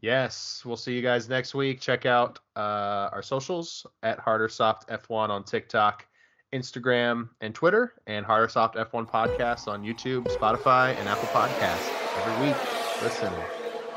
Yes, 0.00 0.62
we'll 0.64 0.76
see 0.76 0.94
you 0.94 1.02
guys 1.02 1.28
next 1.28 1.54
week. 1.54 1.80
Check 1.80 2.04
out 2.04 2.38
uh, 2.56 3.08
our 3.12 3.22
socials 3.22 3.86
at 4.02 4.18
Harder 4.18 4.48
Soft 4.48 4.88
F1 4.88 5.30
on 5.30 5.44
TikTok, 5.44 6.06
Instagram, 6.52 7.30
and 7.40 7.54
Twitter, 7.54 7.94
and 8.06 8.24
Harder 8.26 8.48
Soft 8.48 8.76
F1 8.76 9.10
Podcast 9.10 9.66
on 9.66 9.82
YouTube, 9.82 10.24
Spotify, 10.26 10.94
and 10.98 11.08
Apple 11.08 11.28
Podcasts 11.28 11.90
every 12.20 12.48
week. 12.48 12.56
Listen. 13.02 13.32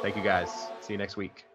Thank 0.02 0.16
you 0.16 0.24
guys. 0.24 0.68
See 0.80 0.94
you 0.94 0.98
next 0.98 1.18
week. 1.18 1.47